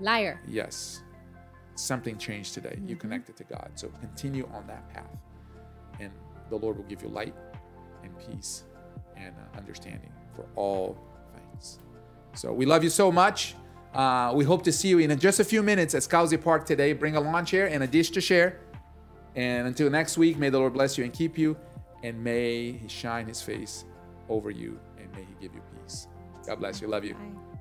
Liar. 0.00 0.40
Yes, 0.48 1.02
something 1.76 2.18
changed 2.18 2.54
today. 2.54 2.78
You 2.84 2.96
connected 2.96 3.36
to 3.36 3.44
God, 3.44 3.70
so 3.74 3.88
continue 4.00 4.48
on 4.52 4.66
that 4.66 4.88
path, 4.92 5.16
and 6.00 6.10
the 6.50 6.56
Lord 6.56 6.76
will 6.76 6.84
give 6.84 7.02
you 7.02 7.08
light 7.08 7.34
and 8.02 8.12
peace 8.18 8.64
and 9.16 9.34
uh, 9.36 9.58
understanding 9.58 10.12
for 10.34 10.46
all 10.56 10.98
things. 11.34 11.78
So 12.34 12.52
we 12.52 12.66
love 12.66 12.82
you 12.82 12.90
so 12.90 13.12
much. 13.12 13.54
Uh, 13.94 14.32
we 14.34 14.44
hope 14.44 14.64
to 14.64 14.72
see 14.72 14.88
you 14.88 14.98
in 14.98 15.16
just 15.20 15.38
a 15.38 15.44
few 15.44 15.62
minutes 15.62 15.94
at 15.94 16.02
Scousie 16.02 16.42
Park 16.42 16.66
today. 16.66 16.92
Bring 16.92 17.14
a 17.14 17.20
lawn 17.20 17.46
chair 17.46 17.68
and 17.68 17.84
a 17.84 17.86
dish 17.86 18.10
to 18.10 18.20
share. 18.20 18.58
And 19.36 19.68
until 19.68 19.88
next 19.88 20.18
week, 20.18 20.36
may 20.36 20.50
the 20.50 20.58
Lord 20.58 20.72
bless 20.72 20.98
you 20.98 21.04
and 21.04 21.12
keep 21.12 21.38
you, 21.38 21.56
and 22.02 22.22
may 22.22 22.72
He 22.72 22.88
shine 22.88 23.26
His 23.26 23.40
face 23.40 23.84
over 24.28 24.50
you, 24.50 24.80
may 25.14 25.22
He 25.24 25.34
give 25.40 25.54
you 25.54 25.62
peace. 25.82 26.08
God 26.46 26.60
bless 26.60 26.80
you. 26.80 26.88
Love 26.88 27.04
you. 27.04 27.14
Bye. 27.14 27.53